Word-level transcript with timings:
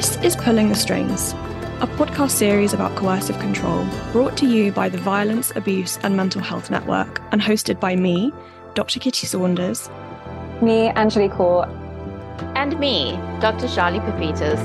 This 0.00 0.16
is 0.22 0.34
Pulling 0.34 0.70
the 0.70 0.74
Strings, 0.74 1.32
a 1.82 1.86
podcast 1.86 2.30
series 2.30 2.72
about 2.72 2.96
coercive 2.96 3.38
control, 3.38 3.86
brought 4.12 4.34
to 4.38 4.46
you 4.46 4.72
by 4.72 4.88
the 4.88 4.96
Violence, 4.96 5.52
Abuse 5.54 5.98
and 5.98 6.16
Mental 6.16 6.40
Health 6.40 6.70
Network 6.70 7.20
and 7.32 7.42
hosted 7.42 7.78
by 7.78 7.96
me, 7.96 8.32
Dr. 8.72 8.98
Kitty 8.98 9.26
Saunders, 9.26 9.90
me, 10.62 10.88
Anjali 10.92 11.30
Court, 11.30 11.68
and 12.56 12.80
me, 12.80 13.12
Dr. 13.42 13.68
Charlie 13.68 14.00
Pepitas. 14.00 14.58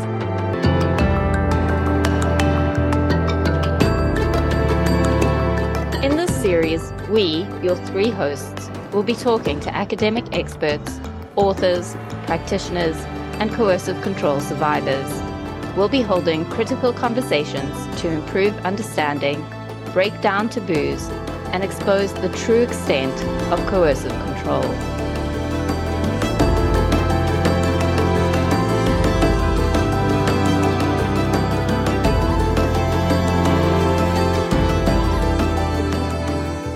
In 6.02 6.16
this 6.16 6.34
series, 6.42 6.94
we, 7.10 7.46
your 7.62 7.76
three 7.88 8.10
hosts, 8.10 8.70
will 8.94 9.04
be 9.04 9.16
talking 9.16 9.60
to 9.60 9.76
academic 9.76 10.34
experts, 10.34 10.98
authors, 11.36 11.98
practitioners, 12.26 12.96
and 13.42 13.52
coercive 13.52 14.02
control 14.02 14.40
survivors. 14.40 15.25
We'll 15.76 15.90
be 15.90 16.02
holding 16.02 16.46
critical 16.46 16.94
conversations 16.94 18.02
to 18.02 18.10
improve 18.10 18.58
understanding, 18.66 19.46
break 19.92 20.22
down 20.22 20.48
taboos, 20.48 21.10
and 21.52 21.64
expose 21.64 22.14
the 22.14 22.30
true 22.30 22.62
extent 22.62 23.14
of 23.52 23.60
coercive 23.68 24.12
control. 24.24 24.62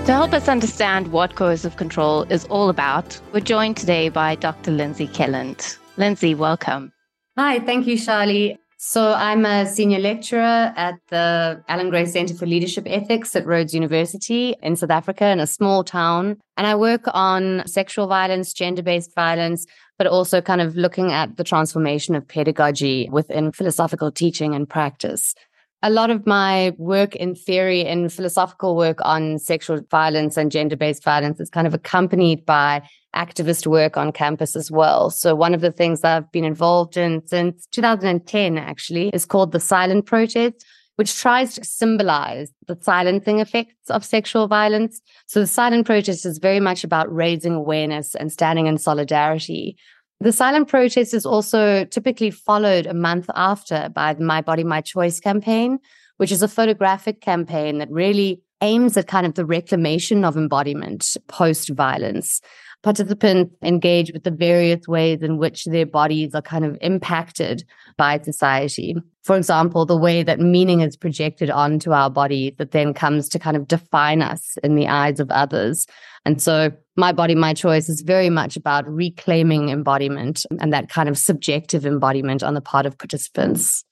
To 0.04 0.12
help 0.12 0.34
us 0.34 0.46
understand 0.46 1.12
what 1.12 1.36
coercive 1.36 1.76
control 1.76 2.24
is 2.24 2.44
all 2.46 2.68
about, 2.68 3.18
we're 3.32 3.40
joined 3.40 3.78
today 3.78 4.10
by 4.10 4.34
Dr. 4.34 4.72
Lindsay 4.72 5.06
Kelland. 5.06 5.78
Lindsay, 5.96 6.34
welcome. 6.34 6.92
Hi, 7.38 7.60
thank 7.60 7.86
you, 7.86 7.96
Charlie. 7.96 8.58
So, 8.82 9.12
I'm 9.12 9.44
a 9.44 9.66
senior 9.66 9.98
lecturer 9.98 10.72
at 10.74 10.94
the 11.08 11.62
Allan 11.68 11.90
Gray 11.90 12.06
Center 12.06 12.32
for 12.32 12.46
Leadership 12.46 12.84
Ethics 12.86 13.36
at 13.36 13.44
Rhodes 13.44 13.74
University 13.74 14.56
in 14.62 14.74
South 14.74 14.88
Africa 14.88 15.26
in 15.26 15.38
a 15.38 15.46
small 15.46 15.84
town. 15.84 16.38
And 16.56 16.66
I 16.66 16.74
work 16.76 17.02
on 17.12 17.62
sexual 17.66 18.06
violence, 18.06 18.54
gender 18.54 18.82
based 18.82 19.14
violence, 19.14 19.66
but 19.98 20.06
also 20.06 20.40
kind 20.40 20.62
of 20.62 20.76
looking 20.76 21.12
at 21.12 21.36
the 21.36 21.44
transformation 21.44 22.14
of 22.14 22.26
pedagogy 22.26 23.06
within 23.12 23.52
philosophical 23.52 24.10
teaching 24.10 24.54
and 24.54 24.66
practice. 24.66 25.34
A 25.82 25.88
lot 25.88 26.10
of 26.10 26.26
my 26.26 26.74
work 26.76 27.16
in 27.16 27.34
theory 27.34 27.86
and 27.86 28.12
philosophical 28.12 28.76
work 28.76 28.98
on 29.02 29.38
sexual 29.38 29.80
violence 29.90 30.36
and 30.36 30.52
gender 30.52 30.76
based 30.76 31.02
violence 31.02 31.40
is 31.40 31.48
kind 31.48 31.66
of 31.66 31.72
accompanied 31.72 32.44
by 32.44 32.82
activist 33.16 33.66
work 33.66 33.96
on 33.96 34.12
campus 34.12 34.54
as 34.56 34.70
well. 34.70 35.08
So 35.08 35.34
one 35.34 35.54
of 35.54 35.62
the 35.62 35.72
things 35.72 36.04
I've 36.04 36.30
been 36.32 36.44
involved 36.44 36.98
in 36.98 37.26
since 37.26 37.66
2010 37.72 38.58
actually 38.58 39.08
is 39.08 39.24
called 39.24 39.52
the 39.52 39.60
silent 39.60 40.04
protest, 40.04 40.66
which 40.96 41.16
tries 41.16 41.54
to 41.54 41.64
symbolize 41.64 42.52
the 42.68 42.76
silencing 42.82 43.40
effects 43.40 43.88
of 43.88 44.04
sexual 44.04 44.48
violence. 44.48 45.00
So 45.26 45.40
the 45.40 45.46
silent 45.46 45.86
protest 45.86 46.26
is 46.26 46.36
very 46.36 46.60
much 46.60 46.84
about 46.84 47.12
raising 47.12 47.54
awareness 47.54 48.14
and 48.14 48.30
standing 48.30 48.66
in 48.66 48.76
solidarity. 48.76 49.78
The 50.22 50.32
silent 50.32 50.68
protest 50.68 51.14
is 51.14 51.24
also 51.24 51.86
typically 51.86 52.30
followed 52.30 52.84
a 52.84 52.92
month 52.92 53.30
after 53.34 53.88
by 53.88 54.12
the 54.12 54.22
My 54.22 54.42
Body, 54.42 54.64
My 54.64 54.82
Choice 54.82 55.18
campaign, 55.18 55.78
which 56.18 56.30
is 56.30 56.42
a 56.42 56.48
photographic 56.48 57.22
campaign 57.22 57.78
that 57.78 57.90
really 57.90 58.42
aims 58.60 58.98
at 58.98 59.06
kind 59.06 59.24
of 59.24 59.34
the 59.34 59.46
reclamation 59.46 60.22
of 60.22 60.36
embodiment 60.36 61.16
post 61.28 61.70
violence 61.70 62.42
participants 62.82 63.54
engage 63.62 64.12
with 64.12 64.24
the 64.24 64.30
various 64.30 64.88
ways 64.88 65.22
in 65.22 65.36
which 65.36 65.64
their 65.66 65.86
bodies 65.86 66.34
are 66.34 66.42
kind 66.42 66.64
of 66.64 66.78
impacted 66.80 67.64
by 67.96 68.18
society. 68.20 68.96
For 69.22 69.36
example, 69.36 69.84
the 69.84 69.96
way 69.96 70.22
that 70.22 70.40
meaning 70.40 70.80
is 70.80 70.96
projected 70.96 71.50
onto 71.50 71.92
our 71.92 72.08
body 72.08 72.54
that 72.58 72.70
then 72.70 72.94
comes 72.94 73.28
to 73.30 73.38
kind 73.38 73.56
of 73.56 73.68
define 73.68 74.22
us 74.22 74.56
in 74.64 74.76
the 74.76 74.88
eyes 74.88 75.20
of 75.20 75.30
others. 75.30 75.86
And 76.24 76.40
so 76.40 76.72
my 76.96 77.12
body, 77.12 77.34
my 77.34 77.52
choice 77.52 77.88
is 77.88 78.00
very 78.00 78.30
much 78.30 78.56
about 78.56 78.88
reclaiming 78.88 79.68
embodiment 79.68 80.46
and 80.58 80.72
that 80.72 80.88
kind 80.88 81.08
of 81.08 81.18
subjective 81.18 81.84
embodiment 81.84 82.42
on 82.42 82.54
the 82.54 82.60
part 82.60 82.86
of 82.86 82.96
participants. 82.96 83.84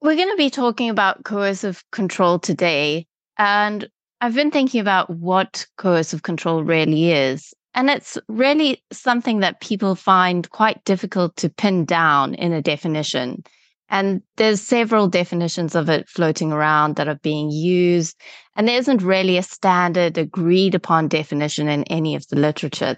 We're 0.00 0.16
going 0.16 0.30
to 0.30 0.36
be 0.36 0.50
talking 0.50 0.88
about 0.88 1.24
coercive 1.24 1.82
control 1.90 2.38
today. 2.38 3.06
And 3.38 3.88
I've 4.20 4.34
been 4.34 4.50
thinking 4.50 4.80
about 4.80 5.10
what 5.10 5.66
coercive 5.76 6.22
control 6.22 6.64
really 6.64 7.12
is. 7.12 7.52
And 7.74 7.90
it's 7.90 8.16
really 8.28 8.82
something 8.90 9.40
that 9.40 9.60
people 9.60 9.94
find 9.94 10.48
quite 10.50 10.82
difficult 10.84 11.36
to 11.36 11.50
pin 11.50 11.84
down 11.84 12.34
in 12.34 12.52
a 12.54 12.62
definition. 12.62 13.44
And 13.90 14.22
there's 14.36 14.62
several 14.62 15.08
definitions 15.08 15.74
of 15.74 15.90
it 15.90 16.08
floating 16.08 16.52
around 16.52 16.96
that 16.96 17.08
are 17.08 17.20
being 17.22 17.50
used. 17.50 18.18
And 18.56 18.66
there 18.66 18.78
isn't 18.78 19.02
really 19.02 19.36
a 19.36 19.42
standard 19.42 20.16
agreed 20.16 20.74
upon 20.74 21.08
definition 21.08 21.68
in 21.68 21.84
any 21.84 22.14
of 22.14 22.26
the 22.28 22.36
literature. 22.36 22.96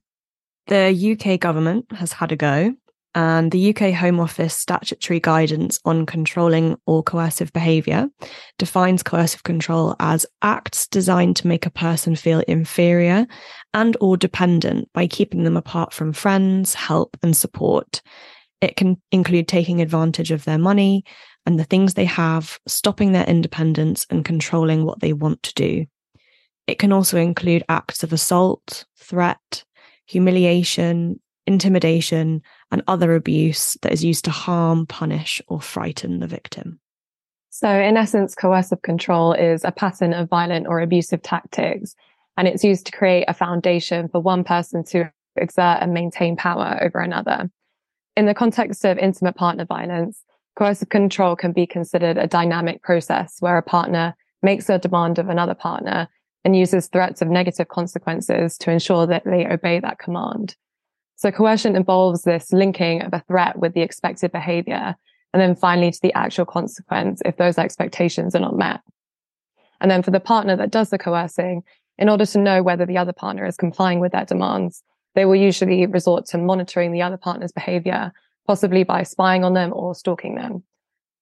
The 0.69 1.19
UK 1.19 1.41
government 1.41 1.91
has 1.93 2.13
had 2.13 2.31
a 2.31 2.37
go 2.37 2.75
and 3.19 3.51
the 3.51 3.75
UK 3.75 3.93
Home 3.95 4.21
Office 4.21 4.55
statutory 4.55 5.19
guidance 5.19 5.81
on 5.85 6.07
controlling 6.07 6.77
or 6.87 7.03
coercive 7.03 7.53
behaviour 7.53 8.07
defines 8.59 9.03
coercive 9.03 9.43
control 9.43 9.97
as 9.99 10.25
acts 10.41 10.87
designed 10.87 11.35
to 11.35 11.49
make 11.49 11.67
a 11.67 11.71
person 11.71 12.15
feel 12.15 12.45
inferior 12.47 13.27
and 13.75 13.97
or 14.01 14.17
dependent 14.17 14.89
by 14.93 15.09
keeping 15.09 15.43
them 15.43 15.57
apart 15.57 15.93
from 15.93 16.13
friends, 16.13 16.75
help 16.75 17.17
and 17.21 17.37
support. 17.37 18.03
It 18.61 18.77
can 18.77 19.03
include 19.11 19.49
taking 19.49 19.83
advantage 19.83 20.31
of 20.31 20.45
their 20.45 20.59
money 20.59 21.03
and 21.45 21.59
the 21.59 21.65
things 21.65 21.95
they 21.95 22.05
have, 22.05 22.61
stopping 22.69 23.11
their 23.11 23.27
independence 23.27 24.07
and 24.11 24.25
controlling 24.25 24.85
what 24.85 25.01
they 25.01 25.13
want 25.13 25.43
to 25.43 25.55
do. 25.55 25.87
It 26.69 26.79
can 26.79 26.93
also 26.93 27.19
include 27.19 27.65
acts 27.69 28.05
of 28.05 28.13
assault, 28.13 28.85
threat, 28.97 29.65
humiliation, 30.07 31.19
intimidation, 31.49 32.43
and 32.71 32.83
other 32.87 33.15
abuse 33.15 33.77
that 33.83 33.93
is 33.93 34.05
used 34.05 34.25
to 34.27 34.31
harm, 34.31 34.87
punish, 34.87 35.41
or 35.49 35.61
frighten 35.61 36.21
the 36.21 36.27
victim. 36.27 36.81
So, 37.51 37.69
in 37.69 37.97
essence, 37.97 38.35
coercive 38.35 38.83
control 38.83 39.33
is 39.33 39.65
a 39.65 39.73
pattern 39.73 40.13
of 40.13 40.29
violent 40.29 40.67
or 40.67 40.81
abusive 40.81 41.23
tactics, 41.23 41.95
and 42.37 42.47
it's 42.47 42.63
used 42.63 42.87
to 42.87 42.93
create 42.93 43.25
a 43.27 43.35
foundation 43.35 44.09
for 44.09 44.21
one 44.21 44.45
person 44.45 44.85
to 44.85 45.11
exert 45.37 45.79
and 45.81 45.93
maintain 45.93 46.37
power 46.37 46.79
over 46.83 47.01
another. 47.01 47.51
In 48.17 48.27
the 48.27 48.35
context 48.35 48.85
of 48.85 48.99
intimate 48.99 49.35
partner 49.35 49.65
violence, 49.65 50.23
coercive 50.57 50.89
control 50.89 51.37
can 51.37 51.53
be 51.53 51.67
considered 51.67 52.19
a 52.19 52.27
dynamic 52.27 52.83
process 52.83 53.37
where 53.41 53.57
a 53.57 53.63
partner 53.63 54.15
makes 54.43 54.69
a 54.69 54.79
demand 54.79 55.19
of 55.19 55.29
another 55.29 55.55
partner 55.55 56.09
and 56.45 56.57
uses 56.57 56.89
threats 56.89 57.23
of 57.23 57.29
negative 57.29 57.69
consequences 57.69 58.57
to 58.59 58.71
ensure 58.71 59.07
that 59.07 59.25
they 59.25 59.47
obey 59.47 59.81
that 59.81 59.99
command. 59.99 60.57
So 61.19 61.33
coercion 61.33 61.75
involves 61.75 62.23
this 62.23 62.53
linking 62.53 63.03
of 63.03 63.13
a 63.13 63.25
threat 63.27 63.59
with 63.59 63.75
the 63.75 63.83
expected 63.83 64.31
behavior. 64.31 64.95
And 65.35 65.43
then 65.43 65.57
finally 65.57 65.91
to 65.91 66.01
the 66.01 66.15
actual 66.15 66.47
consequence 66.47 67.21
if 67.25 67.37
those 67.37 67.59
expectations 67.59 68.37
are 68.37 68.41
not 68.41 68.57
met. 68.57 68.81
And 69.81 69.91
then 69.91 70.05
for 70.05 70.13
the 70.13 70.21
partner 70.21 70.55
that 70.57 70.71
does 70.71 70.91
the 70.91 70.99
coercing, 70.99 71.65
in 71.99 72.09
order 72.09 72.25
to 72.25 72.39
know 72.39 72.63
whether 72.63 72.87
the 72.87 72.99
other 72.99 73.13
partner 73.13 73.45
is 73.45 73.57
complying 73.57 73.99
with 73.99 74.13
their 74.13 74.25
demands, 74.25 74.85
they 75.17 75.25
will 75.25 75.35
usually 75.35 75.85
resort 75.87 76.25
to 76.27 76.39
monitoring 76.39 76.93
the 76.93 77.03
other 77.03 77.17
partner's 77.17 77.51
behavior, 77.51 78.13
possibly 78.47 78.85
by 78.85 79.03
spying 79.03 79.43
on 79.43 79.55
them 79.55 79.73
or 79.75 79.97
stalking 79.97 80.37
them. 80.37 80.63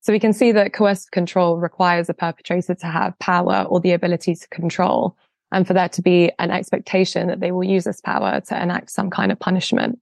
So 0.03 0.13
we 0.13 0.21
can 0.21 0.35
see 0.35 0.53
that 0.53 0.75
coercive 0.75 1.11
control 1.11 1.57
requires 1.57 2.11
a 2.11 2.15
perpetrator 2.15 2.75
to 2.75 2.87
have 2.87 3.19
power 3.19 3.65
or 3.67 3.81
the 3.81 3.93
ability 3.93 4.35
to 4.35 4.49
control 4.51 5.17
and 5.53 5.67
for 5.67 5.75
there 5.75 5.89
to 5.89 6.03
be 6.03 6.31
an 6.39 6.51
expectation 6.51 7.29
that 7.29 7.41
they 7.41 7.53
will 7.53 7.65
use 7.65 7.85
this 7.85 8.01
power 8.01 8.41
to 8.41 8.63
enact 8.63 8.91
some 8.91 9.11
kind 9.11 9.31
of 9.31 9.39
punishment. 9.39 9.99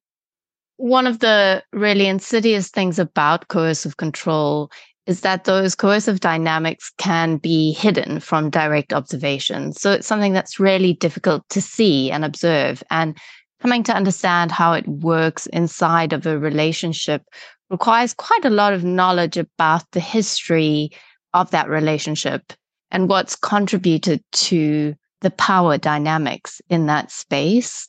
One 0.77 1.07
of 1.07 1.21
the 1.21 1.63
really 1.73 2.07
insidious 2.07 2.69
things 2.71 2.99
about 2.99 3.49
coercive 3.49 3.97
control 3.97 4.71
is 5.07 5.21
that 5.21 5.45
those 5.45 5.75
coercive 5.75 6.21
dynamics 6.21 6.91
can 6.99 7.37
be 7.37 7.73
hidden 7.73 8.21
from 8.21 8.51
direct 8.51 8.93
observation. 8.93 9.73
So 9.73 9.93
it's 9.93 10.07
something 10.07 10.33
that's 10.33 10.59
really 10.59 10.95
difficult 10.95 11.47
to 11.51 11.61
see 11.61 12.11
and 12.11 12.25
observe. 12.25 12.83
And 12.91 13.17
coming 13.61 13.83
to 13.85 13.95
understand 13.95 14.51
how 14.51 14.73
it 14.73 14.89
works 14.89 15.47
inside 15.49 16.13
of 16.13 16.27
a 16.27 16.39
relationship 16.39 17.23
requires 17.71 18.15
quite 18.15 18.45
a 18.45 18.51
lot 18.51 18.73
of 18.73 18.85
knowledge 18.85 19.37
about 19.37 19.85
the 19.93 20.01
history 20.01 20.91
of 21.35 21.51
that 21.51 21.69
relationship 21.69 22.53
and 22.91 23.09
what's 23.09 23.37
contributed 23.37 24.23
to 24.33 24.95
the 25.25 25.31
power 25.31 25.79
dynamics 25.79 26.61
in 26.69 26.87
that 26.87 27.11
space. 27.11 27.89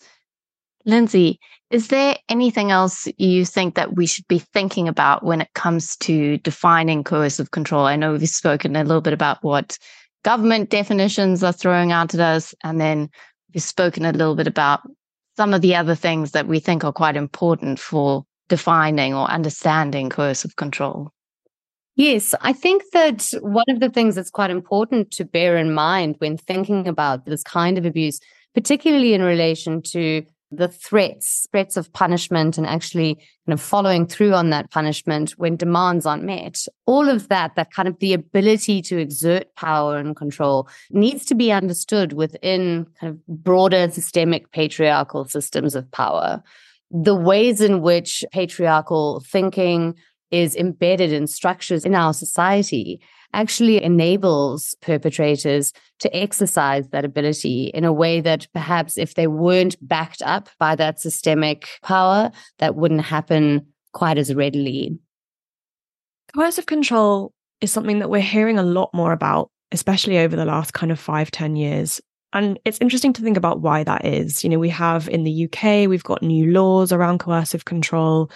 Lindsay, 0.85 1.37
is 1.69 1.89
there 1.89 2.15
anything 2.29 2.71
else 2.71 3.09
you 3.17 3.43
think 3.43 3.75
that 3.75 3.95
we 3.95 4.05
should 4.05 4.27
be 4.29 4.39
thinking 4.39 4.87
about 4.87 5.23
when 5.23 5.41
it 5.41 5.53
comes 5.53 5.97
to 5.97 6.37
defining 6.37 7.03
coercive 7.03 7.51
control? 7.51 7.85
I 7.85 7.97
know 7.97 8.13
we've 8.13 8.29
spoken 8.29 8.77
a 8.77 8.83
little 8.85 9.01
bit 9.01 9.11
about 9.11 9.43
what 9.43 9.77
government 10.23 10.69
definitions 10.69 11.43
are 11.43 11.51
throwing 11.51 11.91
out 11.91 12.13
at 12.13 12.21
us, 12.21 12.55
and 12.63 12.79
then 12.79 13.09
we've 13.53 13.61
spoken 13.61 14.05
a 14.05 14.13
little 14.13 14.35
bit 14.35 14.47
about 14.47 14.79
some 15.35 15.53
of 15.53 15.61
the 15.61 15.75
other 15.75 15.95
things 15.95 16.31
that 16.31 16.47
we 16.47 16.59
think 16.59 16.85
are 16.85 16.93
quite 16.93 17.17
important 17.17 17.79
for 17.79 18.23
defining 18.47 19.13
or 19.13 19.29
understanding 19.29 20.09
coercive 20.09 20.55
control. 20.55 21.11
Yes, 21.95 22.36
I 22.42 22.51
think 22.51 22.83
that 22.92 23.30
one 23.42 23.65
of 23.69 23.80
the 23.80 23.89
things 23.89 24.15
that's 24.15 24.30
quite 24.30 24.50
important 24.50 25.12
to 25.12 25.24
bear 25.24 25.56
in 25.57 25.74
mind 25.74 26.15
when 26.19 26.38
thinking 26.38 26.88
about 26.88 27.25
this 27.25 27.42
kind 27.42 27.77
of 27.77 27.86
abuse, 27.86 28.19
particularly 28.53 29.13
in 29.13 29.21
relation 29.21 29.81
to 29.94 30.24
the 30.51 30.68
threats, 30.68 31.47
threats 31.51 31.77
of 31.77 31.92
punishment, 31.94 32.57
and 32.57 32.68
actually 32.68 33.15
kind 33.15 33.53
of 33.53 33.62
following 33.62 34.06
through 34.06 34.33
on 34.33 34.50
that 34.50 34.71
punishment 34.71 35.31
when 35.31 35.56
demands 35.56 36.06
aren't 36.06 36.24
met. 36.24 36.65
All 36.86 37.07
of 37.09 37.30
that, 37.30 37.56
that 37.56 37.71
kind 37.71 37.88
of 37.88 37.98
the 38.00 38.13
ability 38.13 38.81
to 38.83 38.98
exert 38.98 39.53
power 39.56 39.98
and 39.98 40.15
control 40.15 40.68
needs 40.91 41.25
to 41.25 41.36
be 41.36 41.51
understood 41.51 42.13
within 42.13 42.88
kind 43.00 43.13
of 43.13 43.27
broader 43.27 43.89
systemic 43.89 44.51
patriarchal 44.51 45.25
systems 45.25 45.75
of 45.75 45.89
power. 45.91 46.44
The 46.91 47.15
ways 47.15 47.62
in 47.62 47.81
which 47.81 48.24
patriarchal 48.31 49.24
thinking 49.25 49.95
is 50.35 50.55
embedded 50.55 51.13
in 51.13 51.27
structures 51.27 51.85
in 51.85 51.95
our 51.95 52.13
society 52.13 53.01
actually 53.33 53.83
enables 53.83 54.75
perpetrators 54.81 55.73
to 55.99 56.15
exercise 56.15 56.87
that 56.89 57.05
ability 57.05 57.65
in 57.73 57.83
a 57.83 57.93
way 57.93 58.21
that 58.21 58.47
perhaps 58.53 58.97
if 58.97 59.15
they 59.15 59.27
weren't 59.27 59.75
backed 59.81 60.21
up 60.23 60.49
by 60.57 60.75
that 60.75 60.99
systemic 60.99 61.67
power, 61.83 62.31
that 62.59 62.75
wouldn't 62.75 63.01
happen 63.01 63.65
quite 63.93 64.17
as 64.17 64.33
readily. 64.33 64.97
Coercive 66.33 66.65
control 66.65 67.33
is 67.61 67.71
something 67.71 67.99
that 67.99 68.09
we're 68.09 68.21
hearing 68.21 68.57
a 68.57 68.63
lot 68.63 68.89
more 68.93 69.11
about, 69.11 69.49
especially 69.71 70.17
over 70.17 70.35
the 70.35 70.45
last 70.45 70.73
kind 70.73 70.91
of 70.91 70.99
five, 70.99 71.31
ten 71.31 71.55
years. 71.55 72.01
And 72.33 72.59
it's 72.65 72.79
interesting 72.81 73.13
to 73.13 73.21
think 73.21 73.38
about 73.38 73.61
why 73.61 73.83
that 73.83 74.03
is. 74.05 74.43
You 74.43 74.49
know, 74.49 74.59
we 74.59 74.69
have 74.69 75.07
in 75.07 75.23
the 75.23 75.45
UK, 75.45 75.88
we've 75.88 76.03
got 76.03 76.21
new 76.21 76.51
laws 76.51 76.91
around 76.91 77.19
coercive 77.19 77.63
control. 77.63 78.29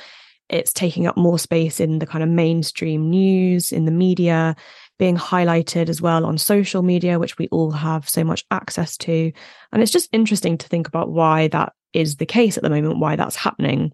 It's 0.50 0.74
taking 0.74 1.08
up 1.08 1.16
more 1.18 1.40
space 1.40 1.80
in 1.80 2.00
the 2.00 2.08
kind 2.08 2.24
of 2.24 2.30
mainstream 2.30 3.10
news, 3.10 3.72
in 3.72 3.86
the 3.86 3.92
media 3.92 4.56
being 4.98 5.16
highlighted 5.16 5.90
as 5.90 6.02
well 6.02 6.26
on 6.26 6.38
social 6.38 6.82
media, 6.82 7.20
which 7.20 7.38
we 7.38 7.48
all 7.50 7.72
have 7.72 8.10
so 8.10 8.24
much 8.24 8.46
access 8.52 8.98
to. 8.98 9.32
And 9.72 9.82
it's 9.82 9.92
just 9.92 10.10
interesting 10.12 10.58
to 10.58 10.68
think 10.68 10.88
about 10.88 11.12
why 11.12 11.48
that 11.50 11.74
is 11.94 12.18
the 12.18 12.26
case 12.26 12.58
at 12.58 12.64
the 12.64 12.70
moment, 12.70 13.00
why 13.00 13.16
that's 13.16 13.36
happening. 13.36 13.94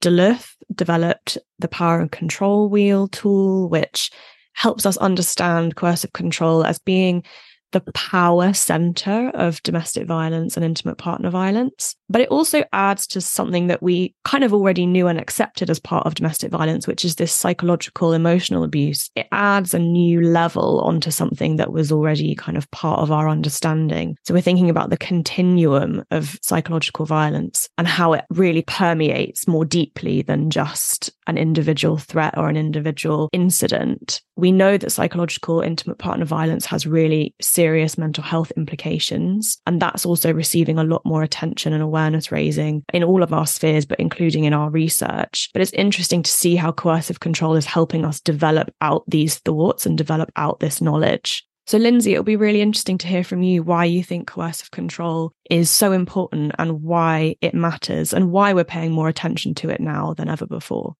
Duluth 0.00 0.54
developed 0.74 1.38
the 1.58 1.68
power 1.68 2.00
and 2.00 2.12
control 2.12 2.68
wheel 2.68 3.08
tool, 3.08 3.68
which 3.70 4.10
helps 4.52 4.86
us 4.86 4.96
understand 4.98 5.76
coercive 5.76 6.12
control 6.12 6.64
as 6.64 6.78
being 6.78 7.24
the 7.72 7.80
power 7.92 8.52
center 8.52 9.30
of 9.34 9.62
domestic 9.62 10.06
violence 10.06 10.56
and 10.56 10.64
intimate 10.64 10.96
partner 10.96 11.30
violence. 11.30 11.96
But 12.14 12.20
it 12.20 12.28
also 12.28 12.62
adds 12.72 13.08
to 13.08 13.20
something 13.20 13.66
that 13.66 13.82
we 13.82 14.14
kind 14.24 14.44
of 14.44 14.54
already 14.54 14.86
knew 14.86 15.08
and 15.08 15.18
accepted 15.18 15.68
as 15.68 15.80
part 15.80 16.06
of 16.06 16.14
domestic 16.14 16.52
violence, 16.52 16.86
which 16.86 17.04
is 17.04 17.16
this 17.16 17.32
psychological 17.32 18.12
emotional 18.12 18.62
abuse. 18.62 19.10
It 19.16 19.26
adds 19.32 19.74
a 19.74 19.80
new 19.80 20.22
level 20.22 20.80
onto 20.82 21.10
something 21.10 21.56
that 21.56 21.72
was 21.72 21.90
already 21.90 22.36
kind 22.36 22.56
of 22.56 22.70
part 22.70 23.00
of 23.00 23.10
our 23.10 23.28
understanding. 23.28 24.16
So 24.22 24.32
we're 24.32 24.42
thinking 24.42 24.70
about 24.70 24.90
the 24.90 24.96
continuum 24.96 26.04
of 26.12 26.38
psychological 26.40 27.04
violence 27.04 27.68
and 27.78 27.88
how 27.88 28.12
it 28.12 28.24
really 28.30 28.62
permeates 28.62 29.48
more 29.48 29.64
deeply 29.64 30.22
than 30.22 30.50
just 30.50 31.10
an 31.26 31.36
individual 31.36 31.96
threat 31.96 32.38
or 32.38 32.48
an 32.48 32.56
individual 32.56 33.28
incident. 33.32 34.20
We 34.36 34.52
know 34.52 34.78
that 34.78 34.92
psychological 34.92 35.62
intimate 35.62 35.98
partner 35.98 36.26
violence 36.26 36.66
has 36.66 36.86
really 36.86 37.34
serious 37.40 37.98
mental 37.98 38.22
health 38.22 38.52
implications. 38.56 39.58
And 39.66 39.82
that's 39.82 40.06
also 40.06 40.32
receiving 40.32 40.78
a 40.78 40.84
lot 40.84 41.02
more 41.04 41.22
attention 41.24 41.72
and 41.72 41.82
awareness 41.82 42.03
raising 42.30 42.84
in 42.92 43.04
all 43.04 43.22
of 43.22 43.32
our 43.32 43.46
spheres, 43.46 43.86
but 43.86 44.00
including 44.00 44.44
in 44.44 44.52
our 44.52 44.70
research. 44.70 45.50
But 45.52 45.62
it's 45.62 45.72
interesting 45.72 46.22
to 46.22 46.30
see 46.30 46.56
how 46.56 46.72
coercive 46.72 47.20
control 47.20 47.54
is 47.54 47.66
helping 47.66 48.04
us 48.04 48.20
develop 48.20 48.72
out 48.80 49.04
these 49.08 49.38
thoughts 49.38 49.86
and 49.86 49.96
develop 49.96 50.30
out 50.36 50.60
this 50.60 50.80
knowledge. 50.80 51.46
So, 51.66 51.78
Lindsay, 51.78 52.12
it'll 52.12 52.24
be 52.24 52.36
really 52.36 52.60
interesting 52.60 52.98
to 52.98 53.06
hear 53.06 53.24
from 53.24 53.42
you 53.42 53.62
why 53.62 53.86
you 53.86 54.04
think 54.04 54.26
coercive 54.26 54.70
control 54.70 55.32
is 55.48 55.70
so 55.70 55.92
important 55.92 56.52
and 56.58 56.82
why 56.82 57.36
it 57.40 57.54
matters 57.54 58.12
and 58.12 58.30
why 58.30 58.52
we're 58.52 58.64
paying 58.64 58.92
more 58.92 59.08
attention 59.08 59.54
to 59.56 59.70
it 59.70 59.80
now 59.80 60.12
than 60.12 60.28
ever 60.28 60.46
before. 60.46 60.94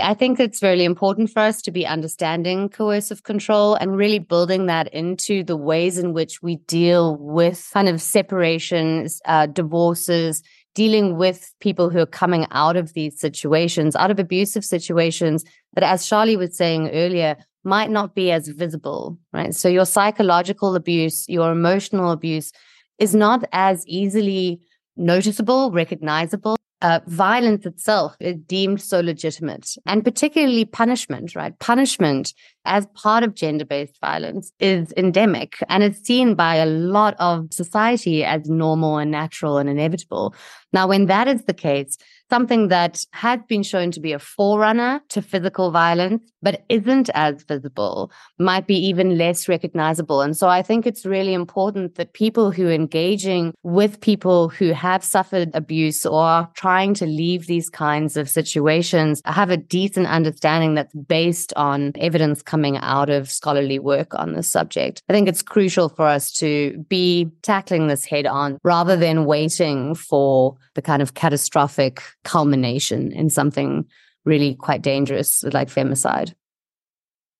I 0.00 0.14
think 0.14 0.40
it's 0.40 0.60
really 0.60 0.84
important 0.84 1.30
for 1.30 1.38
us 1.38 1.62
to 1.62 1.70
be 1.70 1.86
understanding 1.86 2.68
coercive 2.68 3.22
control 3.22 3.76
and 3.76 3.96
really 3.96 4.18
building 4.18 4.66
that 4.66 4.92
into 4.92 5.44
the 5.44 5.56
ways 5.56 5.98
in 5.98 6.12
which 6.12 6.42
we 6.42 6.56
deal 6.56 7.16
with 7.16 7.70
kind 7.72 7.88
of 7.88 8.02
separations, 8.02 9.20
uh, 9.26 9.46
divorces, 9.46 10.42
dealing 10.74 11.16
with 11.16 11.54
people 11.60 11.90
who 11.90 12.00
are 12.00 12.06
coming 12.06 12.46
out 12.50 12.76
of 12.76 12.92
these 12.94 13.20
situations, 13.20 13.94
out 13.94 14.10
of 14.10 14.18
abusive 14.18 14.64
situations 14.64 15.44
that, 15.74 15.84
as 15.84 16.08
Charlie 16.08 16.36
was 16.36 16.56
saying 16.56 16.90
earlier, 16.90 17.36
might 17.62 17.90
not 17.90 18.16
be 18.16 18.32
as 18.32 18.48
visible, 18.48 19.16
right? 19.32 19.54
So 19.54 19.68
your 19.68 19.86
psychological 19.86 20.74
abuse, 20.74 21.24
your 21.28 21.52
emotional 21.52 22.10
abuse 22.10 22.50
is 22.98 23.14
not 23.14 23.44
as 23.52 23.86
easily 23.86 24.60
noticeable, 24.96 25.70
recognizable 25.70 26.56
uh, 26.84 27.00
violence 27.06 27.64
itself 27.64 28.14
is 28.20 28.36
deemed 28.46 28.78
so 28.78 29.00
legitimate, 29.00 29.74
and 29.86 30.04
particularly 30.04 30.66
punishment, 30.66 31.34
right? 31.34 31.58
Punishment 31.58 32.34
as 32.66 32.86
part 32.94 33.24
of 33.24 33.34
gender 33.34 33.64
based 33.64 33.98
violence 34.02 34.52
is 34.60 34.92
endemic 34.94 35.56
and 35.70 35.82
it's 35.82 36.00
seen 36.00 36.34
by 36.34 36.56
a 36.56 36.66
lot 36.66 37.14
of 37.18 37.46
society 37.50 38.22
as 38.22 38.50
normal 38.50 38.98
and 38.98 39.10
natural 39.10 39.56
and 39.56 39.70
inevitable. 39.70 40.34
Now, 40.74 40.86
when 40.86 41.06
that 41.06 41.26
is 41.26 41.44
the 41.44 41.54
case, 41.54 41.96
something 42.34 42.66
that 42.66 43.04
has 43.12 43.38
been 43.46 43.62
shown 43.62 43.92
to 43.92 44.00
be 44.00 44.12
a 44.12 44.18
forerunner 44.18 45.00
to 45.08 45.22
physical 45.22 45.70
violence, 45.70 46.20
but 46.42 46.64
isn't 46.68 47.08
as 47.14 47.44
visible, 47.44 48.10
might 48.40 48.66
be 48.66 48.74
even 48.74 49.16
less 49.16 49.48
recognizable. 49.48 50.20
And 50.20 50.36
so 50.36 50.48
I 50.48 50.60
think 50.60 50.84
it's 50.84 51.06
really 51.06 51.32
important 51.32 51.94
that 51.94 52.12
people 52.12 52.50
who 52.50 52.66
are 52.66 52.72
engaging 52.72 53.54
with 53.62 54.00
people 54.00 54.48
who 54.48 54.72
have 54.72 55.04
suffered 55.04 55.50
abuse 55.54 56.04
or 56.04 56.24
are 56.24 56.50
trying 56.54 56.92
to 56.94 57.06
leave 57.06 57.46
these 57.46 57.70
kinds 57.70 58.16
of 58.16 58.28
situations 58.28 59.22
have 59.26 59.50
a 59.50 59.56
decent 59.56 60.08
understanding 60.08 60.74
that's 60.74 60.92
based 60.92 61.52
on 61.54 61.92
evidence 61.94 62.42
coming 62.42 62.78
out 62.78 63.10
of 63.10 63.30
scholarly 63.30 63.78
work 63.78 64.12
on 64.16 64.34
this 64.34 64.48
subject. 64.48 65.02
I 65.08 65.12
think 65.12 65.28
it's 65.28 65.40
crucial 65.42 65.88
for 65.88 66.08
us 66.08 66.32
to 66.32 66.84
be 66.88 67.30
tackling 67.42 67.86
this 67.86 68.04
head 68.04 68.26
on 68.26 68.58
rather 68.64 68.96
than 68.96 69.24
waiting 69.24 69.94
for 69.94 70.56
the 70.74 70.82
kind 70.82 71.00
of 71.00 71.14
catastrophic 71.14 72.02
culmination 72.24 73.12
in 73.12 73.30
something 73.30 73.84
really 74.24 74.54
quite 74.54 74.82
dangerous 74.82 75.44
like 75.52 75.68
femicide. 75.68 76.34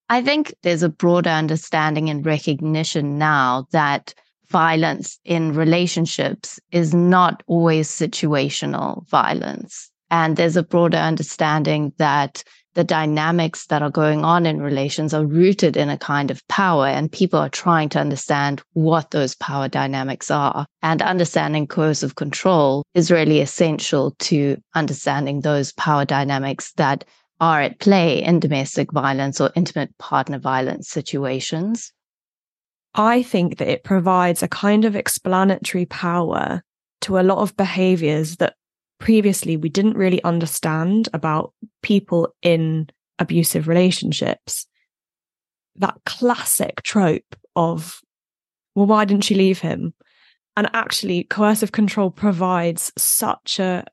I 0.09 0.21
think 0.21 0.53
there's 0.61 0.83
a 0.83 0.89
broader 0.89 1.31
understanding 1.31 2.09
and 2.09 2.25
recognition 2.25 3.17
now 3.17 3.67
that 3.71 4.13
violence 4.49 5.19
in 5.25 5.53
relationships 5.53 6.59
is 6.71 6.93
not 6.93 7.41
always 7.47 7.89
situational 7.89 9.07
violence. 9.09 9.89
And 10.11 10.37
there's 10.37 10.55
a 10.55 10.63
broader 10.63 10.97
understanding 10.97 11.91
that 11.97 12.43
the 12.75 12.83
dynamics 12.83 13.65
that 13.67 13.81
are 13.81 13.89
going 13.89 14.23
on 14.23 14.45
in 14.45 14.61
relations 14.61 15.13
are 15.13 15.25
rooted 15.25 15.75
in 15.75 15.89
a 15.89 15.97
kind 15.97 16.29
of 16.29 16.45
power 16.47 16.85
and 16.87 17.11
people 17.11 17.39
are 17.39 17.49
trying 17.49 17.89
to 17.89 17.99
understand 17.99 18.61
what 18.73 19.11
those 19.11 19.35
power 19.35 19.67
dynamics 19.67 20.29
are. 20.29 20.67
And 20.81 21.01
understanding 21.01 21.67
coercive 21.67 22.15
control 22.15 22.83
is 22.93 23.11
really 23.11 23.41
essential 23.41 24.11
to 24.19 24.57
understanding 24.75 25.41
those 25.41 25.71
power 25.73 26.05
dynamics 26.05 26.73
that 26.73 27.05
are 27.41 27.61
at 27.61 27.79
play 27.79 28.23
in 28.23 28.39
domestic 28.39 28.91
violence 28.91 29.41
or 29.41 29.51
intimate 29.55 29.97
partner 29.97 30.37
violence 30.37 30.89
situations. 30.89 31.91
I 32.93 33.23
think 33.23 33.57
that 33.57 33.67
it 33.67 33.83
provides 33.83 34.41
a 34.43 34.47
kind 34.47 34.85
of 34.85 34.95
explanatory 34.95 35.85
power 35.85 36.61
to 37.01 37.19
a 37.19 37.23
lot 37.23 37.39
of 37.39 37.57
behaviors 37.57 38.37
that 38.37 38.55
previously 38.99 39.57
we 39.57 39.69
didn't 39.69 39.97
really 39.97 40.23
understand 40.23 41.09
about 41.13 41.53
people 41.81 42.33
in 42.41 42.89
abusive 43.19 43.67
relationships. 43.67 44.67
That 45.75 45.97
classic 46.05 46.81
trope 46.83 47.35
of, 47.55 48.01
well, 48.75 48.85
why 48.85 49.05
didn't 49.05 49.25
she 49.25 49.35
leave 49.35 49.59
him? 49.59 49.93
And 50.57 50.69
actually, 50.73 51.25
coercive 51.25 51.73
control 51.73 52.11
provides 52.11 52.93
such 52.97 53.59
a 53.59 53.83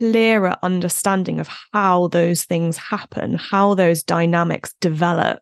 clearer 0.00 0.56
understanding 0.62 1.38
of 1.38 1.48
how 1.72 2.08
those 2.08 2.44
things 2.44 2.76
happen, 2.76 3.34
how 3.34 3.74
those 3.74 4.02
dynamics 4.02 4.74
develop 4.80 5.40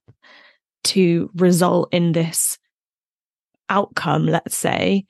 to 0.84 1.30
result 1.34 1.88
in 1.92 2.12
this 2.12 2.58
outcome, 3.70 4.26
let's 4.26 4.56
say, 4.56 5.06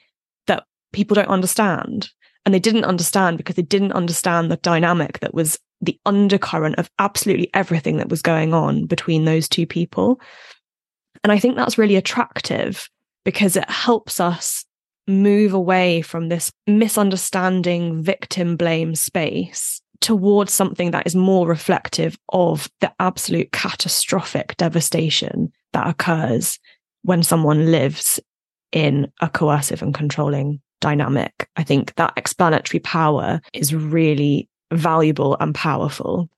that 0.47 0.64
people 0.93 1.16
don't 1.16 1.28
understand. 1.28 2.11
And 2.44 2.54
they 2.54 2.58
didn't 2.58 2.84
understand 2.84 3.38
because 3.38 3.56
they 3.56 3.62
didn't 3.62 3.92
understand 3.92 4.50
the 4.50 4.56
dynamic 4.58 5.20
that 5.20 5.34
was 5.34 5.58
the 5.80 5.98
undercurrent 6.04 6.78
of 6.78 6.90
absolutely 6.98 7.50
everything 7.54 7.96
that 7.98 8.08
was 8.08 8.22
going 8.22 8.52
on 8.52 8.86
between 8.86 9.24
those 9.24 9.48
two 9.48 9.66
people. 9.66 10.20
And 11.22 11.32
I 11.32 11.38
think 11.38 11.56
that's 11.56 11.78
really 11.78 11.96
attractive 11.96 12.88
because 13.24 13.56
it 13.56 13.68
helps 13.70 14.20
us 14.20 14.64
move 15.06 15.52
away 15.52 16.02
from 16.02 16.28
this 16.28 16.50
misunderstanding 16.66 18.02
victim 18.02 18.56
blame 18.56 18.94
space 18.94 19.80
towards 20.00 20.52
something 20.52 20.90
that 20.90 21.06
is 21.06 21.16
more 21.16 21.46
reflective 21.46 22.18
of 22.30 22.68
the 22.80 22.92
absolute 23.00 23.52
catastrophic 23.52 24.56
devastation 24.56 25.50
that 25.72 25.86
occurs 25.86 26.58
when 27.02 27.22
someone 27.22 27.70
lives 27.70 28.20
in 28.72 29.10
a 29.20 29.28
coercive 29.28 29.82
and 29.82 29.94
controlling 29.94 30.60
dynamic. 30.84 31.48
I 31.56 31.64
think 31.64 31.94
that 31.94 32.12
explanatory 32.18 32.78
power 32.80 33.40
is 33.54 33.74
really 33.74 34.50
valuable 34.70 35.34
and 35.40 35.54
powerful. 35.54 36.28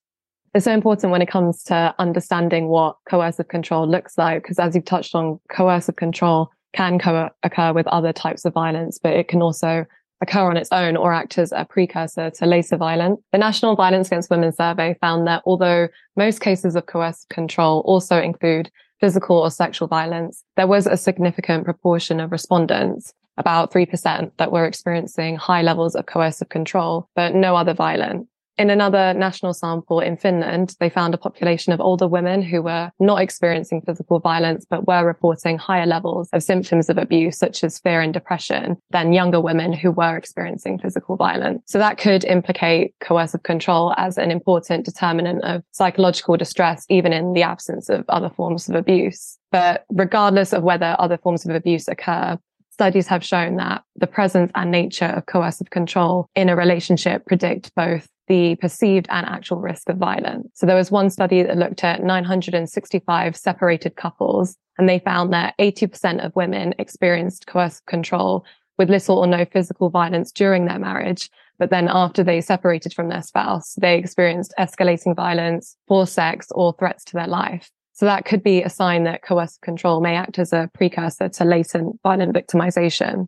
It's 0.54 0.64
so 0.64 0.72
important 0.72 1.10
when 1.10 1.20
it 1.20 1.28
comes 1.28 1.64
to 1.64 1.92
understanding 1.98 2.68
what 2.68 2.96
coercive 3.10 3.48
control 3.48 3.88
looks 3.88 4.16
like, 4.16 4.44
because 4.44 4.60
as 4.60 4.76
you've 4.76 4.84
touched 4.84 5.16
on, 5.16 5.40
coercive 5.50 5.96
control 5.96 6.50
can 6.74 7.00
co- 7.00 7.30
occur 7.42 7.72
with 7.72 7.88
other 7.88 8.12
types 8.12 8.44
of 8.44 8.52
violence, 8.52 9.00
but 9.02 9.14
it 9.14 9.26
can 9.26 9.42
also 9.42 9.84
occur 10.20 10.48
on 10.48 10.56
its 10.56 10.70
own 10.70 10.96
or 10.96 11.12
act 11.12 11.38
as 11.38 11.50
a 11.50 11.64
precursor 11.64 12.30
to 12.30 12.46
later 12.46 12.76
violence. 12.76 13.20
The 13.32 13.38
National 13.38 13.74
Violence 13.74 14.06
Against 14.06 14.30
Women 14.30 14.52
survey 14.52 14.96
found 15.00 15.26
that 15.26 15.42
although 15.44 15.88
most 16.16 16.40
cases 16.40 16.76
of 16.76 16.86
coercive 16.86 17.28
control 17.30 17.82
also 17.84 18.22
include 18.22 18.70
physical 19.00 19.38
or 19.38 19.50
sexual 19.50 19.88
violence, 19.88 20.44
there 20.56 20.68
was 20.68 20.86
a 20.86 20.96
significant 20.96 21.64
proportion 21.64 22.20
of 22.20 22.30
respondents, 22.30 23.12
about 23.36 23.72
3%, 23.72 24.30
that 24.38 24.52
were 24.52 24.66
experiencing 24.66 25.36
high 25.36 25.62
levels 25.62 25.94
of 25.94 26.06
coercive 26.06 26.48
control, 26.48 27.08
but 27.14 27.34
no 27.34 27.56
other 27.56 27.74
violence. 27.74 28.26
In 28.58 28.70
another 28.70 29.12
national 29.12 29.52
sample 29.52 30.00
in 30.00 30.16
Finland, 30.16 30.76
they 30.80 30.88
found 30.88 31.12
a 31.12 31.18
population 31.18 31.74
of 31.74 31.80
older 31.80 32.08
women 32.08 32.40
who 32.40 32.62
were 32.62 32.90
not 32.98 33.20
experiencing 33.20 33.82
physical 33.82 34.18
violence, 34.18 34.64
but 34.68 34.86
were 34.86 35.04
reporting 35.04 35.58
higher 35.58 35.84
levels 35.84 36.30
of 36.32 36.42
symptoms 36.42 36.88
of 36.88 36.96
abuse, 36.96 37.36
such 37.36 37.62
as 37.62 37.78
fear 37.78 38.00
and 38.00 38.14
depression, 38.14 38.78
than 38.90 39.12
younger 39.12 39.42
women 39.42 39.74
who 39.74 39.90
were 39.90 40.16
experiencing 40.16 40.78
physical 40.78 41.16
violence. 41.16 41.64
So 41.66 41.78
that 41.78 41.98
could 41.98 42.24
implicate 42.24 42.94
coercive 43.00 43.42
control 43.42 43.92
as 43.98 44.16
an 44.16 44.30
important 44.30 44.86
determinant 44.86 45.44
of 45.44 45.62
psychological 45.72 46.38
distress, 46.38 46.86
even 46.88 47.12
in 47.12 47.34
the 47.34 47.42
absence 47.42 47.90
of 47.90 48.06
other 48.08 48.30
forms 48.30 48.70
of 48.70 48.74
abuse. 48.74 49.36
But 49.52 49.84
regardless 49.90 50.52
of 50.52 50.62
whether 50.62 50.96
other 50.98 51.18
forms 51.18 51.44
of 51.44 51.54
abuse 51.54 51.88
occur, 51.88 52.38
studies 52.76 53.06
have 53.06 53.24
shown 53.24 53.56
that 53.56 53.82
the 53.96 54.06
presence 54.06 54.52
and 54.54 54.70
nature 54.70 55.06
of 55.06 55.24
coercive 55.24 55.70
control 55.70 56.28
in 56.34 56.50
a 56.50 56.56
relationship 56.56 57.24
predict 57.24 57.74
both 57.74 58.06
the 58.28 58.54
perceived 58.56 59.06
and 59.08 59.24
actual 59.24 59.56
risk 59.56 59.88
of 59.88 59.96
violence. 59.96 60.50
So 60.52 60.66
there 60.66 60.76
was 60.76 60.90
one 60.90 61.08
study 61.08 61.42
that 61.42 61.56
looked 61.56 61.82
at 61.84 62.02
965 62.02 63.34
separated 63.34 63.96
couples 63.96 64.58
and 64.76 64.86
they 64.86 64.98
found 64.98 65.32
that 65.32 65.54
80% 65.58 66.22
of 66.22 66.36
women 66.36 66.74
experienced 66.78 67.46
coercive 67.46 67.86
control 67.86 68.44
with 68.76 68.90
little 68.90 69.16
or 69.16 69.26
no 69.26 69.46
physical 69.46 69.88
violence 69.88 70.30
during 70.30 70.66
their 70.66 70.78
marriage. 70.78 71.30
But 71.58 71.70
then 71.70 71.88
after 71.90 72.22
they 72.22 72.42
separated 72.42 72.92
from 72.92 73.08
their 73.08 73.22
spouse, 73.22 73.72
they 73.80 73.96
experienced 73.96 74.52
escalating 74.58 75.16
violence, 75.16 75.78
poor 75.88 76.06
sex, 76.06 76.48
or 76.50 76.74
threats 76.78 77.04
to 77.04 77.14
their 77.14 77.26
life. 77.26 77.70
So 77.96 78.04
that 78.04 78.26
could 78.26 78.42
be 78.42 78.62
a 78.62 78.68
sign 78.68 79.04
that 79.04 79.22
coercive 79.22 79.62
control 79.62 80.02
may 80.02 80.16
act 80.16 80.38
as 80.38 80.52
a 80.52 80.68
precursor 80.74 81.30
to 81.30 81.44
latent 81.46 81.98
violent 82.02 82.34
victimization. 82.34 83.26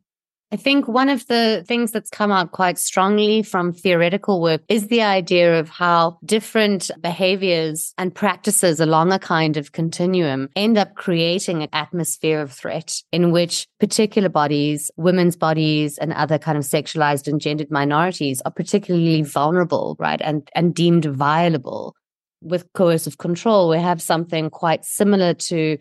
I 0.53 0.57
think 0.57 0.87
one 0.87 1.09
of 1.09 1.27
the 1.27 1.65
things 1.67 1.91
that's 1.91 2.11
come 2.11 2.31
out 2.31 2.53
quite 2.53 2.79
strongly 2.79 3.43
from 3.43 3.73
theoretical 3.73 4.43
work 4.43 4.61
is 4.69 4.89
the 4.89 5.03
idea 5.03 5.59
of 5.59 5.71
how 5.71 6.19
different 6.23 6.91
behaviors 7.01 7.95
and 7.97 8.15
practices 8.15 8.79
along 8.79 9.11
a 9.13 9.19
kind 9.19 9.57
of 9.57 9.73
continuum 9.73 10.51
end 10.55 10.77
up 10.77 10.95
creating 10.95 11.63
an 11.63 11.69
atmosphere 11.73 12.41
of 12.41 12.53
threat 12.53 13.03
in 13.11 13.31
which 13.31 13.67
particular 13.81 14.29
bodies, 14.29 14.91
women's 14.99 15.37
bodies 15.37 15.97
and 15.97 16.13
other 16.13 16.39
kind 16.39 16.59
of 16.59 16.65
sexualized 16.65 17.27
and 17.27 17.41
gendered 17.41 17.71
minorities 17.71 18.43
are 18.45 18.53
particularly 18.53 19.23
vulnerable, 19.23 19.97
right? 19.99 20.21
And, 20.23 20.49
and 20.55 20.75
deemed 20.75 21.07
violable. 21.07 21.95
With 22.41 22.73
coercive 22.73 23.19
control, 23.19 23.69
we 23.69 23.79
have 23.79 24.01
something 24.01 24.51
quite 24.51 24.85
similar 24.85 25.35
to 25.35 25.79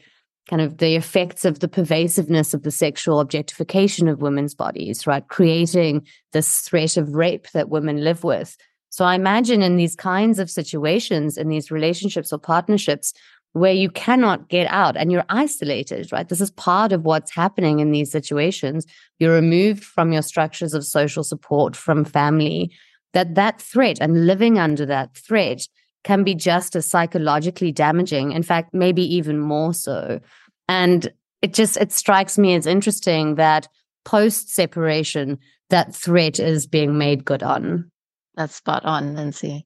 kind 0.50 0.62
of 0.62 0.78
the 0.78 0.96
effects 0.96 1.46
of 1.46 1.60
the 1.60 1.68
pervasiveness 1.68 2.54
of 2.54 2.64
the 2.64 2.72
sexual 2.72 3.20
objectification 3.20 4.08
of 4.08 4.22
women's 4.22 4.56
bodies, 4.56 5.06
right? 5.06 5.28
Creating 5.28 6.08
this 6.32 6.62
threat 6.62 6.98
of 6.98 7.14
rape 7.14 7.50
that 7.52 7.70
women 7.70 8.04
live 8.04 8.24
with. 8.24 8.56
So 8.90 9.06
I 9.06 9.16
imagine 9.16 9.62
in 9.62 9.76
these 9.76 9.96
kinds 9.96 10.40
of 10.40 10.50
situations, 10.50 11.38
in 11.38 11.50
these 11.50 11.70
relationships 11.70 12.32
or 12.32 12.40
partnerships, 12.40 13.14
where 13.54 13.74
you 13.74 13.90
cannot 13.90 14.50
get 14.50 14.68
out 14.68 14.96
and 14.96 15.12
you're 15.12 15.26
isolated, 15.30 16.12
right? 16.12 16.30
This 16.30 16.42
is 16.42 16.52
part 16.52 16.92
of 16.92 17.04
what's 17.04 17.34
happening 17.34 17.80
in 17.80 17.92
these 17.92 18.12
situations. 18.12 18.86
You're 19.20 19.34
removed 19.34 19.84
from 19.84 20.14
your 20.14 20.22
structures 20.22 20.74
of 20.74 20.86
social 20.86 21.24
support, 21.24 21.76
from 21.76 22.06
family, 22.06 22.72
that 23.14 23.36
that 23.36 23.62
threat 23.62 23.98
and 24.00 24.28
living 24.28 24.60
under 24.60 24.86
that 24.86 25.16
threat 25.16 25.68
can 26.08 26.24
be 26.24 26.34
just 26.34 26.74
as 26.74 26.90
psychologically 26.90 27.70
damaging. 27.70 28.32
In 28.32 28.42
fact, 28.42 28.74
maybe 28.74 29.04
even 29.16 29.38
more 29.38 29.74
so. 29.74 30.22
And 30.70 31.12
it 31.42 31.54
just 31.54 31.76
it 31.76 31.92
strikes 31.92 32.38
me 32.38 32.56
as 32.56 32.66
interesting 32.66 33.36
that 33.36 33.68
post 34.06 34.50
separation, 34.56 35.38
that 35.70 35.94
threat 35.94 36.40
is 36.40 36.66
being 36.66 36.98
made 36.98 37.26
good 37.26 37.44
on. 37.44 37.92
That's 38.36 38.56
spot 38.56 38.86
on, 38.86 39.16
Lindsay. 39.16 39.66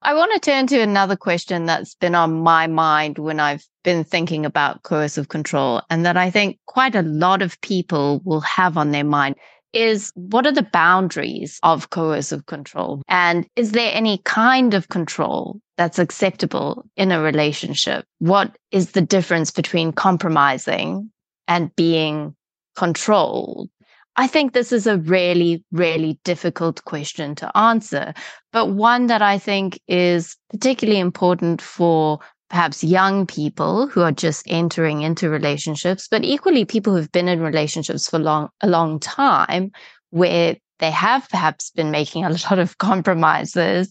I 0.00 0.14
want 0.14 0.32
to 0.32 0.40
turn 0.40 0.66
to 0.68 0.80
another 0.80 1.14
question 1.14 1.66
that's 1.66 1.94
been 1.94 2.14
on 2.14 2.40
my 2.40 2.66
mind 2.66 3.18
when 3.18 3.38
I've 3.38 3.64
been 3.84 4.02
thinking 4.02 4.46
about 4.46 4.82
coercive 4.84 5.28
control, 5.28 5.82
and 5.90 6.06
that 6.06 6.16
I 6.16 6.30
think 6.30 6.58
quite 6.66 6.94
a 6.94 7.02
lot 7.02 7.42
of 7.42 7.60
people 7.60 8.22
will 8.24 8.40
have 8.40 8.78
on 8.78 8.92
their 8.92 9.04
mind 9.04 9.36
is 9.72 10.12
what 10.14 10.46
are 10.46 10.52
the 10.52 10.68
boundaries 10.72 11.58
of 11.62 11.90
coercive 11.90 12.46
control? 12.46 13.02
And 13.08 13.46
is 13.56 13.72
there 13.72 13.90
any 13.94 14.18
kind 14.24 14.74
of 14.74 14.88
control 14.88 15.60
that's 15.82 15.98
acceptable 15.98 16.84
in 16.96 17.10
a 17.10 17.20
relationship? 17.20 18.04
What 18.20 18.56
is 18.70 18.92
the 18.92 19.00
difference 19.00 19.50
between 19.50 19.90
compromising 19.92 21.10
and 21.48 21.74
being 21.74 22.36
controlled? 22.76 23.68
I 24.14 24.28
think 24.28 24.52
this 24.52 24.70
is 24.70 24.86
a 24.86 24.98
really, 24.98 25.64
really 25.72 26.20
difficult 26.22 26.84
question 26.84 27.34
to 27.34 27.56
answer, 27.58 28.14
but 28.52 28.66
one 28.66 29.08
that 29.08 29.22
I 29.22 29.38
think 29.38 29.80
is 29.88 30.36
particularly 30.52 31.00
important 31.00 31.60
for 31.60 32.20
perhaps 32.48 32.84
young 32.84 33.26
people 33.26 33.88
who 33.88 34.02
are 34.02 34.12
just 34.12 34.44
entering 34.46 35.02
into 35.02 35.28
relationships, 35.30 36.06
but 36.08 36.22
equally 36.22 36.64
people 36.64 36.94
who've 36.94 37.10
been 37.10 37.26
in 37.26 37.40
relationships 37.40 38.08
for 38.08 38.20
long, 38.20 38.50
a 38.60 38.68
long 38.68 39.00
time 39.00 39.72
where 40.10 40.56
they 40.78 40.92
have 40.92 41.28
perhaps 41.28 41.70
been 41.70 41.90
making 41.90 42.24
a 42.24 42.30
lot 42.30 42.60
of 42.60 42.78
compromises 42.78 43.90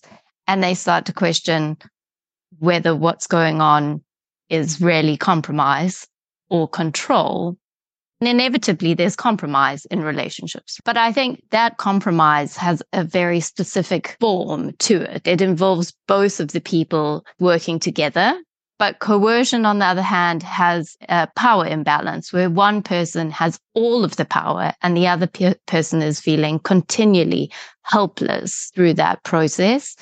and 0.52 0.62
they 0.62 0.74
start 0.74 1.06
to 1.06 1.14
question 1.14 1.78
whether 2.60 2.94
what's 2.94 3.26
going 3.26 3.62
on 3.62 4.04
is 4.50 4.82
really 4.82 5.16
compromise 5.16 6.06
or 6.50 6.68
control. 6.68 7.56
And 8.20 8.28
inevitably, 8.28 8.94
there's 8.94 9.16
compromise 9.16 9.86
in 9.86 10.04
relationships. 10.04 10.82
But 10.84 10.98
I 10.98 11.14
think 11.14 11.42
that 11.52 11.78
compromise 11.78 12.58
has 12.58 12.84
a 12.92 13.06
very 13.06 13.40
specific 13.40 14.18
form 14.20 14.74
to 14.80 15.02
it. 15.16 15.26
It 15.26 15.42
involves 15.42 15.94
both 16.06 16.42
of 16.42 16.52
the 16.52 16.60
people 16.60 17.26
working 17.40 17.80
together 17.80 18.38
but 18.82 18.98
coercion, 18.98 19.64
on 19.68 19.78
the 19.78 19.86
other 19.86 20.02
hand, 20.02 20.42
has 20.42 20.98
a 21.08 21.28
power 21.36 21.68
imbalance 21.68 22.34
where 22.34 22.50
one 22.50 22.82
person 22.82 23.30
has 23.30 23.60
all 23.76 24.04
of 24.04 24.16
the 24.16 24.26
power 24.26 24.74
and 24.82 24.98
the 24.98 25.08
other 25.08 25.28
pe- 25.28 25.54
person 25.68 26.02
is 26.02 26.20
feeling 26.20 26.58
continually 26.58 27.52
helpless 27.84 28.72
through 28.74 28.96
that 28.96 29.22
process. 29.22 29.96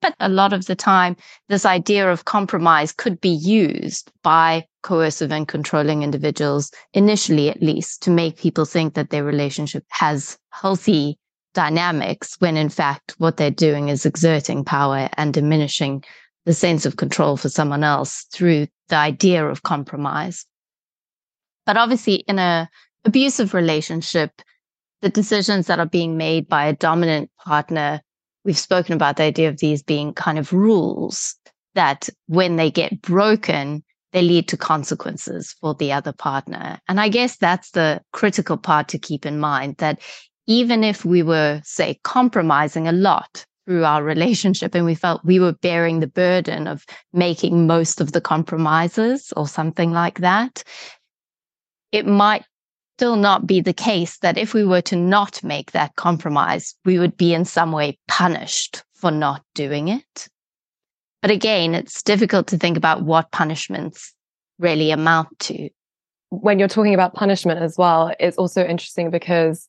But 0.00 0.14
a 0.18 0.28
lot 0.28 0.52
of 0.52 0.66
the 0.66 0.74
time, 0.74 1.16
this 1.48 1.66
idea 1.66 2.10
of 2.10 2.24
compromise 2.24 2.92
could 2.92 3.20
be 3.20 3.28
used 3.28 4.10
by 4.22 4.66
coercive 4.82 5.30
and 5.30 5.46
controlling 5.46 6.02
individuals, 6.02 6.70
initially 6.94 7.50
at 7.50 7.62
least, 7.62 8.02
to 8.02 8.10
make 8.10 8.38
people 8.38 8.64
think 8.64 8.94
that 8.94 9.10
their 9.10 9.24
relationship 9.24 9.84
has 9.90 10.38
healthy 10.50 11.18
dynamics 11.52 12.36
when 12.38 12.56
in 12.56 12.68
fact 12.68 13.14
what 13.18 13.36
they're 13.36 13.50
doing 13.50 13.88
is 13.88 14.06
exerting 14.06 14.64
power 14.64 15.08
and 15.14 15.34
diminishing 15.34 16.04
the 16.46 16.54
sense 16.54 16.86
of 16.86 16.96
control 16.96 17.36
for 17.36 17.48
someone 17.48 17.84
else 17.84 18.26
through 18.32 18.66
the 18.88 18.96
idea 18.96 19.44
of 19.44 19.62
compromise. 19.62 20.46
But 21.66 21.76
obviously, 21.76 22.16
in 22.26 22.38
a 22.38 22.68
abusive 23.04 23.54
relationship, 23.54 24.42
the 25.02 25.08
decisions 25.08 25.66
that 25.66 25.78
are 25.78 25.86
being 25.86 26.16
made 26.16 26.48
by 26.48 26.66
a 26.66 26.76
dominant 26.76 27.30
partner, 27.44 28.00
we've 28.44 28.58
spoken 28.58 28.94
about 28.94 29.16
the 29.16 29.24
idea 29.24 29.48
of 29.48 29.58
these 29.58 29.82
being 29.82 30.12
kind 30.12 30.38
of 30.38 30.52
rules 30.52 31.36
that 31.74 32.08
when 32.26 32.56
they 32.56 32.70
get 32.70 33.00
broken, 33.00 33.82
they 34.12 34.22
lead 34.22 34.48
to 34.48 34.56
consequences 34.56 35.54
for 35.60 35.74
the 35.74 35.92
other 35.92 36.12
partner. 36.12 36.80
And 36.88 37.00
I 37.00 37.08
guess 37.08 37.36
that's 37.36 37.70
the 37.70 38.00
critical 38.12 38.56
part 38.56 38.88
to 38.88 38.98
keep 38.98 39.24
in 39.24 39.38
mind 39.38 39.76
that 39.78 40.00
even 40.46 40.82
if 40.82 41.04
we 41.04 41.22
were, 41.22 41.60
say, 41.64 42.00
compromising 42.02 42.88
a 42.88 42.92
lot 42.92 43.46
through 43.66 43.84
our 43.84 44.02
relationship 44.02 44.74
and 44.74 44.84
we 44.84 44.96
felt 44.96 45.24
we 45.24 45.38
were 45.38 45.52
bearing 45.52 46.00
the 46.00 46.08
burden 46.08 46.66
of 46.66 46.84
making 47.12 47.66
most 47.66 48.00
of 48.00 48.12
the 48.12 48.20
compromises 48.20 49.32
or 49.36 49.46
something 49.46 49.92
like 49.92 50.18
that, 50.20 50.64
it 51.92 52.06
might 52.06 52.44
still 53.00 53.16
not 53.16 53.46
be 53.46 53.62
the 53.62 53.72
case 53.72 54.18
that 54.18 54.36
if 54.36 54.52
we 54.52 54.62
were 54.62 54.82
to 54.82 54.94
not 54.94 55.42
make 55.42 55.72
that 55.72 55.96
compromise, 55.96 56.74
we 56.84 56.98
would 56.98 57.16
be 57.16 57.32
in 57.32 57.46
some 57.46 57.72
way 57.72 57.98
punished 58.08 58.84
for 58.92 59.10
not 59.10 59.42
doing 59.54 59.88
it. 59.88 60.28
But 61.22 61.30
again, 61.30 61.74
it's 61.74 62.02
difficult 62.02 62.48
to 62.48 62.58
think 62.58 62.76
about 62.76 63.02
what 63.02 63.32
punishments 63.32 64.12
really 64.58 64.90
amount 64.90 65.28
to. 65.38 65.70
When 66.28 66.58
you're 66.58 66.68
talking 66.68 66.92
about 66.92 67.14
punishment 67.14 67.62
as 67.62 67.78
well, 67.78 68.14
it's 68.20 68.36
also 68.36 68.66
interesting 68.66 69.08
because 69.08 69.66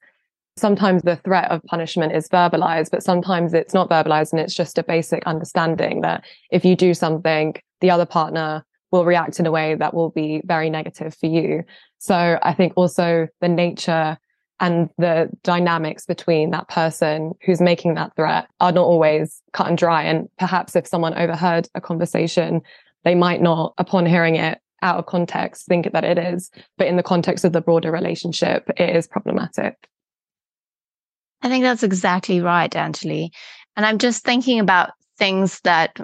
sometimes 0.58 1.04
the 1.04 1.16
threat 1.16 1.50
of 1.52 1.64
punishment 1.64 2.14
is 2.14 2.28
verbalized, 2.28 2.92
but 2.92 3.02
sometimes 3.02 3.54
it's 3.54 3.74
not 3.74 3.90
verbalized 3.90 4.34
and 4.34 4.42
it's 4.42 4.54
just 4.54 4.78
a 4.78 4.84
basic 4.84 5.24
understanding 5.26 6.02
that 6.02 6.26
if 6.52 6.66
you 6.66 6.76
do 6.76 6.94
something, 6.94 7.56
the 7.80 7.92
other 7.92 8.06
partner 8.06 8.66
will 8.92 9.06
react 9.06 9.40
in 9.40 9.46
a 9.46 9.52
way 9.52 9.74
that 9.76 9.94
will 9.94 10.10
be 10.10 10.42
very 10.44 10.70
negative 10.70 11.16
for 11.16 11.28
you. 11.28 11.64
So 12.02 12.40
I 12.42 12.56
think 12.56 12.74
also 12.76 13.28
the 13.42 13.48
nature 13.48 14.18
and 14.60 14.90
the 14.98 15.30
dynamics 15.44 16.08
between 16.08 16.50
that 16.50 16.68
person 16.68 17.34
who's 17.46 17.62
making 17.62 17.94
that 17.94 18.16
threat 18.16 18.48
are 18.60 18.72
not 18.72 18.86
always 18.86 19.40
cut 19.54 19.68
and 19.68 19.78
dry. 19.78 20.02
And 20.02 20.28
perhaps 20.40 20.76
if 20.76 20.88
someone 20.88 21.14
overheard 21.14 21.68
a 21.76 21.80
conversation, 21.80 22.62
they 23.04 23.14
might 23.14 23.40
not, 23.40 23.76
upon 23.78 24.08
hearing 24.08 24.36
it 24.36 24.58
out 24.82 24.98
of 24.98 25.06
context, 25.06 25.68
think 25.68 25.92
that 25.92 26.04
it 26.04 26.18
is. 26.18 26.50
But 26.76 26.88
in 26.88 26.96
the 26.96 27.04
context 27.04 27.46
of 27.46 27.54
the 27.54 27.62
broader 27.62 27.92
relationship, 27.92 28.68
it 28.78 28.96
is 28.96 29.06
problematic. 29.06 29.76
I 31.44 31.50
think 31.50 31.64
that's 31.64 31.84
exactly 31.84 32.42
right, 32.42 32.72
Anjali. 32.72 33.30
And 33.76 33.86
I'm 33.86 34.00
just 34.00 34.24
thinking 34.24 34.60
about 34.60 34.90
things 35.20 35.60
that, 35.66 36.00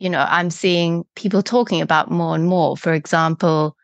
you 0.00 0.10
know, 0.10 0.26
I'm 0.28 0.50
seeing 0.50 1.04
people 1.14 1.44
talking 1.44 1.80
about 1.80 2.10
more 2.10 2.34
and 2.34 2.46
more. 2.46 2.76
For 2.76 2.92
example, 2.92 3.76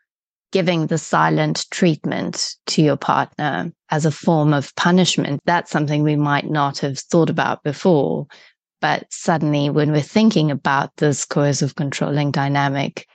giving 0.51 0.87
the 0.87 0.97
silent 0.97 1.65
treatment 1.71 2.55
to 2.67 2.81
your 2.81 2.97
partner 2.97 3.71
as 3.89 4.05
a 4.05 4.11
form 4.11 4.53
of 4.53 4.75
punishment. 4.75 5.41
That's 5.45 5.71
something 5.71 6.03
we 6.03 6.15
might 6.15 6.49
not 6.49 6.79
have 6.79 6.99
thought 6.99 7.29
about 7.29 7.63
before. 7.63 8.27
But 8.81 9.05
suddenly, 9.11 9.69
when 9.69 9.91
we're 9.91 10.01
thinking 10.01 10.49
about 10.49 10.95
this 10.97 11.25
coercive 11.25 11.75
controlling 11.75 12.31
dynamic, 12.31 13.07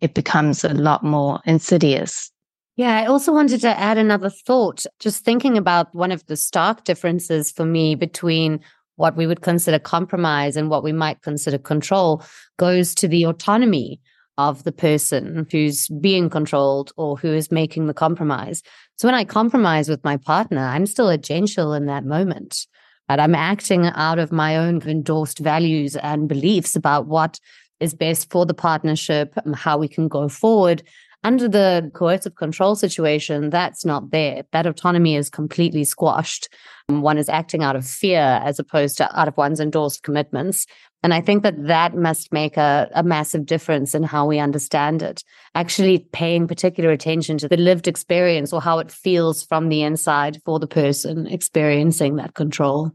it 0.00 0.14
becomes 0.14 0.64
a 0.64 0.72
lot 0.72 1.04
more 1.04 1.40
insidious. 1.44 2.30
Yeah, 2.76 2.98
I 2.98 3.06
also 3.06 3.32
wanted 3.32 3.60
to 3.60 3.78
add 3.78 3.98
another 3.98 4.30
thought, 4.30 4.86
just 4.98 5.24
thinking 5.24 5.58
about 5.58 5.94
one 5.94 6.10
of 6.10 6.24
the 6.26 6.36
stark 6.36 6.84
differences 6.84 7.50
for 7.50 7.66
me 7.66 7.94
between 7.94 8.60
what 8.96 9.16
we 9.16 9.26
would 9.26 9.42
consider 9.42 9.78
compromise 9.78 10.56
and 10.56 10.70
what 10.70 10.82
we 10.82 10.92
might 10.92 11.20
consider 11.22 11.58
control 11.58 12.22
goes 12.58 12.94
to 12.94 13.08
the 13.08 13.24
autonomy 13.24 14.00
of 14.38 14.64
the 14.64 14.72
person 14.72 15.46
who's 15.50 15.88
being 15.88 16.30
controlled 16.30 16.92
or 16.96 17.16
who 17.16 17.32
is 17.32 17.50
making 17.50 17.86
the 17.86 17.94
compromise. 17.94 18.62
So 18.96 19.08
when 19.08 19.14
I 19.14 19.24
compromise 19.24 19.88
with 19.88 20.04
my 20.04 20.16
partner, 20.16 20.60
I'm 20.60 20.86
still 20.86 21.08
agential 21.08 21.76
in 21.76 21.86
that 21.86 22.04
moment. 22.04 22.66
But 23.08 23.20
I'm 23.20 23.34
acting 23.34 23.86
out 23.86 24.18
of 24.18 24.30
my 24.30 24.56
own 24.56 24.80
endorsed 24.82 25.40
values 25.40 25.96
and 25.96 26.28
beliefs 26.28 26.76
about 26.76 27.06
what 27.06 27.40
is 27.80 27.94
best 27.94 28.30
for 28.30 28.46
the 28.46 28.54
partnership, 28.54 29.32
and 29.44 29.56
how 29.56 29.78
we 29.78 29.88
can 29.88 30.06
go 30.06 30.28
forward. 30.28 30.82
Under 31.22 31.48
the 31.48 31.90
coercive 31.94 32.36
control 32.36 32.76
situation, 32.76 33.50
that's 33.50 33.84
not 33.84 34.10
there. 34.10 34.44
That 34.52 34.66
autonomy 34.66 35.16
is 35.16 35.28
completely 35.28 35.84
squashed. 35.84 36.48
One 36.86 37.18
is 37.18 37.28
acting 37.28 37.62
out 37.62 37.76
of 37.76 37.86
fear 37.86 38.40
as 38.42 38.58
opposed 38.58 38.96
to 38.98 39.18
out 39.18 39.28
of 39.28 39.36
one's 39.36 39.60
endorsed 39.60 40.02
commitments. 40.02 40.66
And 41.02 41.14
I 41.14 41.20
think 41.20 41.42
that 41.42 41.66
that 41.66 41.94
must 41.94 42.32
make 42.32 42.56
a, 42.56 42.90
a 42.94 43.02
massive 43.02 43.46
difference 43.46 43.94
in 43.94 44.02
how 44.02 44.26
we 44.26 44.38
understand 44.38 45.02
it. 45.02 45.24
Actually 45.54 46.00
paying 46.12 46.46
particular 46.46 46.90
attention 46.90 47.38
to 47.38 47.48
the 47.48 47.56
lived 47.56 47.88
experience 47.88 48.52
or 48.52 48.60
how 48.60 48.78
it 48.78 48.92
feels 48.92 49.42
from 49.42 49.68
the 49.68 49.82
inside 49.82 50.42
for 50.44 50.58
the 50.58 50.66
person 50.66 51.26
experiencing 51.26 52.16
that 52.16 52.34
control. 52.34 52.92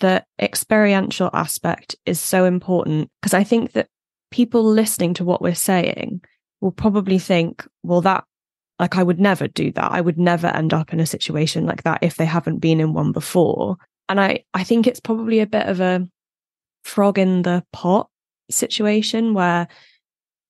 The 0.00 0.24
experiential 0.38 1.30
aspect 1.32 1.96
is 2.04 2.20
so 2.20 2.44
important 2.44 3.10
because 3.20 3.34
I 3.34 3.44
think 3.44 3.72
that 3.72 3.88
people 4.30 4.62
listening 4.62 5.14
to 5.14 5.24
what 5.24 5.42
we're 5.42 5.54
saying 5.54 6.22
will 6.60 6.72
probably 6.72 7.18
think, 7.18 7.66
well, 7.82 8.02
that, 8.02 8.24
like, 8.78 8.96
I 8.96 9.02
would 9.02 9.20
never 9.20 9.48
do 9.48 9.72
that. 9.72 9.92
I 9.92 10.00
would 10.00 10.18
never 10.18 10.46
end 10.46 10.74
up 10.74 10.92
in 10.92 11.00
a 11.00 11.06
situation 11.06 11.66
like 11.66 11.84
that 11.84 12.00
if 12.02 12.16
they 12.16 12.26
haven't 12.26 12.58
been 12.58 12.80
in 12.80 12.92
one 12.92 13.12
before. 13.12 13.76
And 14.08 14.20
I, 14.20 14.44
I 14.52 14.64
think 14.64 14.86
it's 14.86 15.00
probably 15.00 15.40
a 15.40 15.46
bit 15.46 15.66
of 15.66 15.80
a 15.80 16.06
frog 16.84 17.18
in 17.18 17.42
the 17.42 17.64
pot 17.72 18.08
situation 18.50 19.34
where 19.34 19.68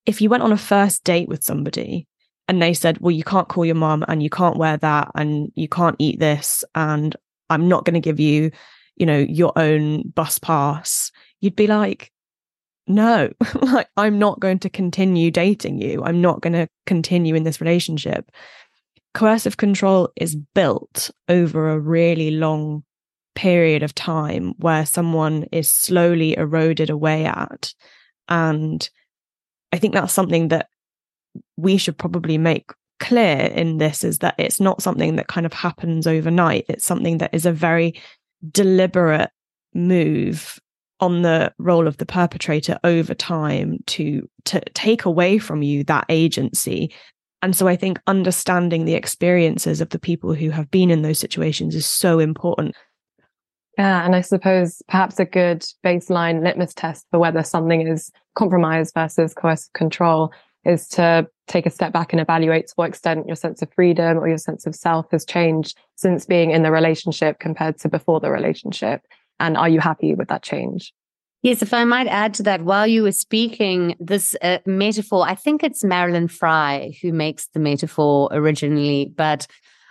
if 0.06 0.20
you 0.20 0.28
went 0.28 0.42
on 0.42 0.52
a 0.52 0.56
first 0.56 1.04
date 1.04 1.28
with 1.28 1.44
somebody 1.44 2.06
and 2.48 2.60
they 2.60 2.74
said, 2.74 2.98
well, 2.98 3.10
you 3.10 3.24
can't 3.24 3.48
call 3.48 3.64
your 3.64 3.74
mom 3.74 4.04
and 4.08 4.22
you 4.22 4.30
can't 4.30 4.56
wear 4.56 4.76
that 4.78 5.10
and 5.14 5.52
you 5.54 5.68
can't 5.68 5.96
eat 5.98 6.18
this 6.18 6.64
and 6.74 7.14
I'm 7.48 7.68
not 7.68 7.84
going 7.84 7.94
to 7.94 8.00
give 8.00 8.18
you, 8.18 8.50
you 8.96 9.06
know, 9.06 9.18
your 9.18 9.52
own 9.56 10.08
bus 10.08 10.38
pass, 10.38 11.12
you'd 11.40 11.56
be 11.56 11.66
like, 11.66 12.10
no, 12.86 13.30
like 13.62 13.88
I'm 13.96 14.18
not 14.18 14.40
going 14.40 14.58
to 14.60 14.70
continue 14.70 15.30
dating 15.30 15.80
you. 15.80 16.02
I'm 16.02 16.20
not 16.20 16.40
going 16.40 16.54
to 16.54 16.68
continue 16.86 17.34
in 17.34 17.44
this 17.44 17.60
relationship. 17.60 18.30
Coercive 19.14 19.56
control 19.56 20.10
is 20.16 20.36
built 20.36 21.10
over 21.28 21.70
a 21.70 21.78
really 21.78 22.30
long 22.30 22.84
period 23.40 23.82
of 23.82 23.94
time 23.94 24.52
where 24.58 24.84
someone 24.84 25.44
is 25.50 25.70
slowly 25.70 26.36
eroded 26.36 26.90
away 26.90 27.24
at. 27.24 27.72
And 28.28 28.86
I 29.72 29.78
think 29.78 29.94
that's 29.94 30.12
something 30.12 30.48
that 30.48 30.68
we 31.56 31.78
should 31.78 31.96
probably 31.96 32.36
make 32.36 32.70
clear 32.98 33.38
in 33.38 33.78
this 33.78 34.04
is 34.04 34.18
that 34.18 34.34
it's 34.36 34.60
not 34.60 34.82
something 34.82 35.16
that 35.16 35.28
kind 35.28 35.46
of 35.46 35.54
happens 35.54 36.06
overnight. 36.06 36.66
It's 36.68 36.84
something 36.84 37.16
that 37.18 37.32
is 37.32 37.46
a 37.46 37.52
very 37.52 37.98
deliberate 38.50 39.30
move 39.72 40.58
on 41.00 41.22
the 41.22 41.50
role 41.56 41.86
of 41.88 41.96
the 41.96 42.04
perpetrator 42.04 42.78
over 42.84 43.14
time 43.14 43.78
to 43.86 44.28
to 44.44 44.60
take 44.74 45.06
away 45.06 45.38
from 45.38 45.62
you 45.62 45.82
that 45.84 46.04
agency 46.10 46.92
and 47.40 47.56
so 47.56 47.66
i 47.68 47.76
think 47.76 47.98
understanding 48.06 48.84
the 48.84 48.94
experiences 48.94 49.80
of 49.80 49.90
the 49.90 49.98
people 49.98 50.34
who 50.34 50.50
have 50.50 50.70
been 50.70 50.90
in 50.90 51.02
those 51.02 51.18
situations 51.18 51.74
is 51.74 51.86
so 51.86 52.18
important 52.18 52.74
yeah, 53.78 54.04
and 54.04 54.14
I 54.14 54.20
suppose 54.20 54.82
perhaps 54.88 55.18
a 55.18 55.24
good 55.24 55.64
baseline 55.84 56.42
litmus 56.42 56.74
test 56.74 57.06
for 57.10 57.18
whether 57.18 57.42
something 57.42 57.86
is 57.86 58.10
compromise 58.34 58.92
versus 58.92 59.34
coercive 59.34 59.72
control 59.72 60.32
is 60.64 60.88
to 60.88 61.26
take 61.46 61.66
a 61.66 61.70
step 61.70 61.92
back 61.92 62.12
and 62.12 62.20
evaluate 62.20 62.66
to 62.68 62.74
what 62.76 62.88
extent 62.88 63.26
your 63.26 63.36
sense 63.36 63.62
of 63.62 63.72
freedom 63.72 64.18
or 64.18 64.28
your 64.28 64.38
sense 64.38 64.66
of 64.66 64.74
self 64.74 65.06
has 65.10 65.24
changed 65.24 65.78
since 65.96 66.26
being 66.26 66.50
in 66.50 66.62
the 66.62 66.70
relationship 66.70 67.38
compared 67.38 67.78
to 67.78 67.88
before 67.88 68.20
the 68.20 68.30
relationship. 68.30 69.02
And 69.38 69.56
are 69.56 69.68
you 69.68 69.80
happy 69.80 70.14
with 70.14 70.28
that 70.28 70.42
change? 70.42 70.92
Yes, 71.42 71.62
if 71.62 71.72
I 71.72 71.84
might 71.84 72.06
add 72.06 72.34
to 72.34 72.42
that, 72.42 72.64
while 72.64 72.86
you 72.86 73.02
were 73.02 73.12
speaking, 73.12 73.96
this 73.98 74.36
uh, 74.42 74.58
metaphor, 74.66 75.26
I 75.26 75.34
think 75.34 75.62
it's 75.62 75.82
Marilyn 75.82 76.28
Frye 76.28 76.92
who 77.00 77.14
makes 77.14 77.46
the 77.54 77.60
metaphor 77.60 78.28
originally, 78.30 79.10
but, 79.16 79.46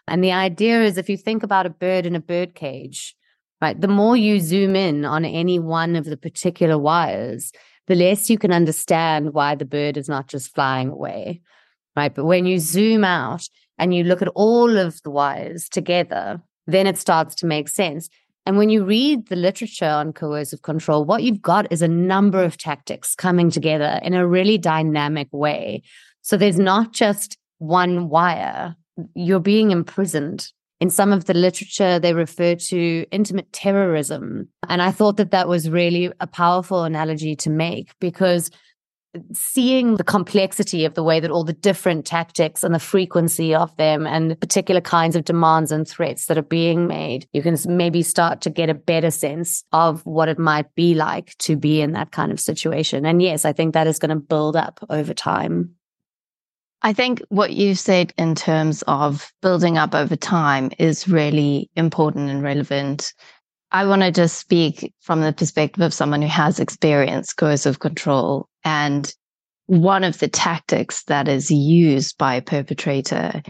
and 0.08 0.24
the 0.24 0.32
idea 0.32 0.84
is 0.84 0.98
if 0.98 1.10
you 1.10 1.18
think 1.18 1.42
about 1.42 1.66
a 1.66 1.72
bird 1.72 2.06
in 2.06 2.16
a 2.16 2.20
bird 2.20 2.54
cage, 2.54 3.16
right? 3.62 3.80
The 3.80 3.88
more 3.88 4.16
you 4.16 4.40
zoom 4.40 4.76
in 4.76 5.06
on 5.06 5.26
any 5.26 5.60
one 5.60 5.96
of 5.96 6.06
the 6.06 6.18
particular 6.18 6.78
wires, 6.78 7.52
the 7.88 7.96
less 7.96 8.30
you 8.30 8.38
can 8.38 8.54
understand 8.54 9.34
why 9.34 9.56
the 9.56 9.66
bird 9.66 9.98
is 9.98 10.08
not 10.08 10.28
just 10.28 10.54
flying 10.54 10.90
away, 10.90 11.42
right? 11.96 12.14
But 12.14 12.26
when 12.26 12.46
you 12.46 12.60
zoom 12.60 13.04
out 13.04 13.48
and 13.78 13.94
you 13.94 14.04
look 14.04 14.22
at 14.22 14.28
all 14.30 14.78
of 14.78 15.02
the 15.04 15.10
wires 15.10 15.68
together, 15.68 16.42
then 16.68 16.86
it 16.86 16.98
starts 16.98 17.36
to 17.36 17.48
make 17.48 17.68
sense. 17.68 18.10
And 18.46 18.58
when 18.58 18.70
you 18.70 18.84
read 18.84 19.28
the 19.28 19.36
literature 19.36 19.86
on 19.86 20.14
coercive 20.14 20.62
control, 20.62 21.04
what 21.04 21.24
you've 21.24 21.42
got 21.42 21.72
is 21.72 21.82
a 21.82 21.88
number 21.88 22.44
of 22.44 22.58
tactics 22.58 23.16
coming 23.16 23.50
together 23.50 24.00
in 24.04 24.14
a 24.14 24.28
really 24.28 24.58
dynamic 24.58 25.28
way. 25.32 25.84
So 26.22 26.38
there's 26.38 26.60
not 26.60 26.94
just 26.94 27.38
one 27.58 28.10
wire. 28.10 28.76
You're 29.14 29.40
being 29.40 29.72
imprisoned 29.72 30.52
in 30.80 30.90
some 30.90 31.12
of 31.12 31.26
the 31.26 31.34
literature, 31.34 32.00
they 32.00 32.14
refer 32.14 32.56
to 32.56 33.06
intimate 33.12 33.52
terrorism. 33.52 34.48
And 34.68 34.82
I 34.82 34.92
thought 34.92 35.18
that 35.18 35.32
that 35.32 35.48
was 35.48 35.70
really 35.70 36.12
a 36.20 36.28
powerful 36.28 36.84
analogy 36.84 37.36
to 37.38 37.50
make 37.50 37.92
because 38.00 38.50
seeing 39.34 39.96
the 39.96 40.04
complexity 40.04 40.86
of 40.86 40.94
the 40.94 41.04
way 41.04 41.20
that 41.20 41.32
all 41.32 41.44
the 41.44 41.54
different 41.54 42.06
tactics 42.06 42.64
and 42.64 42.76
the 42.76 42.80
frequency 42.80 43.56
of 43.56 43.76
them 43.78 44.06
and 44.06 44.40
particular 44.40 44.82
kinds 44.82 45.16
of 45.16 45.26
demands 45.26 45.72
and 45.72 45.88
threats 45.88 46.28
that 46.28 46.38
are 46.38 46.44
being 46.44 46.88
made, 46.88 47.28
you 47.34 47.42
can 47.42 47.58
maybe 47.66 48.04
start 48.04 48.42
to 48.42 48.50
get 48.50 48.70
a 48.70 48.76
better 48.76 49.10
sense 49.10 49.64
of 49.72 50.06
what 50.06 50.30
it 50.30 50.38
might 50.38 50.74
be 50.76 50.94
like 50.94 51.36
to 51.40 51.56
be 51.56 51.82
in 51.82 51.94
that 51.94 52.12
kind 52.12 52.32
of 52.32 52.40
situation. 52.40 53.06
And 53.06 53.22
yes, 53.22 53.46
I 53.46 53.54
think 53.54 53.74
that 53.74 53.88
is 53.88 54.00
going 54.00 54.10
to 54.10 54.16
build 54.16 54.56
up 54.56 54.80
over 54.90 55.14
time. 55.14 55.76
I 56.82 56.94
think 56.94 57.22
what 57.28 57.54
you 57.54 57.76
said 57.76 58.14
in 58.18 58.36
terms 58.36 58.84
of 58.88 59.32
building 59.42 59.78
up 59.78 59.94
over 59.94 60.16
time 60.16 60.72
is 60.80 61.10
really 61.10 61.70
important 61.76 62.30
and 62.30 62.42
relevant. 62.42 63.14
I 63.72 63.86
want 63.86 64.02
to 64.02 64.12
just 64.12 64.40
speak 64.40 64.94
from 65.02 65.22
the 65.22 65.34
perspective 65.34 65.82
of 65.82 65.94
someone 65.94 66.22
who 66.22 66.30
has 66.30 66.60
experienced 66.60 67.38
coercive 67.38 67.80
control. 67.80 68.48
And 68.64 69.14
one 69.66 70.04
of 70.04 70.20
the 70.20 70.30
tactics 70.30 71.04
that 71.04 71.28
is 71.28 71.52
used 71.52 72.18
by 72.18 72.36
a 72.36 72.42
perpetrator 72.42 73.44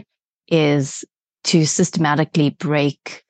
is 0.48 1.04
to 1.44 1.64
systematically 1.64 2.50
break 2.50 3.22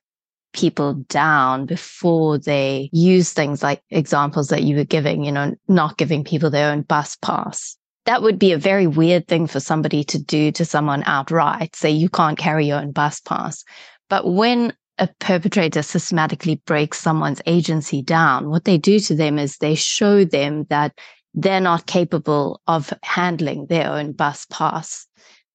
people 0.53 0.95
down 1.09 1.67
before 1.67 2.39
they 2.39 2.89
use 2.93 3.33
things 3.33 3.63
like 3.63 3.83
examples 3.91 4.49
that 4.49 4.65
you 4.65 4.77
were 4.77 4.85
giving, 4.85 5.25
you 5.25 5.31
know, 5.31 5.55
not 5.69 5.97
giving 5.97 6.25
people 6.25 6.51
their 6.51 6.73
own 6.73 6.83
bus 6.83 7.17
pass. 7.17 7.77
That 8.11 8.23
would 8.23 8.41
be 8.41 8.51
a 8.51 8.59
very 8.59 8.89
weird 8.89 9.29
thing 9.29 9.47
for 9.47 9.61
somebody 9.61 10.03
to 10.03 10.19
do 10.21 10.51
to 10.51 10.65
someone 10.65 11.05
outright, 11.07 11.77
say 11.77 11.93
you 11.93 12.09
can't 12.09 12.37
carry 12.37 12.67
your 12.67 12.81
own 12.81 12.91
bus 12.91 13.21
pass. 13.21 13.63
But 14.09 14.27
when 14.27 14.73
a 14.99 15.09
perpetrator 15.21 15.83
systematically 15.83 16.61
breaks 16.67 16.99
someone's 16.99 17.41
agency 17.47 18.03
down, 18.03 18.51
what 18.51 18.65
they 18.65 18.79
do 18.79 18.99
to 18.99 19.15
them 19.15 19.39
is 19.39 19.59
they 19.59 19.77
show 19.77 20.25
them 20.25 20.65
that 20.71 20.99
they're 21.35 21.61
not 21.61 21.87
capable 21.87 22.61
of 22.67 22.93
handling 23.05 23.67
their 23.67 23.89
own 23.89 24.11
bus 24.11 24.45
pass 24.51 25.07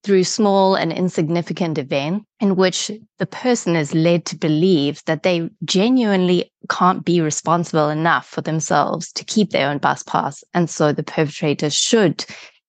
through 0.06 0.24
small 0.24 0.76
and 0.76 0.94
insignificant 0.94 1.80
events 1.80 2.28
in 2.40 2.56
which 2.56 2.92
the 3.18 3.26
person 3.26 3.76
is 3.76 3.96
led 3.96 4.24
to 4.24 4.38
believe 4.38 5.04
that 5.06 5.24
they 5.24 5.50
genuinely 5.64 6.52
can't 6.70 7.04
be 7.04 7.22
responsible 7.22 7.90
enough 7.90 8.28
for 8.28 8.42
themselves 8.42 9.12
to 9.12 9.24
keep 9.26 9.50
their 9.50 9.68
own 9.68 9.80
bus 9.80 10.04
pass. 10.04 10.44
And 10.54 10.70
so 10.70 10.94
the 10.94 11.02
perpetrator 11.02 11.72
should 11.72 12.24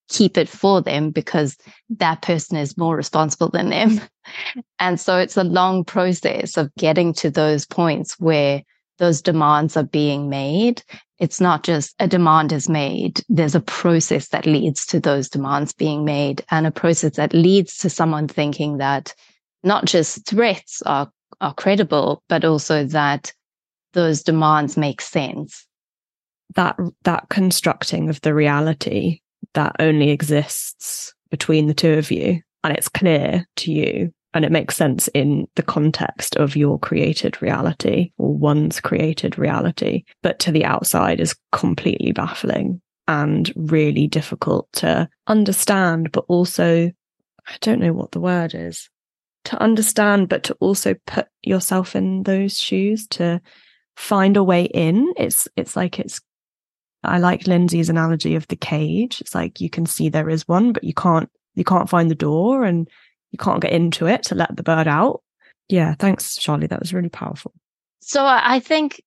keep 0.08 0.38
it 0.38 0.48
for 0.48 0.80
them 0.80 1.10
because 1.10 1.58
that 1.90 2.22
person 2.22 2.56
is 2.56 2.78
more 2.78 2.96
responsible 2.96 3.50
than 3.50 3.68
them. 3.68 4.00
and 4.78 4.98
so 4.98 5.18
it's 5.18 5.36
a 5.36 5.44
long 5.44 5.84
process 5.84 6.56
of 6.56 6.74
getting 6.76 7.12
to 7.14 7.30
those 7.30 7.66
points 7.66 8.18
where 8.18 8.62
those 8.98 9.22
demands 9.22 9.76
are 9.76 9.84
being 9.84 10.28
made 10.28 10.82
it's 11.18 11.40
not 11.40 11.62
just 11.62 11.94
a 11.98 12.06
demand 12.06 12.52
is 12.52 12.68
made. 12.68 13.20
There's 13.28 13.54
a 13.54 13.60
process 13.60 14.28
that 14.28 14.46
leads 14.46 14.84
to 14.86 15.00
those 15.00 15.28
demands 15.28 15.72
being 15.72 16.04
made 16.04 16.44
and 16.50 16.66
a 16.66 16.70
process 16.70 17.16
that 17.16 17.32
leads 17.32 17.78
to 17.78 17.90
someone 17.90 18.28
thinking 18.28 18.78
that 18.78 19.14
not 19.62 19.86
just 19.86 20.26
threats 20.26 20.82
are, 20.82 21.10
are 21.40 21.54
credible, 21.54 22.22
but 22.28 22.44
also 22.44 22.84
that 22.84 23.32
those 23.94 24.22
demands 24.22 24.76
make 24.76 25.00
sense. 25.00 25.66
That, 26.54 26.76
that 27.04 27.28
constructing 27.30 28.08
of 28.08 28.20
the 28.20 28.34
reality 28.34 29.20
that 29.54 29.76
only 29.78 30.10
exists 30.10 31.14
between 31.30 31.66
the 31.66 31.74
two 31.74 31.94
of 31.94 32.10
you 32.10 32.40
and 32.62 32.76
it's 32.76 32.88
clear 32.88 33.46
to 33.56 33.72
you 33.72 34.12
and 34.36 34.44
it 34.44 34.52
makes 34.52 34.76
sense 34.76 35.08
in 35.08 35.48
the 35.56 35.62
context 35.62 36.36
of 36.36 36.56
your 36.56 36.78
created 36.78 37.40
reality 37.40 38.12
or 38.18 38.36
one's 38.36 38.80
created 38.80 39.38
reality, 39.38 40.04
but 40.22 40.38
to 40.40 40.52
the 40.52 40.62
outside 40.62 41.20
is 41.20 41.34
completely 41.52 42.12
baffling 42.12 42.82
and 43.08 43.50
really 43.56 44.06
difficult 44.06 44.70
to 44.74 45.08
understand, 45.26 46.12
but 46.12 46.26
also, 46.28 46.92
I 47.46 47.56
don't 47.62 47.80
know 47.80 47.94
what 47.94 48.12
the 48.12 48.20
word 48.20 48.54
is 48.54 48.90
to 49.44 49.58
understand, 49.62 50.28
but 50.28 50.42
to 50.42 50.54
also 50.60 50.94
put 51.06 51.28
yourself 51.42 51.96
in 51.96 52.24
those 52.24 52.60
shoes 52.60 53.06
to 53.06 53.40
find 53.96 54.36
a 54.36 54.44
way 54.44 54.64
in. 54.64 55.14
It's, 55.16 55.48
it's 55.56 55.76
like 55.76 55.98
it's, 55.98 56.20
I 57.02 57.20
like 57.20 57.46
Lindsay's 57.46 57.88
analogy 57.88 58.34
of 58.34 58.46
the 58.48 58.56
cage. 58.56 59.22
It's 59.22 59.34
like 59.34 59.62
you 59.62 59.70
can 59.70 59.86
see 59.86 60.10
there 60.10 60.28
is 60.28 60.46
one, 60.46 60.74
but 60.74 60.84
you 60.84 60.92
can't, 60.92 61.30
you 61.54 61.64
can't 61.64 61.88
find 61.88 62.10
the 62.10 62.14
door 62.14 62.64
and 62.64 62.86
you 63.36 63.44
can't 63.44 63.60
get 63.60 63.72
into 63.72 64.06
it 64.06 64.22
to 64.24 64.34
let 64.34 64.56
the 64.56 64.62
bird 64.62 64.88
out. 64.88 65.22
Yeah, 65.68 65.94
thanks, 65.98 66.36
Charlie. 66.36 66.66
That 66.66 66.80
was 66.80 66.94
really 66.94 67.10
powerful. 67.10 67.52
So 68.00 68.24
I 68.24 68.60
think 68.60 69.02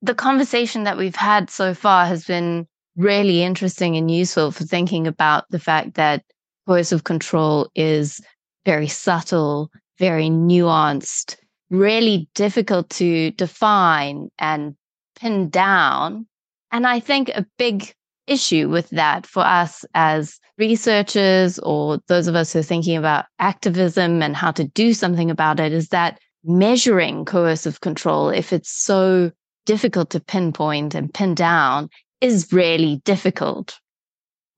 the 0.00 0.14
conversation 0.14 0.84
that 0.84 0.96
we've 0.96 1.16
had 1.16 1.50
so 1.50 1.74
far 1.74 2.06
has 2.06 2.24
been 2.24 2.66
really 2.96 3.42
interesting 3.42 3.96
and 3.96 4.10
useful 4.10 4.50
for 4.50 4.64
thinking 4.64 5.06
about 5.06 5.44
the 5.50 5.58
fact 5.58 5.94
that 5.94 6.24
coercive 6.66 7.04
control 7.04 7.68
is 7.74 8.20
very 8.64 8.88
subtle, 8.88 9.70
very 9.98 10.30
nuanced, 10.30 11.36
really 11.70 12.28
difficult 12.34 12.88
to 12.90 13.30
define 13.32 14.30
and 14.38 14.74
pin 15.20 15.50
down. 15.50 16.26
And 16.72 16.86
I 16.86 17.00
think 17.00 17.28
a 17.30 17.44
big 17.58 17.94
issue 18.26 18.68
with 18.68 18.88
that 18.90 19.26
for 19.26 19.44
us 19.44 19.84
as 19.94 20.38
researchers 20.58 21.58
or 21.60 21.98
those 22.08 22.26
of 22.26 22.34
us 22.34 22.52
who 22.52 22.60
are 22.60 22.62
thinking 22.62 22.96
about 22.96 23.26
activism 23.38 24.22
and 24.22 24.36
how 24.36 24.50
to 24.50 24.64
do 24.64 24.94
something 24.94 25.30
about 25.30 25.60
it 25.60 25.72
is 25.72 25.88
that 25.88 26.18
measuring 26.44 27.24
coercive 27.24 27.80
control, 27.80 28.28
if 28.28 28.52
it's 28.52 28.70
so 28.70 29.30
difficult 29.66 30.10
to 30.10 30.20
pinpoint 30.20 30.94
and 30.94 31.12
pin 31.12 31.34
down, 31.34 31.88
is 32.20 32.52
really 32.52 33.02
difficult. 33.04 33.78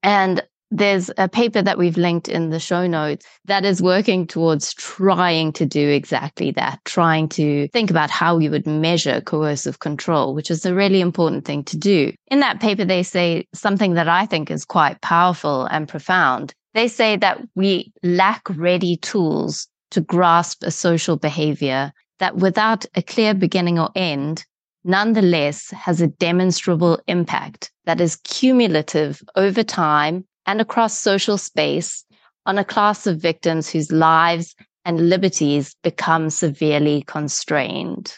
And 0.03 0.43
there's 0.71 1.11
a 1.17 1.29
paper 1.29 1.63
that 1.63 1.79
we've 1.79 1.97
linked 1.97 2.29
in 2.29 2.51
the 2.51 2.61
show 2.61 2.87
notes 2.87 3.25
that 3.47 3.65
is 3.65 3.83
working 3.83 4.27
towards 4.27 4.75
trying 4.75 5.53
to 5.53 5.65
do 5.65 5.89
exactly 5.89 6.51
that, 6.53 6.79
trying 6.85 7.29
to 7.31 7.69
think 7.69 7.91
about 7.91 8.11
how 8.11 8.37
we 8.37 8.49
would 8.49 8.67
measure 8.67 9.21
coercive 9.21 9.79
control, 9.79 10.35
which 10.35 10.51
is 10.51 10.67
a 10.67 10.75
really 10.75 11.01
important 11.01 11.45
thing 11.45 11.65
to 11.65 11.77
do. 11.77 12.13
In 12.29 12.41
that 12.41 12.61
paper, 12.61 12.85
they 12.85 13.03
say 13.03 13.47
something 13.55 13.95
that 13.95 14.09
I 14.09 14.27
think 14.27 14.51
is 14.51 14.65
quite 14.65 15.01
powerful 15.01 15.65
and 15.67 15.89
profound. 15.89 16.53
They 16.75 16.89
say 16.89 17.17
that 17.17 17.41
we 17.55 17.93
lack 18.03 18.43
ready 18.51 18.97
tools 18.99 19.67
to 19.93 20.03
grasp 20.03 20.63
a 20.63 20.71
social 20.71 21.17
behavior 21.17 21.93
that 22.19 22.37
without 22.37 22.85
a 22.95 23.03
clear 23.03 23.33
beginning 23.33 23.79
or 23.79 23.91
end, 23.95 24.45
nonetheless 24.85 25.71
has 25.71 26.01
a 26.01 26.09
demonstrable 26.09 27.01
impact 27.07 27.71
that 27.87 28.01
is 28.01 28.17
cumulative 28.17 29.23
over 29.35 29.63
time 29.63 30.25
and 30.49 30.63
across 30.63 30.99
social 30.99 31.37
space 31.37 32.05
on 32.47 32.57
a 32.57 32.65
class 32.65 33.07
of 33.07 33.21
victims 33.21 33.69
whose 33.69 33.93
lives 33.93 34.57
and 34.87 35.11
liberties 35.11 35.77
become 35.83 36.31
severely 36.31 37.03
constrained. 37.03 38.15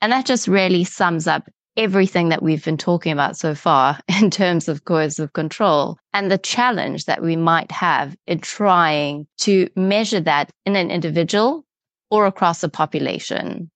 And 0.00 0.10
that 0.10 0.26
just 0.26 0.48
really 0.48 0.82
sums 0.82 1.28
up 1.28 1.48
everything 1.76 2.28
that 2.30 2.42
we've 2.42 2.64
been 2.64 2.76
talking 2.76 3.12
about 3.12 3.36
so 3.36 3.54
far 3.54 4.00
in 4.20 4.30
terms 4.32 4.68
of 4.68 4.84
coercive 4.84 5.32
control 5.32 5.96
and 6.12 6.28
the 6.28 6.38
challenge 6.38 7.04
that 7.04 7.22
we 7.22 7.36
might 7.36 7.70
have 7.70 8.16
in 8.26 8.40
trying 8.40 9.28
to 9.38 9.68
measure 9.76 10.20
that 10.20 10.50
in 10.66 10.74
an 10.74 10.90
individual 10.90 11.64
or 12.10 12.26
across 12.26 12.64
a 12.64 12.68
population. 12.68 13.70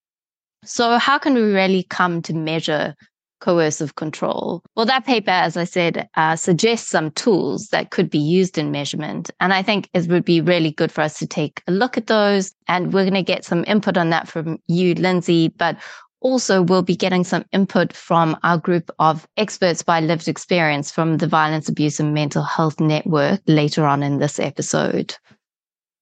So, 0.65 0.99
how 0.99 1.19
can 1.19 1.35
we 1.35 1.43
really 1.43 1.85
come 1.85 2.23
to 2.23 2.35
measure 2.35 2.97
coercive 3.45 3.95
control. 3.97 4.63
Well, 4.75 4.87
that 4.87 5.05
paper, 5.05 5.31
as 5.31 5.59
I 5.59 5.65
said, 5.65 6.09
uh, 6.15 6.35
suggests 6.35 6.89
some 6.89 7.11
tools 7.11 7.69
that 7.69 7.91
could 7.91 8.09
be 8.09 8.19
used 8.19 8.57
in 8.57 8.71
measurement. 8.71 9.31
And 9.39 9.53
I 9.53 9.63
think 9.63 9.91
it 9.93 10.09
would 10.09 10.25
be 10.25 10.41
really 10.41 10.71
good 10.71 10.91
for 10.91 11.03
us 11.03 11.19
to 11.19 11.27
take 11.27 11.63
a 11.69 11.73
look 11.73 11.99
at 11.99 12.07
those. 12.07 12.55
And 12.69 12.95
we're 12.95 13.05
going 13.05 13.13
to 13.15 13.23
get 13.23 13.45
some 13.45 13.63
input 13.67 13.99
on 13.99 14.09
that 14.11 14.29
from 14.29 14.59
you, 14.67 14.95
Lindsay, 14.95 15.49
but 15.49 15.77
also 16.21 16.63
we'll 16.63 16.81
be 16.81 16.97
getting 16.97 17.23
some 17.23 17.45
input 17.53 17.93
from 17.93 18.35
our 18.45 18.57
group 18.57 18.91
of 18.99 19.29
experts 19.37 19.83
by 19.83 20.01
lived 20.01 20.27
experience 20.27 20.91
from 20.91 21.19
the 21.19 21.27
Violence, 21.27 21.69
Abuse 21.69 22.01
and 22.01 22.15
Mental 22.15 22.43
Health 22.43 22.81
Network 22.81 23.43
later 23.47 23.85
on 23.85 24.03
in 24.03 24.21
this 24.21 24.41
episode. 24.41 25.15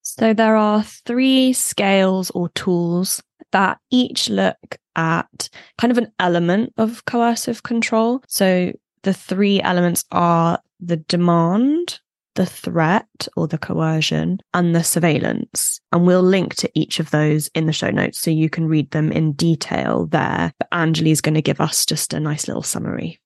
So 0.02 0.32
there 0.32 0.56
are 0.56 0.84
three 0.84 1.52
scales 1.52 2.30
or 2.30 2.50
tools 2.50 3.20
that 3.52 3.78
each 3.90 4.28
look 4.28 4.76
at 4.96 5.48
kind 5.78 5.90
of 5.90 5.98
an 5.98 6.12
element 6.18 6.72
of 6.76 7.04
coercive 7.04 7.62
control. 7.62 8.22
So 8.28 8.72
the 9.02 9.14
three 9.14 9.60
elements 9.62 10.04
are 10.12 10.60
the 10.80 10.96
demand, 10.96 12.00
the 12.34 12.46
threat 12.46 13.28
or 13.36 13.46
the 13.46 13.58
coercion, 13.58 14.40
and 14.54 14.74
the 14.74 14.82
surveillance. 14.82 15.80
And 15.92 16.06
we'll 16.06 16.22
link 16.22 16.54
to 16.56 16.70
each 16.74 17.00
of 17.00 17.10
those 17.10 17.48
in 17.54 17.66
the 17.66 17.72
show 17.72 17.90
notes 17.90 18.18
so 18.18 18.30
you 18.30 18.50
can 18.50 18.68
read 18.68 18.90
them 18.90 19.12
in 19.12 19.32
detail 19.32 20.06
there. 20.06 20.52
But 20.58 20.70
Anjali's 20.70 21.20
going 21.20 21.34
to 21.34 21.42
give 21.42 21.60
us 21.60 21.86
just 21.86 22.12
a 22.12 22.20
nice 22.20 22.48
little 22.48 22.62
summary. 22.62 23.20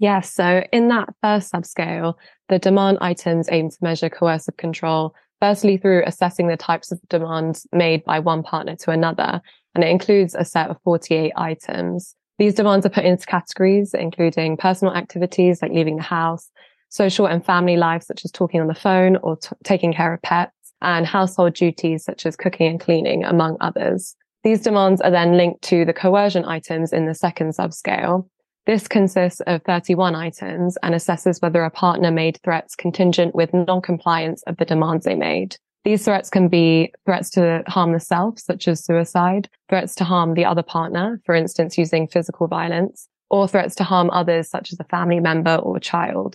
Yes. 0.00 0.32
so 0.34 0.64
in 0.72 0.88
that 0.88 1.08
first 1.22 1.52
subscale, 1.52 2.14
the 2.48 2.58
demand 2.58 2.98
items 3.00 3.48
aim 3.50 3.70
to 3.70 3.76
measure 3.80 4.10
coercive 4.10 4.56
control, 4.56 5.14
firstly 5.44 5.76
through 5.76 6.02
assessing 6.06 6.48
the 6.48 6.56
types 6.56 6.90
of 6.90 6.98
demands 7.10 7.66
made 7.70 8.02
by 8.04 8.18
one 8.18 8.42
partner 8.42 8.74
to 8.74 8.90
another 8.90 9.42
and 9.74 9.84
it 9.84 9.90
includes 9.90 10.34
a 10.34 10.42
set 10.42 10.70
of 10.70 10.78
48 10.84 11.34
items. 11.36 12.16
These 12.38 12.54
demands 12.54 12.86
are 12.86 12.90
put 12.90 13.04
into 13.04 13.26
categories, 13.26 13.92
including 13.92 14.56
personal 14.56 14.94
activities 14.94 15.60
like 15.60 15.72
leaving 15.72 15.96
the 15.96 16.02
house, 16.02 16.50
social 16.88 17.26
and 17.26 17.44
family 17.44 17.76
life, 17.76 18.02
such 18.04 18.24
as 18.24 18.30
talking 18.30 18.62
on 18.62 18.68
the 18.68 18.74
phone 18.74 19.16
or 19.16 19.36
t- 19.36 19.50
taking 19.64 19.92
care 19.92 20.14
of 20.14 20.22
pets, 20.22 20.72
and 20.80 21.04
household 21.04 21.52
duties, 21.52 22.04
such 22.04 22.24
as 22.24 22.36
cooking 22.36 22.66
and 22.66 22.80
cleaning, 22.80 23.22
among 23.22 23.58
others. 23.60 24.16
These 24.44 24.62
demands 24.62 25.02
are 25.02 25.10
then 25.10 25.36
linked 25.36 25.60
to 25.64 25.84
the 25.84 25.92
coercion 25.92 26.46
items 26.46 26.90
in 26.90 27.04
the 27.04 27.14
second 27.14 27.50
subscale. 27.50 28.26
This 28.66 28.88
consists 28.88 29.40
of 29.42 29.62
31 29.64 30.14
items 30.14 30.78
and 30.82 30.94
assesses 30.94 31.42
whether 31.42 31.62
a 31.64 31.70
partner 31.70 32.10
made 32.10 32.40
threats 32.42 32.74
contingent 32.74 33.34
with 33.34 33.52
non-compliance 33.52 34.42
of 34.46 34.56
the 34.56 34.64
demands 34.64 35.04
they 35.04 35.14
made. 35.14 35.56
These 35.84 36.06
threats 36.06 36.30
can 36.30 36.48
be 36.48 36.94
threats 37.04 37.28
to 37.30 37.62
harm 37.66 37.92
the 37.92 38.00
self, 38.00 38.38
such 38.38 38.66
as 38.66 38.82
suicide, 38.82 39.50
threats 39.68 39.94
to 39.96 40.04
harm 40.04 40.32
the 40.32 40.46
other 40.46 40.62
partner, 40.62 41.20
for 41.26 41.34
instance, 41.34 41.76
using 41.76 42.08
physical 42.08 42.46
violence, 42.46 43.06
or 43.28 43.46
threats 43.46 43.74
to 43.76 43.84
harm 43.84 44.08
others, 44.10 44.48
such 44.48 44.72
as 44.72 44.80
a 44.80 44.84
family 44.84 45.20
member 45.20 45.56
or 45.56 45.76
a 45.76 45.80
child. 45.80 46.34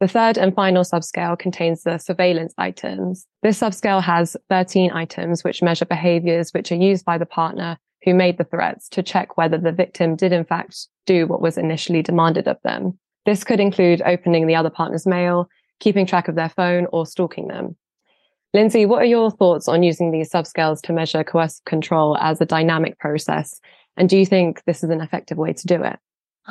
The 0.00 0.08
third 0.08 0.38
and 0.38 0.54
final 0.54 0.84
subscale 0.84 1.38
contains 1.38 1.82
the 1.82 1.98
surveillance 1.98 2.54
items. 2.56 3.26
This 3.42 3.60
subscale 3.60 4.02
has 4.02 4.38
13 4.48 4.92
items 4.92 5.44
which 5.44 5.60
measure 5.60 5.84
behaviors 5.84 6.54
which 6.54 6.72
are 6.72 6.76
used 6.76 7.04
by 7.04 7.18
the 7.18 7.26
partner 7.26 7.76
who 8.04 8.14
made 8.14 8.38
the 8.38 8.44
threats 8.44 8.88
to 8.90 9.02
check 9.02 9.36
whether 9.36 9.58
the 9.58 9.72
victim 9.72 10.16
did 10.16 10.32
in 10.32 10.44
fact 10.44 10.88
do 11.06 11.26
what 11.26 11.40
was 11.40 11.58
initially 11.58 12.02
demanded 12.02 12.46
of 12.46 12.58
them. 12.62 12.98
This 13.26 13.44
could 13.44 13.60
include 13.60 14.02
opening 14.04 14.46
the 14.46 14.54
other 14.54 14.70
partner's 14.70 15.06
mail, 15.06 15.48
keeping 15.80 16.06
track 16.06 16.28
of 16.28 16.34
their 16.34 16.48
phone, 16.48 16.86
or 16.92 17.06
stalking 17.06 17.48
them. 17.48 17.76
Lindsay, 18.54 18.86
what 18.86 19.02
are 19.02 19.06
your 19.06 19.30
thoughts 19.30 19.68
on 19.68 19.82
using 19.82 20.10
these 20.10 20.30
subscales 20.30 20.80
to 20.82 20.92
measure 20.92 21.22
coercive 21.22 21.64
control 21.64 22.16
as 22.18 22.40
a 22.40 22.46
dynamic 22.46 22.98
process? 22.98 23.60
And 23.96 24.08
do 24.08 24.16
you 24.16 24.24
think 24.24 24.62
this 24.64 24.82
is 24.82 24.90
an 24.90 25.00
effective 25.00 25.36
way 25.36 25.52
to 25.52 25.66
do 25.66 25.82
it? 25.82 25.98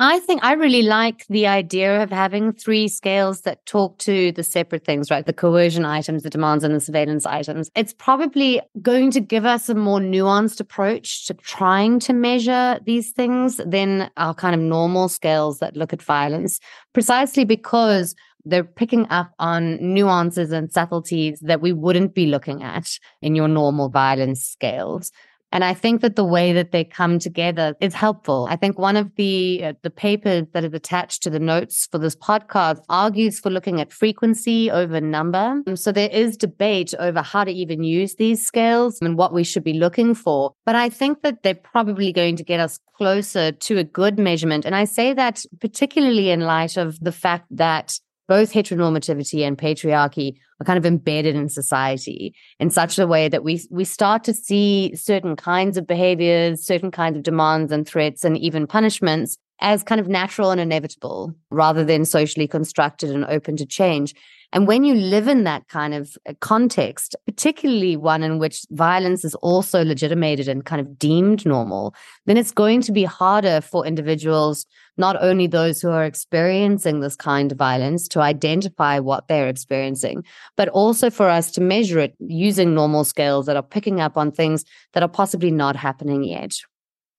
I 0.00 0.20
think 0.20 0.44
I 0.44 0.52
really 0.52 0.82
like 0.82 1.26
the 1.26 1.48
idea 1.48 2.00
of 2.00 2.10
having 2.10 2.52
three 2.52 2.86
scales 2.86 3.40
that 3.40 3.66
talk 3.66 3.98
to 3.98 4.30
the 4.30 4.44
separate 4.44 4.84
things, 4.84 5.10
right? 5.10 5.26
The 5.26 5.32
coercion 5.32 5.84
items, 5.84 6.22
the 6.22 6.30
demands, 6.30 6.62
and 6.62 6.72
the 6.72 6.78
surveillance 6.78 7.26
items. 7.26 7.68
It's 7.74 7.94
probably 7.94 8.60
going 8.80 9.10
to 9.10 9.20
give 9.20 9.44
us 9.44 9.68
a 9.68 9.74
more 9.74 9.98
nuanced 9.98 10.60
approach 10.60 11.26
to 11.26 11.34
trying 11.34 11.98
to 12.00 12.12
measure 12.12 12.78
these 12.86 13.10
things 13.10 13.60
than 13.66 14.08
our 14.16 14.34
kind 14.34 14.54
of 14.54 14.60
normal 14.60 15.08
scales 15.08 15.58
that 15.58 15.76
look 15.76 15.92
at 15.92 16.00
violence, 16.00 16.60
precisely 16.92 17.44
because 17.44 18.14
they're 18.44 18.62
picking 18.62 19.08
up 19.10 19.32
on 19.40 19.78
nuances 19.80 20.52
and 20.52 20.72
subtleties 20.72 21.40
that 21.40 21.60
we 21.60 21.72
wouldn't 21.72 22.14
be 22.14 22.26
looking 22.26 22.62
at 22.62 22.88
in 23.20 23.34
your 23.34 23.48
normal 23.48 23.88
violence 23.88 24.44
scales. 24.44 25.10
And 25.50 25.64
I 25.64 25.74
think 25.74 26.02
that 26.02 26.16
the 26.16 26.24
way 26.24 26.52
that 26.52 26.72
they 26.72 26.84
come 26.84 27.18
together 27.18 27.74
is 27.80 27.94
helpful. 27.94 28.46
I 28.50 28.56
think 28.56 28.78
one 28.78 28.96
of 28.96 29.14
the 29.16 29.62
uh, 29.64 29.72
the 29.82 29.90
papers 29.90 30.46
that 30.52 30.64
is 30.64 30.74
attached 30.74 31.22
to 31.22 31.30
the 31.30 31.38
notes 31.38 31.88
for 31.90 31.98
this 31.98 32.16
podcast 32.16 32.80
argues 32.88 33.40
for 33.40 33.50
looking 33.50 33.80
at 33.80 33.92
frequency 33.92 34.70
over 34.70 35.00
number. 35.00 35.62
So 35.74 35.92
there 35.92 36.10
is 36.10 36.36
debate 36.36 36.92
over 36.98 37.22
how 37.22 37.44
to 37.44 37.50
even 37.50 37.82
use 37.82 38.16
these 38.16 38.44
scales 38.44 38.98
and 39.00 39.16
what 39.16 39.32
we 39.32 39.44
should 39.44 39.64
be 39.64 39.72
looking 39.72 40.14
for. 40.14 40.52
But 40.66 40.74
I 40.74 40.88
think 40.88 41.22
that 41.22 41.42
they're 41.42 41.54
probably 41.54 42.12
going 42.12 42.36
to 42.36 42.44
get 42.44 42.60
us 42.60 42.78
closer 42.96 43.52
to 43.52 43.78
a 43.78 43.84
good 43.84 44.18
measurement. 44.18 44.64
And 44.64 44.74
I 44.74 44.84
say 44.84 45.14
that 45.14 45.44
particularly 45.60 46.30
in 46.30 46.40
light 46.40 46.76
of 46.76 46.98
the 47.00 47.12
fact 47.12 47.46
that 47.50 47.98
both 48.28 48.52
heteronormativity 48.52 49.46
and 49.46 49.58
patriarchy 49.58 50.36
are 50.60 50.64
kind 50.64 50.78
of 50.78 50.86
embedded 50.86 51.34
in 51.34 51.48
society 51.48 52.34
in 52.60 52.70
such 52.70 52.98
a 52.98 53.06
way 53.06 53.28
that 53.28 53.42
we 53.42 53.60
we 53.70 53.84
start 53.84 54.22
to 54.24 54.34
see 54.34 54.94
certain 54.94 55.34
kinds 55.34 55.76
of 55.76 55.86
behaviors, 55.86 56.64
certain 56.64 56.90
kinds 56.90 57.16
of 57.16 57.22
demands 57.22 57.72
and 57.72 57.86
threats 57.86 58.24
and 58.24 58.36
even 58.38 58.66
punishments 58.66 59.38
as 59.60 59.82
kind 59.82 60.00
of 60.00 60.08
natural 60.08 60.50
and 60.50 60.60
inevitable 60.60 61.34
rather 61.50 61.84
than 61.84 62.04
socially 62.04 62.46
constructed 62.46 63.10
and 63.10 63.24
open 63.24 63.56
to 63.56 63.66
change. 63.66 64.14
And 64.52 64.66
when 64.66 64.84
you 64.84 64.94
live 64.94 65.28
in 65.28 65.44
that 65.44 65.68
kind 65.68 65.92
of 65.92 66.16
uh, 66.26 66.32
context, 66.40 67.14
particularly 67.26 67.96
one 67.96 68.22
in 68.22 68.38
which 68.38 68.64
violence 68.70 69.24
is 69.24 69.34
also 69.36 69.84
legitimated 69.84 70.48
and 70.48 70.64
kind 70.64 70.80
of 70.80 70.98
deemed 70.98 71.44
normal, 71.44 71.94
then 72.24 72.38
it's 72.38 72.52
going 72.52 72.80
to 72.82 72.92
be 72.92 73.04
harder 73.04 73.60
for 73.60 73.86
individuals, 73.86 74.64
not 74.98 75.16
only 75.22 75.46
those 75.46 75.80
who 75.80 75.90
are 75.90 76.04
experiencing 76.04 77.00
this 77.00 77.16
kind 77.16 77.52
of 77.52 77.58
violence, 77.58 78.08
to 78.08 78.20
identify 78.20 78.98
what 78.98 79.28
they're 79.28 79.48
experiencing, 79.48 80.24
but 80.56 80.68
also 80.68 81.10
for 81.10 81.28
us 81.28 81.50
to 81.52 81.60
measure 81.60 81.98
it 82.00 82.14
using 82.18 82.74
normal 82.74 83.04
scales 83.04 83.46
that 83.46 83.56
are 83.56 83.62
picking 83.62 84.00
up 84.00 84.16
on 84.16 84.30
things 84.30 84.64
that 84.92 85.02
are 85.02 85.08
possibly 85.08 85.50
not 85.50 85.76
happening 85.76 86.24
yet 86.24 86.52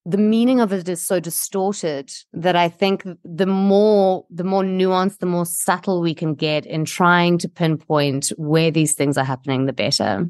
the 0.06 0.18
meaning 0.18 0.60
of 0.60 0.72
it 0.74 0.90
is 0.90 1.06
so 1.06 1.20
distorted 1.20 2.12
that 2.34 2.56
I 2.56 2.70
think 2.70 3.04
the 3.24 3.46
more 3.46 4.26
the 4.30 4.44
more 4.44 4.64
nuanced, 4.64 5.20
the 5.20 5.26
more 5.26 5.46
subtle 5.46 6.02
we 6.02 6.16
can 6.16 6.34
get 6.36 6.66
in 6.66 6.86
trying 6.86 7.38
to 7.40 7.50
pinpoint 7.50 8.30
where 8.38 8.72
these 8.72 8.94
things 8.94 9.18
are 9.18 9.26
happening, 9.26 9.66
the 9.66 9.74
better. 9.74 10.30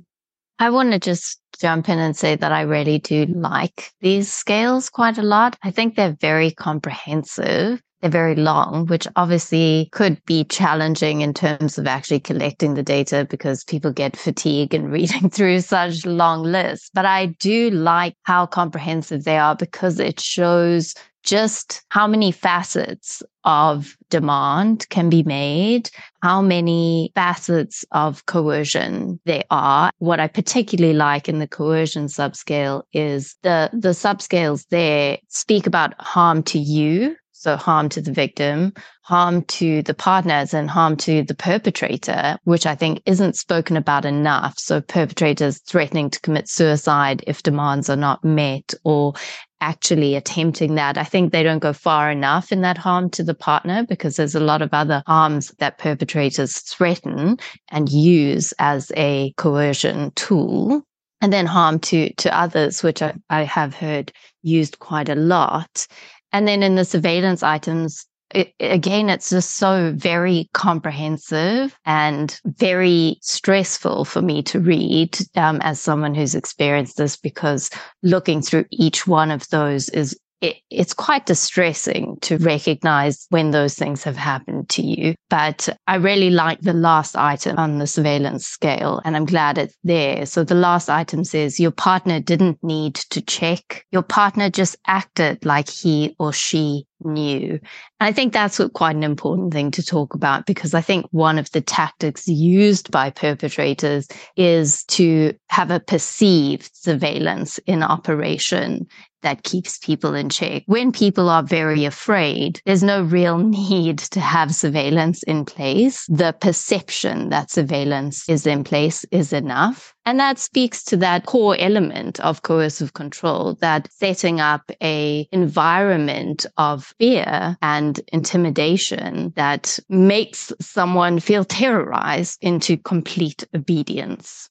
I 0.60 0.70
want 0.70 0.92
to 0.92 1.00
just 1.00 1.40
jump 1.60 1.90
in 1.90 2.00
and 2.00 2.16
say 2.16 2.36
that 2.36 2.52
I 2.52 2.62
really 2.62 3.00
do 3.00 3.26
like 3.26 3.92
these 4.02 4.32
scales 4.32 4.90
quite 4.90 5.18
a 5.18 5.24
lot. 5.24 5.58
I 5.64 5.72
think 5.72 5.96
they're 5.96 6.18
very 6.20 6.52
comprehensive 6.52 7.82
they're 8.02 8.10
very 8.10 8.36
long, 8.36 8.86
which 8.86 9.08
obviously 9.16 9.90
could 9.92 10.24
be 10.26 10.46
challenging 10.46 11.22
in 11.22 11.34
terms 11.34 11.78
of 11.78 11.86
actually 11.86 12.22
collecting 12.22 12.74
the 12.74 12.84
data 12.84 13.28
because 13.30 13.64
people 13.66 13.92
get 13.92 14.16
fatigue 14.16 14.74
in 14.74 14.86
reading 14.92 15.30
through 15.30 15.62
such 15.62 16.06
long 16.06 16.44
lists. 16.44 16.90
But 16.94 17.06
I 17.06 17.28
do 17.40 17.70
like 17.72 18.16
how 18.24 18.46
comprehensive 18.46 19.26
they 19.26 19.38
are 19.38 19.56
because 19.56 20.00
it 20.00 20.20
shows 20.20 20.96
just 21.24 21.84
how 21.90 22.08
many 22.08 22.32
facets 22.32 23.22
of 23.44 23.98
demand 24.10 24.88
can 24.90 25.10
be 25.10 25.24
made, 25.24 25.90
how 26.22 26.42
many 26.42 27.12
facets 27.16 27.86
of 27.92 28.26
coercion 28.26 29.20
there 29.26 29.44
are. 29.50 29.92
What 30.00 30.20
I 30.20 30.28
particularly 30.28 30.94
like 30.94 31.30
in 31.30 31.40
the 31.40 31.48
coercion 31.48 32.06
subscale 32.06 32.84
is 32.94 33.36
the, 33.44 33.70
the 33.74 33.90
subscales 33.90 34.68
there 34.70 35.18
speak 35.30 35.68
about 35.68 35.94
harm 36.00 36.44
to 36.44 36.60
you 36.60 37.16
so 37.40 37.56
harm 37.56 37.88
to 37.88 38.02
the 38.02 38.12
victim, 38.12 38.74
harm 39.04 39.44
to 39.46 39.82
the 39.84 39.94
partners 39.94 40.54
and 40.54 40.70
harm 40.70 40.98
to 40.98 41.24
the 41.24 41.34
perpetrator, 41.34 42.38
which 42.44 42.66
I 42.66 42.76
think 42.76 43.02
isn't 43.06 43.38
spoken 43.38 43.78
about 43.78 44.04
enough. 44.04 44.60
So 44.60 44.82
perpetrators 44.82 45.60
threatening 45.60 46.10
to 46.10 46.20
commit 46.20 46.50
suicide 46.50 47.24
if 47.28 47.42
demands 47.42 47.90
are 47.90 47.96
not 47.96 48.26
met 48.26 48.74
or 48.84 49.14
actually 49.62 50.16
attempting 50.16 50.76
that. 50.76 50.98
I 50.98 51.06
think 51.06 51.32
they 51.32 51.44
don't 51.44 51.60
go 51.60 51.72
far 51.72 52.12
enough 52.12 52.52
in 52.52 52.60
that 52.62 52.78
harm 52.78 53.10
to 53.12 53.24
the 53.24 53.34
partner 53.34 53.86
because 53.88 54.18
there's 54.18 54.36
a 54.36 54.42
lot 54.42 54.62
of 54.62 54.74
other 54.74 55.02
harms 55.08 55.54
that 55.60 55.78
perpetrators 55.78 56.60
threaten 56.60 57.38
and 57.70 57.88
use 57.88 58.54
as 58.60 58.92
a 58.98 59.34
coercion 59.38 60.12
tool. 60.16 60.82
And 61.22 61.34
then 61.34 61.48
harm 61.48 61.80
to, 61.80 62.14
to 62.14 62.38
others, 62.38 62.82
which 62.82 63.02
I, 63.02 63.14
I 63.30 63.44
have 63.44 63.76
heard 63.76 64.14
used 64.42 64.80
quite 64.80 65.10
a 65.10 65.16
lot. 65.16 65.86
And 66.32 66.48
then 66.48 66.64
in 66.64 66.76
the 66.76 66.86
surveillance 66.86 67.44
items, 67.44 68.06
it, 68.32 68.54
again, 68.60 69.10
it's 69.10 69.32
just 69.32 69.56
so 69.56 69.92
very 69.96 70.50
comprehensive 70.54 71.76
and 71.86 72.40
very 72.46 73.18
stressful 73.22 74.06
for 74.06 74.22
me 74.22 74.44
to 74.44 74.60
read 74.60 75.18
um, 75.36 75.60
as 75.62 75.82
someone 75.82 76.14
who's 76.14 76.36
experienced 76.36 76.98
this 76.98 77.18
because 77.18 77.72
looking 78.04 78.42
through 78.42 78.66
each 78.72 79.08
one 79.08 79.32
of 79.32 79.48
those 79.50 79.90
is 79.90 80.18
it, 80.42 80.58
it's 80.70 80.94
quite 80.94 81.26
distressing 81.26 82.18
to 82.22 82.38
recognize 82.38 83.28
when 83.30 83.52
those 83.52 83.76
things 83.76 84.04
have 84.04 84.18
happened 84.18 84.70
to 84.70 84.82
you. 84.82 85.16
But 85.30 85.70
I 85.88 85.96
really 85.96 86.30
like 86.30 86.62
the 86.62 86.74
last 86.74 87.16
item 87.16 87.58
on 87.58 87.78
the 87.78 87.88
surveillance 87.88 88.48
scale, 88.48 89.02
and 89.04 89.16
I'm 89.16 89.26
glad 89.26 89.58
it's 89.58 89.76
there. 89.84 90.26
So 90.26 90.44
the 90.44 90.56
last 90.56 90.90
item 90.90 91.24
says 91.24 91.60
your 91.60 91.72
partner 91.72 92.20
didn't 92.20 92.64
need 92.64 92.96
to 92.96 93.22
check. 93.22 93.86
Your 93.92 94.04
partner 94.04 94.50
just 94.50 94.78
acted 94.88 95.46
like 95.46 95.70
he 95.70 96.16
or 96.20 96.34
she 96.34 96.86
knew. 97.04 97.52
And 98.00 98.08
I 98.08 98.12
think 98.12 98.34
that's 98.34 98.60
what, 98.60 98.74
quite 98.74 98.96
an 98.96 99.04
important 99.04 99.54
thing 99.54 99.72
to 99.72 99.84
talk 99.84 100.14
about 100.14 100.46
because 100.46 100.74
I 100.74 100.82
think 100.82 101.06
one 101.12 101.38
of 101.38 101.52
the 101.52 101.62
tactics 101.62 102.28
used 102.28 102.92
by 102.92 103.10
perpetrators 103.10 104.08
is 104.36 104.84
to 104.86 105.34
have 105.50 105.72
a 105.72 105.80
perceived 105.80 106.72
surveillance 106.76 107.58
in 107.60 107.84
operation 107.84 108.88
that 109.22 109.44
keeps 109.44 109.78
people 109.78 110.16
in 110.16 110.30
check. 110.30 110.64
When 110.66 110.92
people 110.92 111.30
are 111.30 111.44
very 111.44 111.86
afraid, 111.86 112.62
there's 112.66 112.84
no 112.84 113.04
real 113.04 113.38
need 113.60 114.00
to 114.00 114.20
have 114.20 114.56
surveillance 114.56 115.24
in 115.24 115.46
place. 115.46 116.06
The 116.08 116.34
perception 116.40 117.30
that 117.30 117.52
surveillance 117.52 118.28
is 118.30 118.48
in 118.48 118.64
place 118.64 119.06
is 119.12 119.34
enough. 119.34 119.94
And 120.10 120.20
that 120.20 120.40
speaks 120.40 120.84
to 120.86 120.98
that 120.98 121.28
core 121.28 121.56
element 121.60 122.20
of 122.22 122.42
coercive 122.42 122.94
control, 122.94 123.54
that 123.62 123.94
setting 123.94 124.40
up 124.40 124.72
a 124.82 125.28
environment 125.32 126.48
of 126.58 126.96
fear 126.98 127.56
and 127.62 128.00
intimidation 128.12 129.34
that 129.36 129.78
makes 129.88 130.52
someone 130.60 131.20
feel 131.20 131.46
terrorized 131.46 132.40
into 132.42 132.76
complete 132.76 133.44
obedience. 133.56 134.50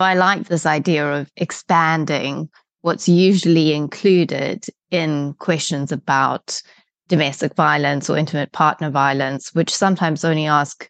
I 0.00 0.14
like 0.14 0.48
this 0.48 0.64
idea 0.64 1.20
of 1.20 1.30
expanding 1.36 2.48
what's 2.80 3.10
usually 3.10 3.74
included 3.74 4.64
in 4.90 5.34
questions 5.34 5.92
about 5.92 6.62
domestic 7.08 7.54
violence 7.56 8.08
or 8.08 8.16
intimate 8.16 8.52
partner 8.52 8.88
violence, 8.88 9.54
which 9.54 9.68
sometimes 9.68 10.24
only 10.24 10.46
ask 10.46 10.88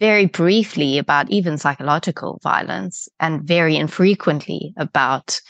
very 0.00 0.26
briefly 0.26 0.98
about 0.98 1.30
even 1.30 1.58
psychological 1.58 2.38
violence 2.42 3.08
and 3.20 3.42
very 3.42 3.76
infrequently 3.76 4.72
about 4.76 5.40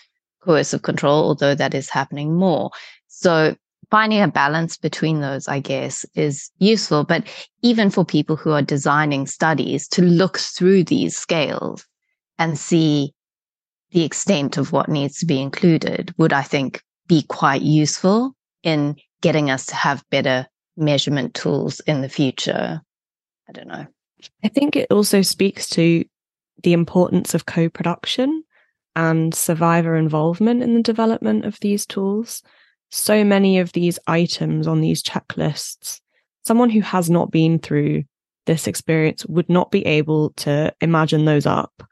coercive 0.43 0.83
control, 0.83 1.25
although 1.25 1.55
that 1.55 1.75
is 1.75 1.91
happening 1.91 2.35
more. 2.35 2.71
So 3.09 3.57
finding 3.91 4.23
a 4.23 4.29
balance 4.29 4.77
between 4.77 5.21
those, 5.21 5.49
I 5.49 5.61
guess, 5.61 6.07
is 6.15 6.51
useful. 6.59 7.05
But 7.05 7.27
even 7.63 7.91
for 7.91 8.05
people 8.05 8.37
who 8.37 8.53
are 8.53 8.63
designing 8.63 9.27
studies 9.27 9.89
to 9.89 10.03
look 10.03 10.39
through 10.39 10.85
these 10.85 11.17
scales 11.17 11.87
and 12.39 12.59
see 12.59 13.13
the 13.91 14.05
extent 14.05 14.57
of 14.57 14.73
what 14.73 14.89
needs 14.89 15.19
to 15.19 15.27
be 15.27 15.41
included 15.41 16.15
would, 16.19 16.33
I 16.33 16.43
think, 16.43 16.83
be 17.07 17.23
quite 17.23 17.63
useful 17.63 18.35
in 18.63 18.97
getting 19.23 19.51
us 19.51 19.67
to 19.67 19.75
have 19.75 20.05
better 20.11 20.47
measurement 20.77 21.35
tools 21.35 21.81
in 21.81 22.03
the 22.03 22.09
future. 22.09 22.81
I 23.49 23.53
don't 23.53 23.69
know. 23.69 23.87
I 24.45 24.49
think 24.49 24.77
it 24.77 24.91
also 24.91 25.23
speaks 25.23 25.69
to 25.71 26.05
the 26.63 26.73
importance 26.73 27.35
of 27.35 27.47
co 27.47 27.69
production 27.69 28.45
and 28.97 29.35
survivor 29.35 29.97
involvement 29.97 30.63
in 30.63 30.75
the 30.75 30.83
development 30.83 31.45
of 31.45 31.59
these 31.61 31.87
tools. 31.87 32.43
So 32.91 33.23
many 33.25 33.59
of 33.59 33.73
these 33.73 33.99
items 34.07 34.67
on 34.67 34.81
these 34.81 35.03
checklists, 35.03 36.01
someone 36.45 36.71
who 36.71 36.81
has 36.81 37.09
not 37.09 37.31
been 37.31 37.59
through 37.59 38.05
this 38.47 38.67
experience 38.67 39.27
would 39.27 39.49
not 39.49 39.71
be 39.71 39.85
able 39.87 40.31
to 40.31 40.75
imagine 40.81 41.27
those 41.27 41.47
up. 41.47 41.83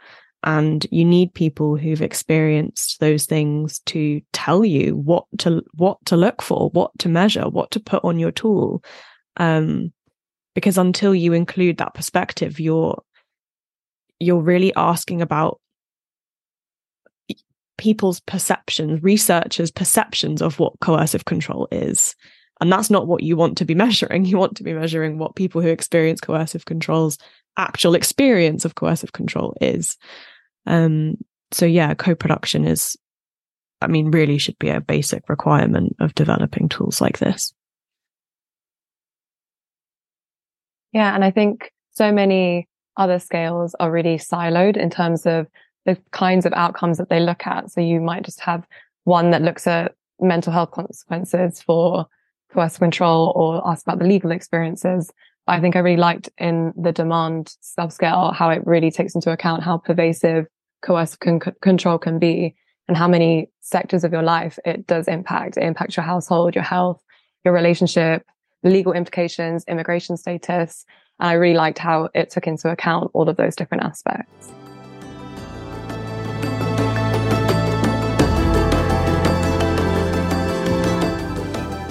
And 0.42 0.86
you 0.90 1.04
need 1.04 1.34
people 1.34 1.76
who've 1.76 2.02
experienced 2.02 2.98
those 3.00 3.26
things 3.26 3.80
to 3.86 4.20
tell 4.32 4.64
you 4.64 4.96
what 4.96 5.24
to 5.38 5.62
what 5.74 5.98
to 6.06 6.16
look 6.16 6.40
for, 6.40 6.70
what 6.70 6.96
to 7.00 7.08
measure, 7.08 7.48
what 7.48 7.70
to 7.72 7.80
put 7.80 8.04
on 8.04 8.18
your 8.18 8.30
tool. 8.30 8.82
Um, 9.36 9.92
because 10.56 10.78
until 10.78 11.14
you 11.14 11.34
include 11.34 11.76
that 11.76 11.92
perspective, 11.92 12.58
you're 12.58 13.00
you're 14.18 14.40
really 14.40 14.74
asking 14.74 15.20
about 15.20 15.60
people's 17.76 18.20
perceptions, 18.20 19.02
researchers' 19.02 19.70
perceptions 19.70 20.40
of 20.40 20.58
what 20.58 20.72
coercive 20.80 21.26
control 21.26 21.68
is. 21.70 22.16
And 22.58 22.72
that's 22.72 22.88
not 22.88 23.06
what 23.06 23.22
you 23.22 23.36
want 23.36 23.58
to 23.58 23.66
be 23.66 23.74
measuring. 23.74 24.24
You 24.24 24.38
want 24.38 24.56
to 24.56 24.62
be 24.62 24.72
measuring 24.72 25.18
what 25.18 25.36
people 25.36 25.60
who 25.60 25.68
experience 25.68 26.22
coercive 26.22 26.64
control's 26.64 27.18
actual 27.58 27.94
experience 27.94 28.64
of 28.64 28.76
coercive 28.76 29.12
control 29.12 29.54
is. 29.60 29.98
Um, 30.64 31.18
so 31.52 31.66
yeah, 31.66 31.92
co-production 31.92 32.64
is, 32.64 32.96
I 33.82 33.88
mean, 33.88 34.10
really 34.10 34.38
should 34.38 34.58
be 34.58 34.70
a 34.70 34.80
basic 34.80 35.28
requirement 35.28 35.96
of 36.00 36.14
developing 36.14 36.70
tools 36.70 37.02
like 37.02 37.18
this. 37.18 37.52
Yeah. 40.92 41.14
And 41.14 41.24
I 41.24 41.30
think 41.30 41.72
so 41.92 42.12
many 42.12 42.68
other 42.96 43.18
scales 43.18 43.74
are 43.80 43.90
really 43.90 44.16
siloed 44.16 44.76
in 44.76 44.90
terms 44.90 45.26
of 45.26 45.46
the 45.84 45.96
kinds 46.10 46.46
of 46.46 46.52
outcomes 46.54 46.98
that 46.98 47.08
they 47.08 47.20
look 47.20 47.46
at. 47.46 47.70
So 47.70 47.80
you 47.80 48.00
might 48.00 48.24
just 48.24 48.40
have 48.40 48.66
one 49.04 49.30
that 49.30 49.42
looks 49.42 49.66
at 49.66 49.94
mental 50.20 50.52
health 50.52 50.72
consequences 50.72 51.62
for 51.62 52.06
coercive 52.52 52.80
control 52.80 53.32
or 53.36 53.66
ask 53.68 53.86
about 53.86 53.98
the 53.98 54.06
legal 54.06 54.30
experiences. 54.30 55.12
But 55.46 55.52
I 55.52 55.60
think 55.60 55.76
I 55.76 55.80
really 55.80 55.96
liked 55.96 56.28
in 56.38 56.72
the 56.76 56.92
demand 56.92 57.54
subscale 57.62 58.34
how 58.34 58.50
it 58.50 58.66
really 58.66 58.90
takes 58.90 59.14
into 59.14 59.30
account 59.30 59.62
how 59.62 59.78
pervasive 59.78 60.46
coercive 60.82 61.20
con- 61.20 61.40
control 61.60 61.98
can 61.98 62.18
be 62.18 62.54
and 62.88 62.96
how 62.96 63.08
many 63.08 63.50
sectors 63.60 64.04
of 64.04 64.12
your 64.12 64.22
life 64.22 64.58
it 64.64 64.86
does 64.86 65.08
impact. 65.08 65.56
It 65.56 65.64
impacts 65.64 65.96
your 65.96 66.04
household, 66.04 66.54
your 66.54 66.64
health, 66.64 67.00
your 67.44 67.54
relationship, 67.54 68.24
legal 68.66 68.92
implications, 68.92 69.64
immigration 69.68 70.16
status. 70.16 70.84
And 71.20 71.28
I 71.30 71.32
really 71.34 71.56
liked 71.56 71.78
how 71.78 72.10
it 72.14 72.30
took 72.30 72.46
into 72.46 72.70
account 72.70 73.10
all 73.14 73.28
of 73.28 73.36
those 73.36 73.56
different 73.56 73.84
aspects. 73.84 74.52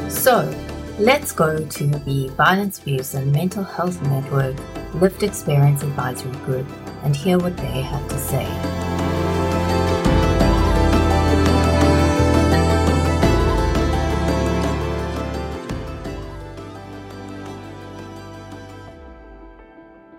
So, 0.09 0.51
let's 0.97 1.31
go 1.31 1.63
to 1.63 1.87
the 1.87 2.29
Violence 2.29 2.79
Abuse 2.79 3.13
and 3.13 3.31
Mental 3.31 3.63
Health 3.63 4.01
Network 4.03 4.55
Lived 4.95 5.21
Experience 5.23 5.83
Advisory 5.83 6.31
Group 6.45 6.67
and 7.03 7.15
hear 7.15 7.37
what 7.37 7.55
they 7.57 7.81
have 7.81 8.07
to 8.09 8.17
say. 8.17 8.84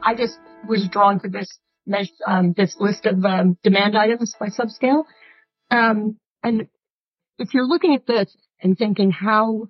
I 0.07 0.14
just 0.14 0.38
was 0.69 0.88
drawn 0.88 1.21
to 1.21 1.29
this 1.29 1.59
um, 2.27 2.55
this 2.57 2.77
list 2.79 3.07
of 3.07 3.25
um, 3.25 3.59
demand 3.62 3.97
items 3.97 4.35
by 4.38 4.49
subscale. 4.49 5.05
Um, 5.71 6.19
and 6.42 6.69
if 7.38 7.53
you're 7.55 7.66
looking 7.66 7.95
at 7.95 8.07
this 8.07 8.35
and 8.62 8.79
thinking 8.79 9.11
how 9.11 9.69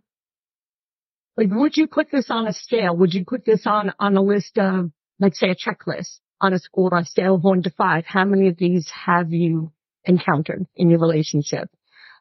like, 1.37 1.49
would 1.51 1.77
you 1.77 1.87
put 1.87 2.11
this 2.11 2.31
on 2.31 2.47
a 2.47 2.53
scale? 2.53 2.97
Would 2.97 3.13
you 3.13 3.25
put 3.27 3.45
this 3.45 3.67
on, 3.67 3.93
on 3.99 4.17
a 4.17 4.23
list 4.23 4.59
of, 4.59 4.91
let's 5.21 5.39
say 5.39 5.51
a 5.51 5.55
checklist 5.55 6.21
on 6.41 6.53
a 6.53 6.59
score 6.59 6.95
on 6.95 7.03
a 7.03 7.07
scale 7.07 7.35
of 7.35 7.45
one 7.45 7.63
to 7.63 7.71
five? 7.71 8.05
How 8.07 8.25
many 8.25 8.49
of 8.49 8.57
these 8.57 8.91
have 8.91 9.33
you 9.33 9.73
encountered 10.05 10.67
in 10.77 10.89
your 10.89 10.99
relationship? 10.99 11.69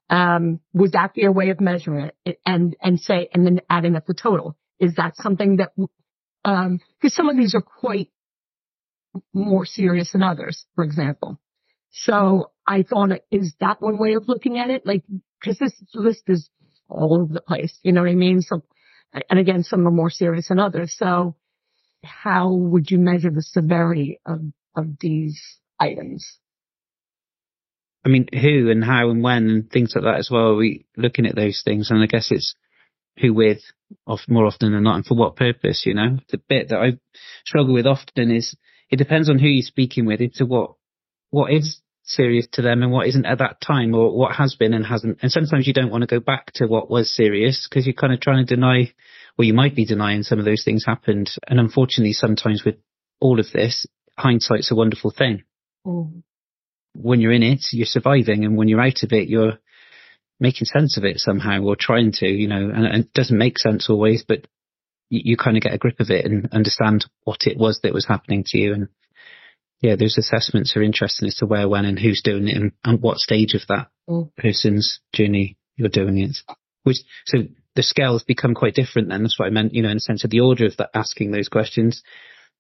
Um, 0.10 0.60
would 0.74 0.92
that 0.92 1.14
be 1.14 1.26
a 1.26 1.32
way 1.32 1.50
of 1.50 1.62
measuring 1.62 2.12
it 2.26 2.40
and, 2.46 2.76
and 2.82 3.00
say, 3.00 3.30
and 3.34 3.46
then 3.46 3.62
adding 3.70 3.96
up 3.96 4.06
the 4.06 4.14
total? 4.14 4.58
Is 4.80 4.96
that 4.96 5.16
something 5.16 5.58
that, 5.58 5.72
um, 6.46 6.80
cause 7.02 7.14
some 7.14 7.28
of 7.28 7.36
these 7.36 7.56
are 7.56 7.62
quite 7.62 8.10
more 9.34 9.66
serious 9.66 10.12
than 10.12 10.24
others, 10.24 10.66
for 10.76 10.84
example. 10.84 11.40
So 11.92 12.52
I 12.68 12.84
thought, 12.84 13.12
is 13.32 13.54
that 13.60 13.82
one 13.82 13.98
way 13.98 14.14
of 14.14 14.28
looking 14.28 14.58
at 14.60 14.70
it? 14.70 14.86
Like, 14.86 15.04
cause 15.44 15.58
this 15.60 15.74
list 15.94 16.24
is 16.28 16.50
all 16.88 17.20
over 17.22 17.34
the 17.34 17.42
place. 17.42 17.78
You 17.84 17.92
know 17.92 18.02
what 18.02 18.10
I 18.10 18.16
mean? 18.16 18.42
So 18.42 18.64
and 19.30 19.40
again, 19.40 19.64
some 19.64 19.88
are 19.88 19.92
more 19.92 20.10
serious 20.10 20.50
than 20.50 20.60
others. 20.60 20.96
So 20.98 21.36
how 22.04 22.52
would 22.52 22.92
you 22.92 23.00
measure 23.00 23.32
the 23.32 23.42
severity 23.42 24.20
of, 24.26 24.42
of 24.76 25.00
these 25.00 25.42
items? 25.80 26.40
I 28.06 28.10
mean, 28.10 28.28
who 28.32 28.70
and 28.70 28.84
how 28.84 29.10
and 29.10 29.24
when 29.24 29.50
and 29.50 29.72
things 29.72 29.94
like 29.96 30.04
that 30.04 30.20
as 30.20 30.30
well. 30.30 30.50
Are 30.50 30.56
we 30.56 30.86
looking 30.96 31.26
at 31.26 31.36
those 31.36 31.62
things? 31.66 31.90
And 31.90 32.04
I 32.04 32.06
guess 32.06 32.28
it's 32.30 32.56
who 33.18 33.34
with 33.34 33.60
more 34.28 34.46
often 34.46 34.72
than 34.74 34.84
not 34.84 34.96
and 34.96 35.06
for 35.06 35.16
what 35.16 35.36
purpose, 35.36 35.84
you 35.86 35.94
know? 35.94 36.18
The 36.30 36.42
bit 36.50 36.70
that 36.70 36.80
I 36.80 37.00
struggle 37.46 37.74
with 37.74 37.86
often 37.86 38.32
is 38.32 38.56
it 38.90 38.98
depends 38.98 39.30
on 39.30 39.40
who 39.40 39.48
you're 39.48 39.64
speaking 39.64 40.06
with 40.06 40.22
into 40.22 40.46
what, 40.46 40.74
what 41.30 41.52
is 41.52 41.82
serious 42.04 42.48
to 42.54 42.62
them 42.62 42.84
and 42.84 42.92
what 42.92 43.08
isn't 43.08 43.26
at 43.26 43.40
that 43.40 43.60
time 43.62 43.94
or 43.96 44.16
what 44.16 44.36
has 44.36 44.56
been 44.56 44.74
and 44.74 44.86
hasn't. 44.86 45.20
And 45.22 45.32
sometimes 45.32 45.66
you 45.66 45.74
don't 45.74 45.90
want 45.92 46.02
to 46.02 46.08
go 46.08 46.20
back 46.20 46.52
to 46.56 46.68
what 46.68 46.90
was 46.90 47.16
serious 47.16 47.68
because 47.68 47.86
you're 47.86 47.94
kind 47.94 48.14
of 48.14 48.20
trying 48.20 48.46
to 48.46 48.56
deny, 48.56 48.94
or 49.38 49.46
you 49.46 49.54
might 49.54 49.76
be 49.76 49.86
denying 49.86 50.24
some 50.24 50.40
of 50.40 50.46
those 50.46 50.64
things 50.64 50.86
happened. 50.86 51.32
And 51.48 51.60
unfortunately, 51.60 52.14
sometimes 52.14 52.64
with 52.64 52.76
all 53.20 53.40
of 53.40 53.48
this, 53.52 53.88
hindsight's 54.18 54.72
a 54.72 54.76
wonderful 54.76 55.12
thing. 55.12 55.44
Mm. 55.86 56.22
When 56.94 57.20
you're 57.22 57.34
in 57.34 57.44
it, 57.44 57.66
you're 57.72 57.86
surviving. 57.86 58.46
And 58.46 58.56
when 58.56 58.68
you're 58.68 58.82
out 58.82 59.04
of 59.04 59.12
it, 59.12 59.28
you're 59.28 59.58
making 60.40 60.66
sense 60.66 60.98
of 60.98 61.06
it 61.06 61.20
somehow 61.20 61.62
or 61.62 61.76
trying 61.76 62.12
to, 62.12 62.28
you 62.28 62.48
know, 62.48 62.70
and, 62.70 62.86
and 62.86 63.04
it 63.06 63.14
doesn't 63.14 63.38
make 63.38 63.58
sense 63.58 63.90
always, 63.90 64.24
but 64.28 64.48
you, 65.10 65.22
you 65.24 65.38
kind 65.38 65.58
of 65.58 65.64
get 65.64 65.74
a 65.74 65.78
grip 65.78 66.00
of 66.00 66.10
it 66.10 66.26
and 66.26 66.50
understand 66.52 67.06
what 67.24 67.48
it 67.48 67.58
was 67.58 67.80
that 67.84 67.94
was 67.94 68.06
happening 68.06 68.44
to 68.48 68.58
you. 68.58 68.74
And 68.74 68.88
yeah, 69.82 69.96
those 69.96 70.18
assessments 70.18 70.76
are 70.76 70.84
interesting 70.84 71.28
as 71.28 71.36
to 71.36 71.46
where, 71.46 71.70
when, 71.70 71.86
and 71.86 72.00
who's 72.00 72.22
doing 72.24 72.48
it, 72.48 72.58
and, 72.58 72.72
and 72.84 73.02
what 73.02 73.18
stage 73.18 73.54
of 73.54 73.62
that 73.68 73.88
mm. 74.10 74.30
person's 74.36 75.00
journey 75.14 75.58
you're 75.76 75.90
doing 75.90 76.18
it. 76.18 76.38
Which 76.84 76.98
so 77.26 77.40
the 77.76 77.84
scales 77.84 78.24
become 78.24 78.54
quite 78.54 78.76
different. 78.76 79.10
Then 79.10 79.24
that's 79.24 79.40
what 79.40 79.48
I 79.48 79.52
meant. 79.52 79.74
You 79.74 79.84
know, 79.84 79.90
in 79.90 79.98
the 79.98 80.02
sense 80.02 80.24
of 80.24 80.30
the 80.30 80.42
order 80.42 80.66
of 80.66 80.78
that 80.78 80.92
asking 80.94 81.32
those 81.32 81.50
questions. 81.50 82.04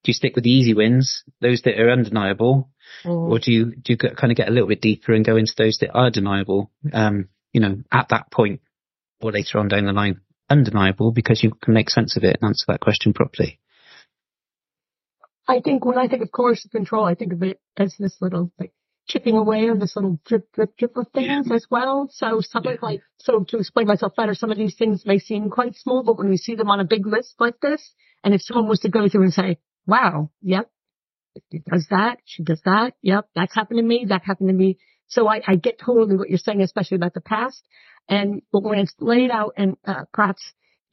Do 0.03 0.09
you 0.09 0.13
stick 0.13 0.35
with 0.35 0.43
the 0.43 0.51
easy 0.51 0.75
wins, 0.75 1.23
those 1.41 1.63
that 1.63 1.79
are 1.79 1.89
undeniable, 1.89 2.69
mm. 3.03 3.31
or 3.31 3.39
do 3.39 3.51
you 3.51 3.75
do 3.75 3.93
you 3.93 3.97
kind 3.97 4.31
of 4.31 4.38
get 4.38 4.47
a 4.47 4.51
little 4.51 4.67
bit 4.67 4.81
deeper 4.81 5.13
and 5.13 5.25
go 5.25 5.35
into 5.35 5.53
those 5.57 5.77
that 5.81 5.93
are 5.93 6.11
deniable? 6.11 6.69
Um, 6.93 7.29
you 7.55 7.61
know, 7.61 7.77
at 7.89 8.09
that 8.09 8.29
point 8.29 8.59
or 9.21 9.31
later 9.31 9.59
on 9.59 9.69
down 9.69 9.85
the 9.85 9.93
line, 9.93 10.19
undeniable 10.49 11.13
because 11.13 11.41
you 11.41 11.51
can 11.63 11.73
make 11.73 11.89
sense 11.89 12.17
of 12.17 12.23
it 12.25 12.37
and 12.41 12.49
answer 12.49 12.65
that 12.67 12.81
question 12.81 13.13
properly. 13.13 13.61
I 15.47 15.61
think 15.63 15.85
when 15.85 15.97
I 15.97 16.09
think 16.09 16.21
of 16.21 16.33
coercive 16.33 16.71
control, 16.71 17.05
I 17.05 17.15
think 17.15 17.31
of 17.31 17.41
it 17.43 17.61
as 17.77 17.95
this 17.97 18.17
little 18.19 18.51
like 18.59 18.73
chipping 19.07 19.37
away 19.37 19.69
of 19.69 19.79
this 19.79 19.95
little 19.95 20.19
drip, 20.25 20.51
drip, 20.51 20.75
drip 20.75 20.97
of 20.97 21.07
things 21.13 21.49
as 21.49 21.65
well. 21.71 22.09
So 22.11 22.41
something 22.41 22.77
like, 22.81 23.03
so 23.19 23.45
to 23.47 23.57
explain 23.59 23.87
myself 23.87 24.17
better, 24.17 24.35
some 24.35 24.51
of 24.51 24.57
these 24.57 24.75
things 24.75 25.05
may 25.05 25.19
seem 25.19 25.49
quite 25.49 25.77
small, 25.77 26.03
but 26.03 26.17
when 26.17 26.29
we 26.29 26.37
see 26.37 26.55
them 26.55 26.69
on 26.69 26.81
a 26.81 26.85
big 26.85 27.07
list 27.07 27.35
like 27.39 27.61
this, 27.61 27.93
and 28.21 28.33
if 28.33 28.41
someone 28.41 28.67
was 28.67 28.81
to 28.81 28.89
go 28.89 29.07
through 29.07 29.23
and 29.23 29.33
say, 29.33 29.59
wow, 29.87 30.29
yep, 30.41 30.69
she 31.53 31.59
does 31.59 31.87
that, 31.89 32.17
she 32.25 32.43
does 32.43 32.61
that, 32.65 32.95
yep, 33.01 33.29
that's 33.33 33.55
happened 33.55 33.77
to 33.77 33.84
me, 33.84 34.07
that 34.09 34.23
happened 34.25 34.49
to 34.49 34.53
me. 34.53 34.77
So 35.08 35.28
I, 35.28 35.41
I 35.47 35.56
get 35.56 35.80
totally 35.80 36.16
what 36.16 36.30
you're 36.30 36.38
saying, 36.38 36.62
especially 36.62 36.95
about 36.95 37.14
the 37.14 37.22
past. 37.22 37.64
And, 38.08 38.41
but 38.51 38.64
when 38.64 38.80
it's 38.80 38.93
laid 38.99 39.32
out 39.32 39.53
and, 39.58 39.78
uh, 39.86 40.06
perhaps 40.14 40.41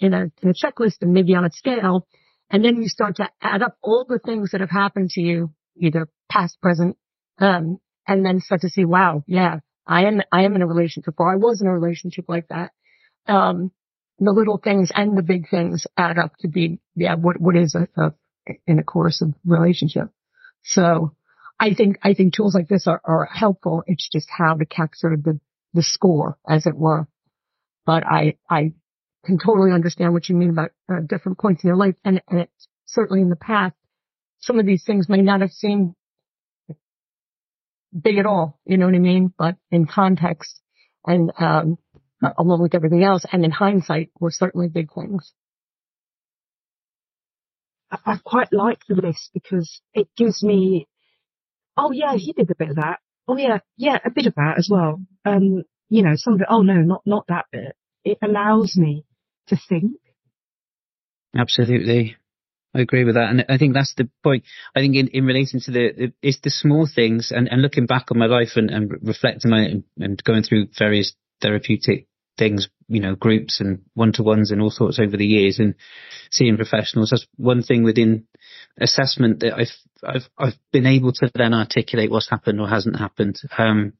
in 0.00 0.14
a, 0.14 0.30
in 0.42 0.50
a 0.50 0.54
checklist 0.54 0.96
and 1.00 1.12
maybe 1.12 1.34
on 1.34 1.44
a 1.44 1.50
scale, 1.50 2.06
and 2.50 2.64
then 2.64 2.82
you 2.82 2.88
start 2.88 3.16
to 3.16 3.28
add 3.40 3.62
up 3.62 3.76
all 3.82 4.04
the 4.08 4.18
things 4.18 4.50
that 4.50 4.60
have 4.60 4.70
happened 4.70 5.10
to 5.10 5.20
you, 5.20 5.52
either 5.76 6.08
past, 6.30 6.60
present, 6.60 6.96
um, 7.38 7.78
and 8.06 8.24
then 8.24 8.40
start 8.40 8.60
to 8.62 8.68
see, 8.68 8.84
wow, 8.84 9.22
yeah, 9.26 9.60
I 9.86 10.04
am, 10.04 10.20
I 10.30 10.44
am 10.44 10.54
in 10.54 10.62
a 10.62 10.66
relationship 10.66 11.14
or 11.18 11.32
I 11.32 11.36
was 11.36 11.60
in 11.60 11.66
a 11.66 11.72
relationship 11.72 12.26
like 12.28 12.48
that. 12.48 12.72
Um, 13.26 13.70
the 14.18 14.32
little 14.32 14.58
things 14.58 14.90
and 14.94 15.16
the 15.16 15.22
big 15.22 15.48
things 15.48 15.86
add 15.96 16.18
up 16.18 16.32
to 16.40 16.48
be, 16.48 16.80
yeah, 16.94 17.14
what, 17.14 17.40
what 17.40 17.56
is 17.56 17.74
a, 17.74 17.88
a 18.00 18.12
in 18.66 18.78
a 18.78 18.84
coercive 18.84 19.34
relationship. 19.44 20.08
So 20.64 21.14
I 21.62 21.74
think, 21.74 21.98
I 22.02 22.14
think 22.14 22.34
tools 22.34 22.56
like 22.56 22.66
this 22.66 22.88
are, 22.88 23.00
are 23.04 23.24
helpful. 23.32 23.84
It's 23.86 24.08
just 24.08 24.28
how 24.28 24.54
to 24.54 24.66
capture 24.66 25.16
the, 25.16 25.38
the 25.74 25.82
score 25.82 26.36
as 26.48 26.66
it 26.66 26.76
were. 26.76 27.06
But 27.86 28.04
I, 28.04 28.36
I 28.50 28.72
can 29.24 29.38
totally 29.38 29.70
understand 29.70 30.12
what 30.12 30.28
you 30.28 30.34
mean 30.34 30.50
about 30.50 30.72
uh, 30.92 31.00
different 31.08 31.38
points 31.38 31.62
in 31.62 31.68
your 31.68 31.76
life. 31.76 31.94
And, 32.04 32.20
and 32.28 32.40
it's 32.40 32.68
certainly 32.86 33.22
in 33.22 33.28
the 33.28 33.36
past, 33.36 33.76
some 34.40 34.58
of 34.58 34.66
these 34.66 34.82
things 34.84 35.08
may 35.08 35.22
not 35.22 35.40
have 35.40 35.52
seemed 35.52 35.94
big 37.92 38.18
at 38.18 38.26
all. 38.26 38.58
You 38.64 38.76
know 38.76 38.86
what 38.86 38.96
I 38.96 38.98
mean? 38.98 39.32
But 39.38 39.54
in 39.70 39.86
context 39.86 40.60
and, 41.06 41.30
um, 41.38 41.78
along 42.38 42.60
with 42.60 42.74
everything 42.74 43.04
else 43.04 43.24
and 43.30 43.44
in 43.44 43.52
hindsight 43.52 44.10
were 44.18 44.32
certainly 44.32 44.66
big 44.68 44.88
things. 44.92 45.32
I 48.04 48.16
quite 48.24 48.52
like 48.52 48.80
the 48.88 48.96
list 48.96 49.30
because 49.32 49.80
it 49.94 50.08
gives 50.16 50.42
me, 50.42 50.88
oh 51.76 51.92
yeah, 51.92 52.14
he 52.16 52.32
did 52.32 52.50
a 52.50 52.54
bit 52.54 52.70
of 52.70 52.76
that. 52.76 53.00
Oh 53.28 53.36
yeah, 53.36 53.58
yeah, 53.76 53.98
a 54.04 54.10
bit 54.10 54.26
of 54.26 54.34
that 54.34 54.54
as 54.58 54.68
well. 54.70 55.00
Um, 55.24 55.64
you 55.88 56.02
know, 56.02 56.12
some 56.14 56.34
of 56.34 56.40
it, 56.40 56.46
oh 56.50 56.62
no, 56.62 56.74
not, 56.74 57.02
not 57.06 57.26
that 57.28 57.46
bit. 57.52 57.76
It 58.04 58.18
allows 58.22 58.76
me 58.76 59.04
to 59.48 59.56
think. 59.68 59.92
Absolutely. 61.36 62.16
I 62.74 62.80
agree 62.80 63.04
with 63.04 63.16
that. 63.16 63.28
And 63.28 63.44
I 63.48 63.58
think 63.58 63.74
that's 63.74 63.94
the 63.94 64.08
point. 64.22 64.44
I 64.74 64.80
think 64.80 64.96
in, 64.96 65.08
in 65.08 65.24
relation 65.24 65.60
to 65.60 65.70
the, 65.70 66.12
it's 66.22 66.40
the 66.40 66.50
small 66.50 66.88
things 66.92 67.30
and, 67.30 67.48
and 67.48 67.60
looking 67.60 67.86
back 67.86 68.06
on 68.10 68.18
my 68.18 68.26
life 68.26 68.52
and, 68.56 68.70
and 68.70 68.90
reflecting 69.02 69.52
on 69.52 69.60
it 69.60 69.84
and 69.98 70.24
going 70.24 70.42
through 70.42 70.68
various 70.78 71.14
therapeutic 71.42 72.06
things, 72.38 72.68
you 72.92 73.00
know, 73.00 73.14
groups 73.14 73.60
and 73.60 73.82
one 73.94 74.12
to 74.12 74.22
ones 74.22 74.50
and 74.50 74.60
all 74.60 74.70
sorts 74.70 74.98
over 75.00 75.16
the 75.16 75.26
years 75.26 75.58
and 75.58 75.74
seeing 76.30 76.56
professionals. 76.56 77.10
That's 77.10 77.26
one 77.36 77.62
thing 77.62 77.84
within 77.84 78.26
assessment 78.80 79.40
that 79.40 79.54
I've, 79.54 80.14
I've, 80.16 80.28
I've 80.38 80.58
been 80.72 80.86
able 80.86 81.12
to 81.12 81.30
then 81.34 81.54
articulate 81.54 82.10
what's 82.10 82.30
happened 82.30 82.60
or 82.60 82.68
hasn't 82.68 82.98
happened. 82.98 83.40
Um, 83.56 83.94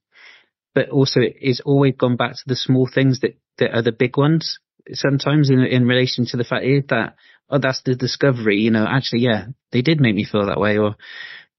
but 0.74 0.90
also 0.90 1.20
it's 1.22 1.60
always 1.60 1.94
gone 1.96 2.16
back 2.16 2.32
to 2.32 2.42
the 2.46 2.56
small 2.56 2.88
things 2.92 3.20
that, 3.20 3.38
that 3.58 3.74
are 3.74 3.82
the 3.82 3.92
big 3.92 4.16
ones 4.16 4.58
sometimes 4.92 5.50
in, 5.50 5.60
in 5.60 5.86
relation 5.86 6.26
to 6.26 6.36
the 6.36 6.44
fact 6.44 6.64
that, 6.88 7.14
oh, 7.50 7.58
that's 7.58 7.82
the 7.82 7.94
discovery, 7.94 8.58
you 8.58 8.70
know, 8.70 8.86
actually, 8.88 9.20
yeah, 9.20 9.46
they 9.70 9.82
did 9.82 10.00
make 10.00 10.14
me 10.14 10.24
feel 10.24 10.46
that 10.46 10.60
way 10.60 10.78
or, 10.78 10.96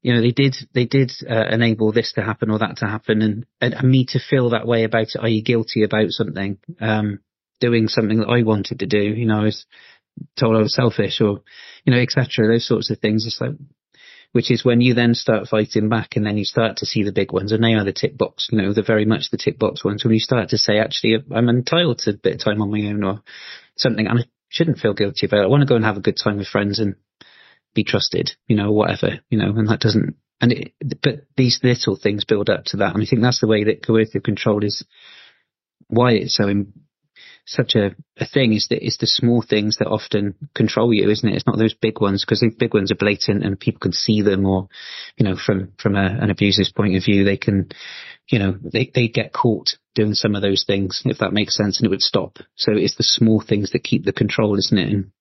you 0.03 0.13
know, 0.13 0.21
they 0.21 0.31
did, 0.31 0.55
they 0.73 0.85
did 0.85 1.11
uh, 1.27 1.45
enable 1.49 1.91
this 1.91 2.13
to 2.13 2.21
happen 2.21 2.51
or 2.51 2.59
that 2.59 2.77
to 2.77 2.85
happen 2.85 3.21
and, 3.21 3.45
and, 3.61 3.73
and 3.73 3.89
me 3.89 4.05
to 4.09 4.19
feel 4.19 4.49
that 4.49 4.67
way 4.67 4.83
about 4.83 5.03
it. 5.03 5.19
Are 5.19 5.29
you 5.29 5.41
guilty 5.41 5.83
about 5.83 6.09
something? 6.09 6.59
Um, 6.79 7.21
doing 7.61 7.87
something 7.87 8.19
that 8.19 8.27
I 8.27 8.43
wanted 8.43 8.79
to 8.79 8.85
do, 8.85 8.99
you 8.99 9.25
know, 9.25 9.39
I 9.39 9.43
was 9.45 9.65
told 10.37 10.57
I 10.57 10.59
was 10.59 10.75
selfish 10.75 11.21
or, 11.21 11.41
you 11.85 11.93
know, 11.93 11.99
etc. 11.99 12.47
Those 12.47 12.67
sorts 12.67 12.91
of 12.91 12.99
things. 12.99 13.25
It's 13.25 13.39
like, 13.39 13.51
which 14.33 14.51
is 14.51 14.65
when 14.65 14.81
you 14.81 14.93
then 14.93 15.15
start 15.15 15.47
fighting 15.47 15.87
back 15.87 16.17
and 16.17 16.25
then 16.25 16.37
you 16.37 16.43
start 16.43 16.77
to 16.77 16.85
see 16.85 17.03
the 17.03 17.13
big 17.13 17.31
ones 17.31 17.53
and 17.53 17.63
they 17.63 17.73
are 17.73 17.85
the 17.85 17.93
tick 17.93 18.17
box, 18.17 18.49
you 18.51 18.57
know, 18.57 18.73
they're 18.73 18.83
very 18.83 19.05
much 19.05 19.29
the 19.31 19.37
tick 19.37 19.57
box 19.57 19.85
ones 19.85 20.03
when 20.03 20.13
you 20.13 20.19
start 20.19 20.49
to 20.49 20.57
say, 20.57 20.79
actually, 20.79 21.23
I'm 21.33 21.47
entitled 21.47 21.99
to 21.99 22.09
a 22.09 22.13
bit 22.13 22.35
of 22.35 22.43
time 22.43 22.61
on 22.61 22.71
my 22.71 22.81
own 22.89 23.03
or 23.05 23.21
something 23.77 24.05
and 24.05 24.19
I 24.19 24.23
shouldn't 24.49 24.79
feel 24.79 24.93
guilty 24.93 25.27
about 25.27 25.41
it. 25.41 25.43
I 25.43 25.47
want 25.47 25.61
to 25.61 25.67
go 25.67 25.75
and 25.75 25.85
have 25.85 25.97
a 25.97 26.01
good 26.01 26.17
time 26.21 26.37
with 26.37 26.47
friends 26.47 26.79
and 26.79 26.95
be 27.73 27.83
trusted, 27.83 28.31
you 28.47 28.55
know, 28.55 28.71
whatever, 28.71 29.19
you 29.29 29.37
know, 29.37 29.49
and 29.55 29.67
that 29.69 29.79
doesn't, 29.79 30.15
and 30.41 30.51
it, 30.51 30.73
but 31.01 31.25
these 31.37 31.59
little 31.63 31.95
things 31.95 32.25
build 32.25 32.49
up 32.49 32.65
to 32.65 32.77
that. 32.77 32.93
And 32.93 33.03
I 33.03 33.05
think 33.05 33.21
that's 33.21 33.39
the 33.39 33.47
way 33.47 33.63
that 33.65 33.85
coercive 33.85 34.23
control 34.23 34.63
is 34.63 34.85
why 35.87 36.13
it's 36.13 36.35
so 36.35 36.49
such 37.45 37.75
a, 37.75 37.95
a 38.17 38.25
thing 38.25 38.53
is 38.53 38.67
that 38.69 38.85
it's 38.85 38.97
the 38.97 39.07
small 39.07 39.41
things 39.41 39.77
that 39.77 39.87
often 39.87 40.35
control 40.55 40.93
you, 40.93 41.09
isn't 41.09 41.27
it? 41.27 41.35
It's 41.35 41.47
not 41.47 41.57
those 41.57 41.73
big 41.73 41.99
ones 41.99 42.23
because 42.23 42.39
these 42.39 42.55
big 42.55 42.73
ones 42.73 42.91
are 42.91 42.95
blatant 42.95 43.43
and 43.43 43.59
people 43.59 43.79
can 43.79 43.91
see 43.91 44.21
them 44.21 44.45
or, 44.45 44.69
you 45.17 45.25
know, 45.25 45.35
from, 45.35 45.73
from 45.77 45.95
a, 45.95 46.05
an 46.05 46.29
abuser's 46.29 46.71
point 46.71 46.95
of 46.95 47.03
view, 47.03 47.25
they 47.25 47.37
can, 47.37 47.69
you 48.29 48.39
know, 48.39 48.57
they, 48.61 48.89
they 48.93 49.09
get 49.09 49.33
caught 49.33 49.75
doing 49.93 50.13
some 50.13 50.35
of 50.35 50.41
those 50.41 50.63
things, 50.65 51.01
if 51.05 51.17
that 51.17 51.33
makes 51.33 51.55
sense, 51.55 51.79
and 51.79 51.85
it 51.85 51.89
would 51.89 52.01
stop. 52.01 52.37
So 52.55 52.71
it's 52.73 52.95
the 52.95 53.03
small 53.03 53.43
things 53.45 53.71
that 53.71 53.83
keep 53.83 54.05
the 54.05 54.13
control, 54.13 54.57
isn't 54.57 54.77
it? 54.77 54.89
And, 54.89 55.11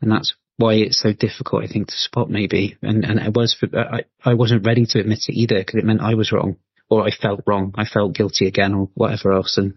and 0.00 0.10
that's 0.10 0.34
why 0.56 0.74
it's 0.74 1.00
so 1.00 1.12
difficult, 1.12 1.64
I 1.64 1.66
think, 1.66 1.88
to 1.88 1.96
spot 1.96 2.30
maybe. 2.30 2.76
And, 2.82 3.04
and 3.04 3.18
it 3.18 3.34
was 3.34 3.54
for, 3.54 3.68
I, 3.76 4.04
I 4.24 4.34
wasn't 4.34 4.66
ready 4.66 4.86
to 4.86 5.00
admit 5.00 5.24
it 5.28 5.34
either 5.34 5.58
because 5.58 5.76
it 5.76 5.84
meant 5.84 6.00
I 6.00 6.14
was 6.14 6.32
wrong 6.32 6.56
or 6.88 7.06
I 7.06 7.10
felt 7.10 7.42
wrong. 7.46 7.74
I 7.76 7.84
felt 7.86 8.14
guilty 8.14 8.46
again 8.46 8.74
or 8.74 8.90
whatever 8.94 9.32
else. 9.32 9.56
And 9.56 9.74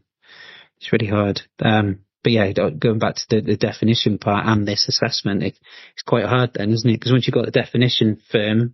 it's 0.77 0.91
really 0.91 1.07
hard. 1.07 1.41
Um, 1.61 1.99
but 2.23 2.31
yeah, 2.31 2.51
going 2.51 2.99
back 2.99 3.15
to 3.15 3.25
the, 3.29 3.41
the 3.41 3.57
definition 3.57 4.17
part 4.17 4.47
and 4.47 4.67
this 4.67 4.87
assessment, 4.87 5.43
it, 5.43 5.59
it's 5.93 6.03
quite 6.03 6.25
hard 6.25 6.51
then, 6.55 6.71
isn't 6.71 6.89
it? 6.89 6.99
Because 6.99 7.11
once 7.11 7.27
you've 7.27 7.35
got 7.35 7.45
the 7.45 7.51
definition 7.51 8.19
firm, 8.31 8.73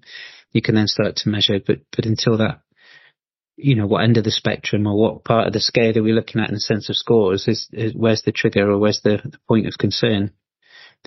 you 0.51 0.61
can 0.61 0.73
then 0.73 0.87
start 0.87 1.17
to 1.17 1.29
measure. 1.29 1.59
But 1.59 1.79
but 1.93 2.05
until 2.05 2.37
that, 2.37 2.61
you 3.57 3.75
know, 3.75 3.87
what 3.87 4.03
end 4.03 4.17
of 4.17 4.23
the 4.23 4.31
spectrum 4.31 4.87
or 4.87 4.97
what 4.97 5.23
part 5.23 5.47
of 5.47 5.53
the 5.53 5.59
scale 5.59 5.97
are 5.97 6.03
we 6.03 6.13
looking 6.13 6.41
at 6.41 6.47
in 6.47 6.55
the 6.55 6.61
sense 6.61 6.89
of 6.89 6.95
scores? 6.95 7.47
Is, 7.47 7.67
is 7.73 7.93
where's 7.93 8.23
the 8.23 8.31
trigger 8.31 8.71
or 8.71 8.77
where's 8.77 9.01
the, 9.03 9.19
the 9.23 9.37
point 9.47 9.67
of 9.67 9.77
concern? 9.77 10.31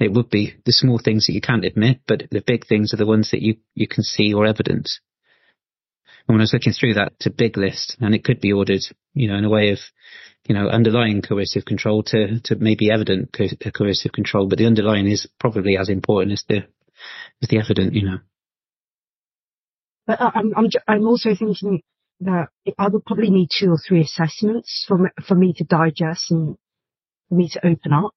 It 0.01 0.13
would 0.13 0.29
be 0.29 0.55
the 0.65 0.73
small 0.73 0.99
things 0.99 1.27
that 1.27 1.35
you 1.35 1.41
can't 1.41 1.65
admit, 1.65 2.01
but 2.07 2.25
the 2.31 2.43
big 2.45 2.67
things 2.67 2.93
are 2.93 2.97
the 2.97 3.07
ones 3.07 3.31
that 3.31 3.43
you 3.43 3.57
you 3.75 3.87
can 3.87 4.03
see 4.03 4.35
or 4.35 4.47
evidence. 4.47 5.01
And 6.27 6.35
when 6.35 6.41
I 6.41 6.45
was 6.45 6.53
looking 6.53 6.73
through 6.73 6.95
that, 6.95 7.13
it's 7.17 7.27
a 7.27 7.31
big 7.31 7.57
list, 7.57 7.97
and 8.01 8.15
it 8.15 8.25
could 8.25 8.41
be 8.41 8.53
ordered, 8.53 8.83
you 9.13 9.29
know, 9.29 9.37
in 9.37 9.45
a 9.45 9.51
way 9.51 9.71
of 9.71 9.79
you 10.47 10.55
know, 10.55 10.69
underlying 10.69 11.23
coercive 11.23 11.65
control 11.65 12.03
to, 12.03 12.41
to 12.41 12.57
maybe 12.57 12.91
evident 12.91 13.33
co- 13.33 13.71
coercive 13.73 14.13
control, 14.13 14.47
but 14.49 14.59
the 14.59 14.67
underlying 14.67 15.09
is 15.09 15.27
probably 15.41 15.77
as 15.79 15.89
important 15.89 16.33
as 16.33 16.45
the, 16.49 16.59
as 17.43 17.49
the 17.49 17.59
evident, 17.59 17.95
you 17.95 18.05
know. 18.05 18.19
But 20.07 20.21
I'm, 20.21 20.53
I'm, 20.55 20.67
I'm 20.87 21.07
also 21.07 21.31
thinking 21.35 21.81
that 22.21 22.49
I 22.79 22.89
would 22.89 23.07
probably 23.07 23.31
need 23.31 23.49
two 23.59 23.71
or 23.71 23.79
three 23.79 24.03
assessments 24.03 24.85
for 24.87 25.11
for 25.27 25.35
me 25.35 25.55
to 25.55 25.65
digest 25.65 26.31
and 26.31 26.57
for 27.29 27.35
me 27.35 27.49
to 27.49 27.67
open 27.67 27.93
up 27.93 28.13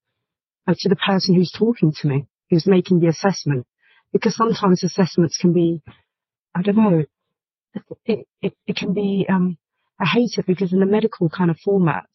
to 0.76 0.90
the 0.90 0.96
person 0.96 1.36
who's 1.36 1.52
talking 1.52 1.94
to 2.02 2.08
me, 2.08 2.28
who's 2.50 2.68
making 2.68 3.00
the 3.00 3.08
assessment. 3.08 3.66
Because 4.14 4.36
sometimes 4.36 4.84
assessments 4.84 5.38
can 5.38 5.54
be, 5.54 5.82
I 6.56 6.62
don't 6.62 6.78
know, 6.78 7.04
it, 8.06 8.28
it, 8.42 8.54
it 8.66 8.76
can 8.76 8.94
be, 8.94 9.26
um, 9.30 9.58
I 10.00 10.06
hate 10.06 10.38
it 10.38 10.46
because 10.46 10.74
in 10.74 10.80
the 10.80 10.86
medical 10.86 11.30
kind 11.30 11.52
of 11.52 11.58
format, 11.60 12.08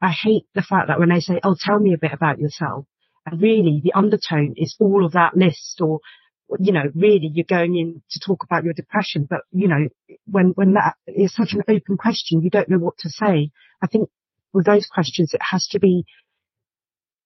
I 0.00 0.10
hate 0.10 0.44
the 0.54 0.62
fact 0.62 0.88
that 0.88 0.98
when 0.98 1.08
they 1.08 1.20
say, 1.20 1.40
oh, 1.42 1.56
tell 1.58 1.78
me 1.78 1.94
a 1.94 1.98
bit 1.98 2.12
about 2.12 2.38
yourself, 2.38 2.86
and 3.26 3.40
really 3.40 3.80
the 3.82 3.94
undertone 3.94 4.54
is 4.56 4.76
all 4.78 5.04
of 5.04 5.12
that 5.12 5.36
list 5.36 5.80
or, 5.80 6.00
you 6.58 6.72
know, 6.72 6.84
really 6.94 7.30
you're 7.32 7.46
going 7.48 7.76
in 7.76 8.02
to 8.10 8.20
talk 8.20 8.44
about 8.44 8.64
your 8.64 8.74
depression, 8.74 9.26
but 9.28 9.40
you 9.50 9.66
know, 9.66 9.88
when, 10.26 10.48
when 10.56 10.74
that 10.74 10.94
is 11.06 11.34
such 11.34 11.54
an 11.54 11.62
open 11.68 11.96
question, 11.96 12.42
you 12.42 12.50
don't 12.50 12.68
know 12.68 12.78
what 12.78 12.98
to 12.98 13.08
say. 13.08 13.50
I 13.82 13.86
think 13.86 14.10
with 14.52 14.66
those 14.66 14.86
questions, 14.86 15.32
it 15.32 15.40
has 15.42 15.66
to 15.68 15.80
be, 15.80 16.04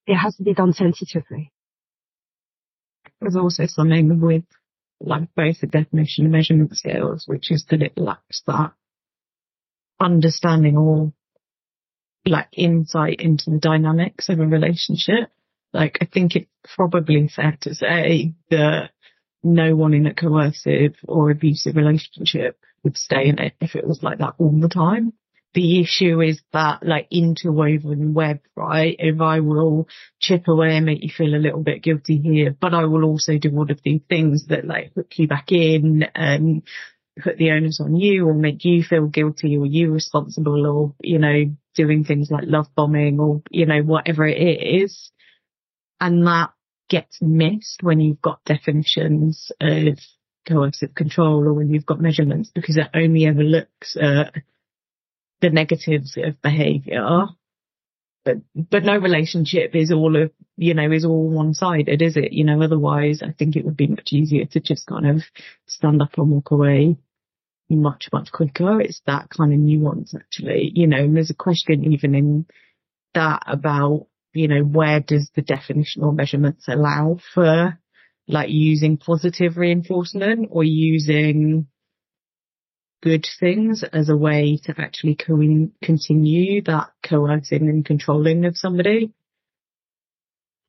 it 0.09 0.17
has 0.17 0.35
to 0.37 0.43
be 0.43 0.55
done 0.55 0.73
sensitively. 0.73 1.53
There's 3.21 3.37
also 3.37 3.67
something 3.67 4.21
with 4.21 4.45
like 5.01 5.29
the 5.37 5.69
definition 5.71 6.25
and 6.25 6.33
measurement 6.33 6.77
scales, 6.77 7.25
which 7.27 7.51
is 7.51 7.67
that 7.71 7.83
it 7.83 7.97
lacks 7.97 8.43
that 8.47 8.73
understanding 10.01 10.77
or 10.77 11.13
like 12.25 12.49
insight 12.53 13.21
into 13.21 13.51
the 13.51 13.59
dynamics 13.59 14.29
of 14.29 14.41
a 14.41 14.47
relationship. 14.47 15.31
Like 15.73 15.99
I 16.01 16.07
think 16.07 16.37
it's 16.37 16.51
probably 16.75 17.29
fair 17.29 17.59
to 17.61 17.75
say 17.75 18.35
that 18.51 18.91
no 19.43 19.77
one 19.77 19.95
in 19.95 20.07
a 20.07 20.15
coercive 20.15 20.97
or 21.07 21.31
abusive 21.31 21.77
relationship 21.77 22.59
would 22.83 22.97
stay 22.97 23.27
in 23.27 23.39
it 23.39 23.55
if 23.61 23.77
it 23.77 23.87
was 23.87 24.03
like 24.03 24.19
that 24.19 24.35
all 24.39 24.59
the 24.59 24.69
time. 24.69 25.13
The 25.55 25.81
issue 25.81 26.21
is 26.21 26.41
that 26.53 26.83
like 26.83 27.09
interwoven 27.11 28.13
web, 28.15 28.41
right? 28.55 28.95
If 28.99 29.21
I 29.21 29.41
will 29.41 29.89
chip 30.21 30.47
away 30.47 30.77
and 30.77 30.87
make 30.87 31.03
you 31.03 31.11
feel 31.11 31.35
a 31.35 31.41
little 31.41 31.63
bit 31.63 31.83
guilty 31.83 32.19
here, 32.19 32.55
but 32.59 32.75
I 32.75 32.85
will 32.85 33.05
also 33.05 33.39
do 33.39 33.51
all 33.57 33.71
of 33.71 33.81
these 33.83 34.03
things 34.09 34.47
that 34.49 34.67
like 34.67 34.93
hook 34.95 35.13
you 35.17 35.27
back 35.27 35.51
in 35.51 36.05
and 36.15 36.63
put 37.23 37.39
the 37.39 37.51
onus 37.51 37.81
on 37.81 37.97
you 37.97 38.29
or 38.29 38.35
make 38.35 38.65
you 38.65 38.83
feel 38.83 39.07
guilty 39.07 39.57
or 39.57 39.67
you 39.67 39.91
responsible 39.91 40.67
or, 40.67 40.95
you 41.03 41.19
know, 41.19 41.45
doing 41.75 42.05
things 42.05 42.31
like 42.31 42.45
love 42.47 42.67
bombing 42.77 43.19
or, 43.19 43.43
you 43.51 43.67
know, 43.67 43.81
whatever 43.83 44.27
it 44.27 44.37
is. 44.37 45.11
And 46.01 46.27
that 46.27 46.51
gets 46.89 47.19
missed 47.21 47.83
when 47.83 48.01
you've 48.01 48.23
got 48.23 48.45
definitions 48.45 49.51
of 49.61 49.99
coercive 50.47 50.95
control 50.95 51.47
or 51.47 51.53
when 51.53 51.71
you've 51.71 51.87
got 51.87 52.01
measurements 52.01 52.51
because 52.55 52.77
it 52.77 52.89
only 52.95 53.27
ever 53.27 53.43
looks 53.43 53.97
at 54.01 54.35
the 55.41 55.51
negatives 55.51 56.17
of 56.23 56.41
behavior. 56.43 57.27
But, 58.25 58.37
but 58.55 58.85
no 58.85 58.99
relationship 58.99 59.75
is 59.75 59.91
all 59.91 60.23
of, 60.23 60.33
you 60.57 60.75
know, 60.75 60.91
is 60.93 61.05
all 61.05 61.31
one 61.31 61.55
sided, 61.55 62.03
is 62.03 62.17
it? 62.17 62.33
You 62.33 62.45
know, 62.45 62.63
otherwise 62.63 63.23
I 63.23 63.33
think 63.33 63.57
it 63.57 63.65
would 63.65 63.77
be 63.77 63.87
much 63.87 64.09
easier 64.13 64.45
to 64.47 64.61
just 64.61 64.87
kind 64.87 65.07
of 65.07 65.23
stand 65.67 66.03
up 66.03 66.19
and 66.19 66.31
walk 66.31 66.51
away 66.51 66.97
much, 67.71 68.09
much 68.13 68.31
quicker. 68.33 68.81
It's 68.81 69.01
that 69.07 69.29
kind 69.31 69.53
of 69.53 69.59
nuance 69.59 70.15
actually, 70.15 70.73
you 70.75 70.87
know, 70.87 70.99
and 70.99 71.17
there's 71.17 71.31
a 71.31 71.35
question 71.35 71.93
even 71.93 72.15
in 72.15 72.47
that 73.15 73.43
about, 73.47 74.09
you 74.35 74.49
know, 74.49 74.61
where 74.63 75.01
does 75.01 75.31
the 75.35 75.43
definition 75.43 76.03
or 76.03 76.13
measurements 76.13 76.67
allow 76.69 77.19
for 77.35 77.79
like 78.27 78.51
using 78.51 78.99
positive 78.99 79.57
reinforcement 79.57 80.49
or 80.51 80.65
using 80.65 81.67
good 83.03 83.27
things 83.39 83.85
as 83.85 84.09
a 84.09 84.17
way 84.17 84.59
to 84.65 84.75
actually 84.79 85.15
co- 85.15 85.71
continue 85.83 86.63
that 86.63 86.91
coercing 87.03 87.69
and 87.69 87.85
controlling 87.85 88.45
of 88.45 88.57
somebody. 88.57 89.13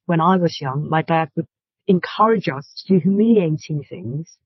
When 0.05 0.21
I 0.21 0.37
was 0.37 0.59
young, 0.61 0.87
my 0.89 1.01
dad 1.01 1.29
would 1.35 1.47
encourage 1.87 2.47
us 2.49 2.71
to 2.77 2.93
do 2.93 2.99
humiliating 2.99 3.83
things 3.83 4.37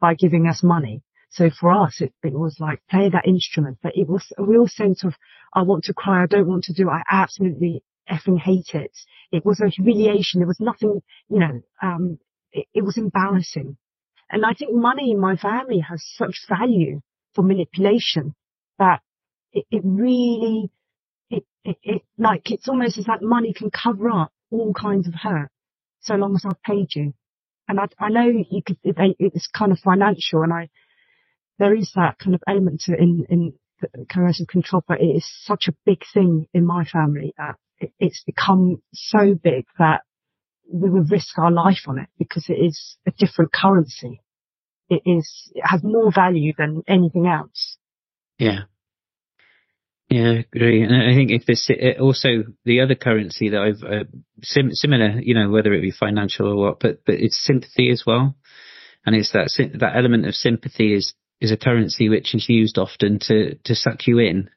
by 0.00 0.14
giving 0.14 0.46
us 0.46 0.62
money. 0.62 1.02
So 1.30 1.50
for 1.50 1.72
us, 1.72 2.00
it, 2.00 2.12
it 2.22 2.32
was 2.32 2.56
like 2.60 2.80
play 2.88 3.10
that 3.10 3.26
instrument, 3.26 3.78
but 3.82 3.96
it 3.96 4.08
was 4.08 4.24
a 4.38 4.42
real 4.42 4.66
sense 4.66 5.04
of, 5.04 5.14
I 5.52 5.62
want 5.62 5.84
to 5.84 5.94
cry. 5.94 6.22
I 6.22 6.26
don't 6.26 6.48
want 6.48 6.64
to 6.64 6.72
do. 6.72 6.88
I 6.88 7.02
absolutely 7.10 7.82
effing 8.10 8.38
hate 8.38 8.70
it. 8.74 8.92
It 9.32 9.44
was 9.44 9.60
a 9.60 9.68
humiliation. 9.68 10.40
There 10.40 10.46
was 10.46 10.60
nothing, 10.60 11.02
you 11.28 11.38
know, 11.38 11.60
um, 11.82 12.18
it, 12.52 12.66
it 12.72 12.84
was 12.84 12.96
embarrassing. 12.96 13.76
And 14.30 14.44
I 14.44 14.54
think 14.54 14.74
money 14.74 15.12
in 15.12 15.20
my 15.20 15.36
family 15.36 15.80
has 15.80 16.02
such 16.16 16.46
value 16.48 17.00
for 17.36 17.42
manipulation 17.42 18.34
that 18.78 19.00
it, 19.52 19.66
it 19.70 19.82
really, 19.84 20.70
it, 21.30 21.44
it, 21.64 21.76
it, 21.82 22.02
like, 22.18 22.50
it's 22.50 22.68
almost 22.68 22.98
as 22.98 23.06
like 23.06 23.22
money 23.22 23.52
can 23.52 23.70
cover 23.70 24.10
up 24.10 24.32
all 24.50 24.72
kinds 24.74 25.06
of 25.06 25.14
hurt 25.14 25.50
so 26.00 26.14
long 26.14 26.34
as 26.34 26.44
I've 26.44 26.62
paid 26.62 26.88
you. 26.94 27.12
And 27.68 27.78
I, 27.78 27.86
I 27.98 28.08
know 28.08 28.26
you 28.26 28.62
could, 28.64 28.78
it, 28.82 29.16
it's 29.18 29.48
kind 29.48 29.70
of 29.70 29.78
financial 29.78 30.42
and 30.42 30.52
I, 30.52 30.68
there 31.58 31.74
is 31.74 31.92
that 31.94 32.18
kind 32.18 32.34
of 32.34 32.42
element 32.48 32.80
to 32.86 32.92
it 32.92 33.00
in, 33.00 33.26
in 33.28 33.52
coercive 34.12 34.46
control, 34.46 34.82
but 34.86 35.00
it 35.00 35.06
is 35.06 35.30
such 35.44 35.68
a 35.68 35.74
big 35.84 36.02
thing 36.12 36.46
in 36.54 36.64
my 36.66 36.84
family 36.84 37.34
that 37.38 37.56
it, 37.78 37.92
it's 37.98 38.22
become 38.24 38.82
so 38.92 39.34
big 39.34 39.64
that 39.78 40.02
we 40.70 40.90
would 40.90 41.10
risk 41.10 41.38
our 41.38 41.50
life 41.50 41.84
on 41.86 41.98
it 41.98 42.08
because 42.18 42.46
it 42.48 42.54
is 42.54 42.96
a 43.06 43.10
different 43.12 43.52
currency. 43.52 44.20
It 44.88 45.02
is, 45.04 45.50
it 45.54 45.64
has 45.64 45.82
more 45.82 46.12
value 46.12 46.52
than 46.56 46.82
anything 46.86 47.26
else. 47.26 47.76
Yeah. 48.38 48.60
Yeah, 50.08 50.30
I 50.30 50.46
agree. 50.54 50.82
And 50.82 50.94
I 50.94 51.14
think 51.14 51.32
if 51.32 51.46
this 51.46 51.68
also 52.00 52.44
the 52.64 52.80
other 52.80 52.94
currency 52.94 53.48
that 53.48 53.60
I've 53.60 53.82
uh, 53.82 54.04
sim- 54.42 54.72
similar, 54.72 55.20
you 55.20 55.34
know, 55.34 55.50
whether 55.50 55.72
it 55.72 55.80
be 55.80 55.90
financial 55.90 56.46
or 56.46 56.56
what, 56.56 56.78
but 56.78 57.04
but 57.04 57.16
it's 57.16 57.44
sympathy 57.44 57.90
as 57.90 58.04
well, 58.06 58.36
and 59.04 59.16
it's 59.16 59.32
that 59.32 59.50
that 59.80 59.96
element 59.96 60.26
of 60.26 60.34
sympathy 60.34 60.94
is 60.94 61.14
is 61.40 61.50
a 61.50 61.56
currency 61.56 62.08
which 62.08 62.36
is 62.36 62.48
used 62.48 62.78
often 62.78 63.18
to 63.26 63.56
to 63.64 63.74
suck 63.74 64.06
you 64.06 64.20
in. 64.20 64.48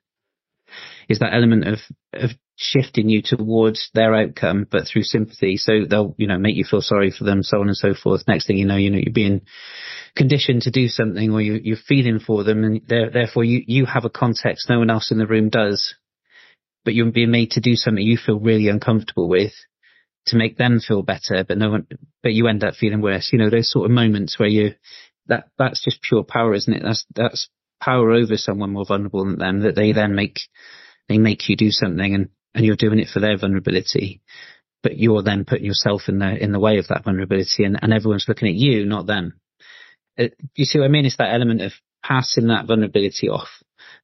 Is 1.08 1.18
that 1.18 1.34
element 1.34 1.68
of 1.68 1.80
of 2.14 2.30
shifting 2.62 3.08
you 3.08 3.22
towards 3.22 3.90
their 3.94 4.14
outcome, 4.14 4.68
but 4.70 4.86
through 4.86 5.04
sympathy. 5.04 5.56
So 5.56 5.86
they'll, 5.90 6.14
you 6.18 6.28
know, 6.28 6.38
make 6.38 6.58
you 6.58 6.66
feel 6.70 6.82
sorry 6.82 7.10
for 7.10 7.24
them, 7.24 7.42
so 7.42 7.62
on 7.62 7.70
and 7.70 7.78
so 7.78 7.94
forth. 7.94 8.28
Next 8.28 8.48
thing 8.48 8.58
you 8.58 8.66
know, 8.66 8.76
you 8.76 8.90
know, 8.92 8.98
you're 8.98 9.14
being 9.14 9.42
conditioned 10.14 10.64
to 10.64 10.72
do 10.72 10.90
something 10.90 11.32
or 11.32 11.40
you, 11.40 11.62
you're 11.64 11.78
feeling 11.78 12.20
for 12.20 12.44
them 12.44 12.66
and 12.66 12.82
therefore 12.86 13.46
you, 13.46 13.64
you 13.66 13.86
have 13.86 14.04
a 14.04 14.10
context 14.10 14.70
no 14.70 14.80
one 14.80 14.90
else 14.90 15.10
in 15.10 15.18
the 15.18 15.26
room 15.26 15.48
does, 15.48 15.96
but 16.84 16.94
you're 16.94 17.10
being 17.12 17.32
made 17.32 17.52
to 17.52 17.62
do 17.62 17.76
something 17.76 18.04
you 18.04 18.18
feel 18.18 18.40
really 18.40 18.68
uncomfortable 18.68 19.30
with 19.30 19.54
to 20.26 20.36
make 20.36 20.58
them 20.58 20.82
feel 20.82 21.02
better, 21.02 21.46
but 21.48 21.58
no 21.58 21.70
one, 21.70 21.88
but 22.22 22.34
you 22.34 22.50
end 22.50 22.66
up 22.66 22.76
feeling 22.76 23.02
worse. 23.02 23.30
You 23.32 23.40
know, 23.40 23.50
those 23.50 23.72
sort 23.72 23.86
of 23.86 23.92
moments 23.92 24.38
where 24.38 24.50
you, 24.50 24.72
that, 25.28 25.46
that's 25.58 25.82
just 25.82 26.02
pure 26.02 26.26
power, 26.26 26.54
isn't 26.54 26.74
it? 26.74 26.84
That's, 26.84 27.06
that's 27.16 27.50
power 27.82 28.12
over 28.12 28.36
someone 28.36 28.72
more 28.72 28.86
vulnerable 28.86 29.24
than 29.24 29.38
them 29.38 29.62
that 29.62 29.76
they 29.76 29.94
then 29.94 30.14
make, 30.14 30.40
they 31.08 31.18
make 31.18 31.48
you 31.48 31.56
do 31.56 31.72
something 31.72 32.14
and 32.14 32.30
and 32.54 32.66
you're 32.66 32.76
doing 32.76 33.00
it 33.00 33.10
for 33.14 33.20
their 33.20 33.38
vulnerability, 33.38 34.22
but 34.84 34.98
you're 34.98 35.24
then 35.24 35.46
putting 35.46 35.66
yourself 35.66 36.04
in 36.08 36.20
the 36.20 36.42
in 36.42 36.52
the 36.52 36.60
way 36.60 36.78
of 36.78 36.88
that 36.88 37.04
vulnerability, 37.04 37.64
and, 37.64 37.78
and 37.82 37.94
everyone's 37.94 38.26
looking 38.28 38.48
at 38.48 38.56
you, 38.56 38.86
not 38.86 39.08
them. 39.08 39.40
It, 40.18 40.34
uh, 40.34 40.46
you 40.56 40.66
see 40.66 40.80
what 40.80 40.86
I 40.86 40.90
mean? 40.90 41.06
It's 41.06 41.18
that 41.18 41.34
element 41.34 41.62
of 41.62 41.74
passing 42.04 42.48
that 42.48 42.66
vulnerability 42.68 43.30
off. 43.30 43.50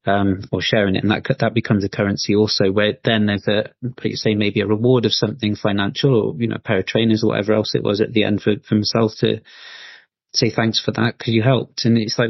Um, 0.08 0.44
or 0.52 0.62
sharing 0.62 0.96
it, 0.96 1.04
and 1.04 1.12
that 1.12 1.26
that 1.40 1.56
becomes 1.56 1.84
a 1.84 1.90
currency 1.90 2.36
also. 2.36 2.72
Where 2.72 2.94
then 3.04 3.26
there's 3.26 3.48
a, 3.48 3.72
you 4.04 4.16
say 4.16 4.36
maybe 4.36 4.62
a 4.62 4.68
reward 4.68 5.06
of 5.06 5.14
something 5.14 5.56
financial, 5.56 6.14
or 6.16 6.36
you 6.38 6.48
know, 6.48 6.58
a 6.58 6.60
pair 6.60 6.78
of 6.78 6.86
trainers 6.86 7.24
or 7.24 7.30
whatever 7.30 7.54
else 7.54 7.74
it 7.74 7.82
was 7.82 8.02
at 8.02 8.14
the 8.14 8.24
end 8.24 8.42
for 8.44 8.54
for 8.70 8.76
myself 8.76 9.14
to 9.22 9.42
say 10.36 10.52
thanks 10.52 10.80
for 10.84 10.92
that 10.92 11.18
because 11.18 11.34
you 11.34 11.42
helped. 11.42 11.86
And 11.86 11.98
it's 11.98 12.20
like, 12.20 12.30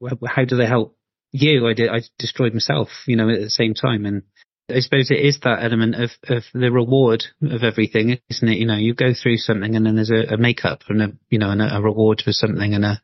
well, 0.00 0.18
how 0.26 0.44
do 0.44 0.56
they 0.56 0.66
help 0.66 0.96
you? 1.32 1.66
I 1.66 1.74
did, 1.74 1.88
I 1.88 2.02
destroyed 2.18 2.52
myself, 2.52 2.88
you 3.06 3.16
know, 3.16 3.28
at 3.28 3.40
the 3.40 3.50
same 3.50 3.74
time, 3.74 4.06
and 4.06 4.22
I 4.68 4.80
suppose 4.80 5.10
it 5.10 5.24
is 5.24 5.38
that 5.40 5.62
element 5.62 5.94
of, 5.94 6.10
of 6.28 6.42
the 6.52 6.72
reward 6.72 7.24
of 7.42 7.62
everything, 7.62 8.18
isn't 8.28 8.48
it? 8.48 8.58
You 8.58 8.66
know, 8.66 8.76
you 8.76 8.94
go 8.94 9.12
through 9.14 9.36
something 9.36 9.76
and 9.76 9.86
then 9.86 9.94
there's 9.94 10.10
a, 10.10 10.34
a 10.34 10.36
makeup 10.36 10.80
and 10.88 11.02
a, 11.02 11.12
you 11.30 11.38
know, 11.38 11.50
and 11.50 11.62
a, 11.62 11.76
a, 11.76 11.80
reward 11.80 12.22
for 12.24 12.32
something 12.32 12.74
and 12.74 12.84
a 12.84 13.02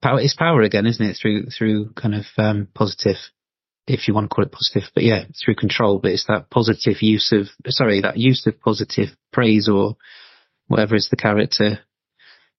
power, 0.00 0.20
it's 0.20 0.36
power 0.36 0.62
again, 0.62 0.86
isn't 0.86 1.04
it? 1.04 1.18
Through, 1.20 1.46
through 1.46 1.92
kind 1.94 2.14
of, 2.14 2.26
um, 2.36 2.68
positive, 2.74 3.16
if 3.88 4.06
you 4.06 4.14
want 4.14 4.30
to 4.30 4.34
call 4.34 4.44
it 4.44 4.52
positive, 4.52 4.88
but 4.94 5.02
yeah, 5.02 5.24
through 5.44 5.56
control, 5.56 5.98
but 5.98 6.12
it's 6.12 6.26
that 6.28 6.48
positive 6.48 7.02
use 7.02 7.32
of, 7.32 7.48
sorry, 7.72 8.02
that 8.02 8.16
use 8.16 8.46
of 8.46 8.60
positive 8.60 9.08
praise 9.32 9.68
or 9.68 9.96
whatever 10.68 10.94
is 10.94 11.08
the 11.10 11.16
character 11.16 11.80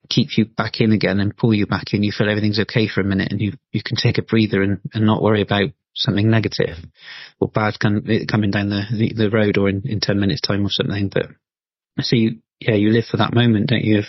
keep 0.10 0.38
you 0.38 0.46
back 0.46 0.82
in 0.82 0.92
again 0.92 1.20
and 1.20 1.38
pull 1.38 1.54
you 1.54 1.68
back 1.68 1.94
in. 1.94 2.04
You 2.04 2.12
feel 2.12 2.30
everything's 2.30 2.60
okay 2.62 2.88
for 2.88 3.02
a 3.02 3.06
minute 3.06 3.32
and 3.32 3.40
you, 3.40 3.54
you 3.72 3.82
can 3.84 3.96
take 3.96 4.18
a 4.18 4.24
breather 4.24 4.62
and, 4.62 4.80
and 4.94 5.06
not 5.06 5.22
worry 5.22 5.42
about 5.42 5.70
something 6.00 6.30
negative 6.30 6.78
or 7.40 7.50
bad 7.50 7.78
coming 7.80 8.52
down 8.52 8.70
the, 8.70 8.84
the, 8.92 9.14
the 9.16 9.30
road 9.30 9.58
or 9.58 9.70
in, 9.70 9.84
in 9.86 10.00
10 10.00 10.20
minutes 10.20 10.42
time 10.42 10.66
or 10.66 10.70
something. 10.70 11.10
But 11.10 11.28
so 12.00 12.16
you, 12.16 12.40
yeah, 12.60 12.76
you 12.76 12.90
live 12.90 13.06
for 13.06 13.18
that 13.18 13.34
moment, 13.34 13.68
don't 13.68 13.84
you, 13.84 14.00
of, 14.00 14.06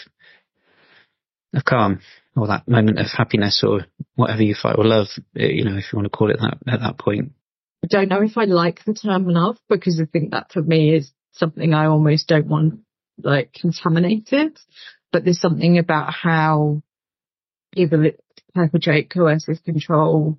of 1.55 1.65
calm 1.65 2.01
or 2.37 2.47
that 2.47 2.69
moment 2.69 2.99
of 2.99 3.07
happiness 3.07 3.63
or 3.67 3.87
whatever 4.15 4.43
you 4.43 4.55
fight 4.55 4.77
or 4.79 4.85
love, 4.85 5.09
eh, 5.37 5.47
you 5.47 5.65
know, 5.65 5.77
if 5.77 5.93
you 5.93 5.97
want 5.97 6.07
to 6.07 6.17
call 6.17 6.31
it 6.31 6.39
that 6.41 6.59
at 6.73 6.81
that 6.81 6.99
point. 6.99 7.33
I 7.85 7.89
don't 7.89 8.09
know 8.09 8.23
if 8.23 8.39
I 8.39 8.45
like 8.45 8.85
the 8.85 8.95
term 8.95 9.27
love 9.27 9.59
because 9.69 10.01
I 10.01 10.07
think 10.07 10.31
that 10.31 10.53
for 10.53 10.63
me 10.63 10.95
is 10.95 11.13
something 11.33 11.75
I 11.75 11.87
almost 11.87 12.29
don't 12.29 12.47
want 12.47 12.81
like 13.23 13.53
contaminated. 13.53 14.59
But 15.13 15.25
there's 15.25 15.41
something 15.41 15.79
about 15.79 16.13
how 16.13 16.83
people 17.75 18.11
perpetrate 18.55 19.11
coercive 19.11 19.65
control 19.65 20.39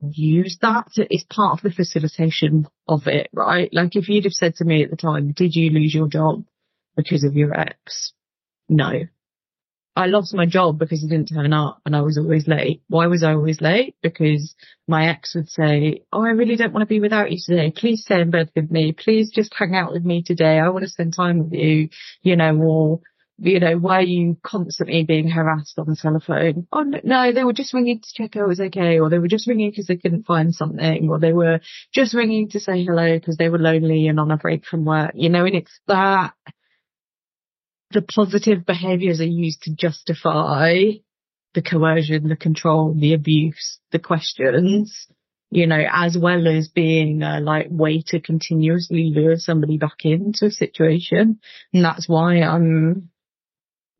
use 0.00 0.58
that. 0.62 0.88
It's 0.96 1.24
part 1.24 1.58
of 1.58 1.62
the 1.62 1.70
facilitation 1.70 2.66
of 2.88 3.06
it, 3.06 3.28
right? 3.32 3.72
Like 3.72 3.96
if 3.96 4.08
you'd 4.08 4.24
have 4.24 4.32
said 4.32 4.56
to 4.56 4.64
me 4.64 4.82
at 4.84 4.90
the 4.90 4.96
time, 4.96 5.32
did 5.32 5.54
you 5.54 5.70
lose 5.70 5.94
your 5.94 6.08
job 6.08 6.44
because 6.96 7.24
of 7.24 7.34
your 7.34 7.58
ex? 7.58 8.12
No. 8.68 8.92
I 9.98 10.06
lost 10.06 10.34
my 10.34 10.44
job 10.44 10.78
because 10.78 11.00
he 11.00 11.08
didn't 11.08 11.30
turn 11.34 11.54
up 11.54 11.80
and 11.86 11.96
I 11.96 12.02
was 12.02 12.18
always 12.18 12.46
late. 12.46 12.82
Why 12.88 13.06
was 13.06 13.22
I 13.22 13.32
always 13.32 13.62
late? 13.62 13.96
Because 14.02 14.54
my 14.86 15.08
ex 15.08 15.34
would 15.34 15.48
say, 15.48 16.02
Oh, 16.12 16.22
I 16.22 16.30
really 16.30 16.56
don't 16.56 16.74
want 16.74 16.82
to 16.82 16.94
be 16.94 17.00
without 17.00 17.32
you 17.32 17.38
today. 17.42 17.72
Please 17.74 18.02
stay 18.02 18.20
in 18.20 18.30
bed 18.30 18.50
with 18.54 18.70
me. 18.70 18.92
Please 18.92 19.30
just 19.34 19.54
hang 19.58 19.74
out 19.74 19.92
with 19.92 20.04
me 20.04 20.22
today. 20.22 20.58
I 20.58 20.68
want 20.68 20.82
to 20.84 20.90
spend 20.90 21.14
time 21.16 21.44
with 21.44 21.52
you, 21.54 21.88
you 22.20 22.36
know, 22.36 22.54
or 22.56 23.00
you 23.38 23.60
know, 23.60 23.76
why 23.76 23.98
are 23.98 24.02
you 24.02 24.36
constantly 24.42 25.04
being 25.04 25.28
harassed 25.28 25.78
on 25.78 25.86
the 25.86 25.96
telephone? 25.96 26.66
Oh, 26.72 26.82
no, 26.82 27.32
they 27.32 27.44
were 27.44 27.52
just 27.52 27.74
ringing 27.74 28.00
to 28.00 28.08
check 28.14 28.36
I 28.36 28.44
was 28.44 28.60
okay, 28.60 28.98
or 28.98 29.10
they 29.10 29.18
were 29.18 29.28
just 29.28 29.46
ringing 29.46 29.70
because 29.70 29.86
they 29.86 29.96
couldn't 29.96 30.26
find 30.26 30.54
something, 30.54 31.08
or 31.10 31.18
they 31.18 31.32
were 31.32 31.60
just 31.92 32.14
ringing 32.14 32.48
to 32.50 32.60
say 32.60 32.84
hello 32.84 33.18
because 33.18 33.36
they 33.36 33.48
were 33.48 33.58
lonely 33.58 34.08
and 34.08 34.18
on 34.18 34.30
a 34.30 34.36
break 34.38 34.64
from 34.64 34.84
work, 34.84 35.12
you 35.14 35.28
know, 35.28 35.44
and 35.44 35.54
it's 35.54 35.78
that 35.86 36.32
the 37.90 38.02
positive 38.02 38.64
behaviors 38.64 39.20
are 39.20 39.24
used 39.24 39.62
to 39.62 39.74
justify 39.74 40.82
the 41.54 41.62
coercion, 41.62 42.28
the 42.28 42.36
control, 42.36 42.94
the 42.94 43.14
abuse, 43.14 43.78
the 43.92 43.98
questions, 43.98 45.06
you 45.50 45.66
know, 45.66 45.82
as 45.92 46.16
well 46.20 46.46
as 46.48 46.68
being 46.68 47.22
a 47.22 47.40
like 47.40 47.68
way 47.70 48.02
to 48.08 48.20
continuously 48.20 49.12
lure 49.14 49.36
somebody 49.36 49.78
back 49.78 50.04
into 50.04 50.46
a 50.46 50.50
situation. 50.50 51.38
And 51.72 51.84
that's 51.84 52.08
why 52.08 52.40
I'm 52.42 53.10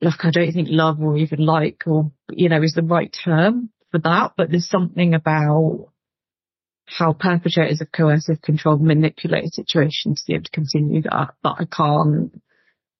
like 0.00 0.24
I 0.24 0.30
don't 0.30 0.52
think 0.52 0.68
love 0.70 1.00
or 1.00 1.16
even 1.16 1.44
like 1.44 1.82
or 1.86 2.12
you 2.30 2.48
know 2.48 2.62
is 2.62 2.74
the 2.74 2.82
right 2.82 3.14
term 3.24 3.70
for 3.90 3.98
that, 3.98 4.32
but 4.36 4.50
there's 4.50 4.68
something 4.68 5.14
about 5.14 5.88
how 6.86 7.12
perpetrators 7.12 7.80
of 7.80 7.90
coercive 7.90 8.40
control 8.42 8.78
manipulate 8.78 9.52
situations 9.52 10.22
to 10.22 10.26
be 10.28 10.34
able 10.34 10.44
to 10.44 10.50
continue 10.50 11.02
that 11.02 11.34
that 11.42 11.56
I 11.58 11.64
can't 11.64 12.40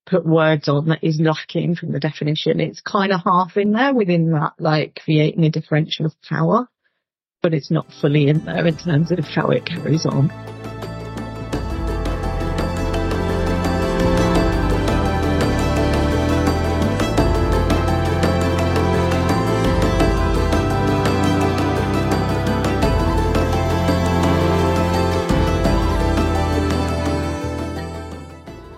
put 0.07 0.25
words 0.25 0.69
on 0.69 0.89
that 0.89 1.03
is 1.03 1.21
lacking 1.21 1.75
from 1.75 1.93
the 1.93 2.01
definition. 2.01 2.61
It's 2.61 2.81
kind 2.81 3.13
of 3.13 3.21
half 3.25 3.57
in 3.57 3.73
there 3.73 3.93
within 3.93 4.31
that, 4.33 4.53
like 4.59 5.01
creating 5.05 5.45
a 5.45 5.51
differential 5.51 6.07
of 6.07 6.15
power, 6.23 6.69
but 7.43 7.55
it's 7.55 7.71
not 7.71 7.87
fully 8.01 8.29
in 8.29 8.45
there 8.45 8.67
in 8.67 8.77
terms 8.77 9.11
of 9.11 9.25
how 9.25 9.51
it 9.51 9.67
carries 9.67 10.07
on. 10.07 10.76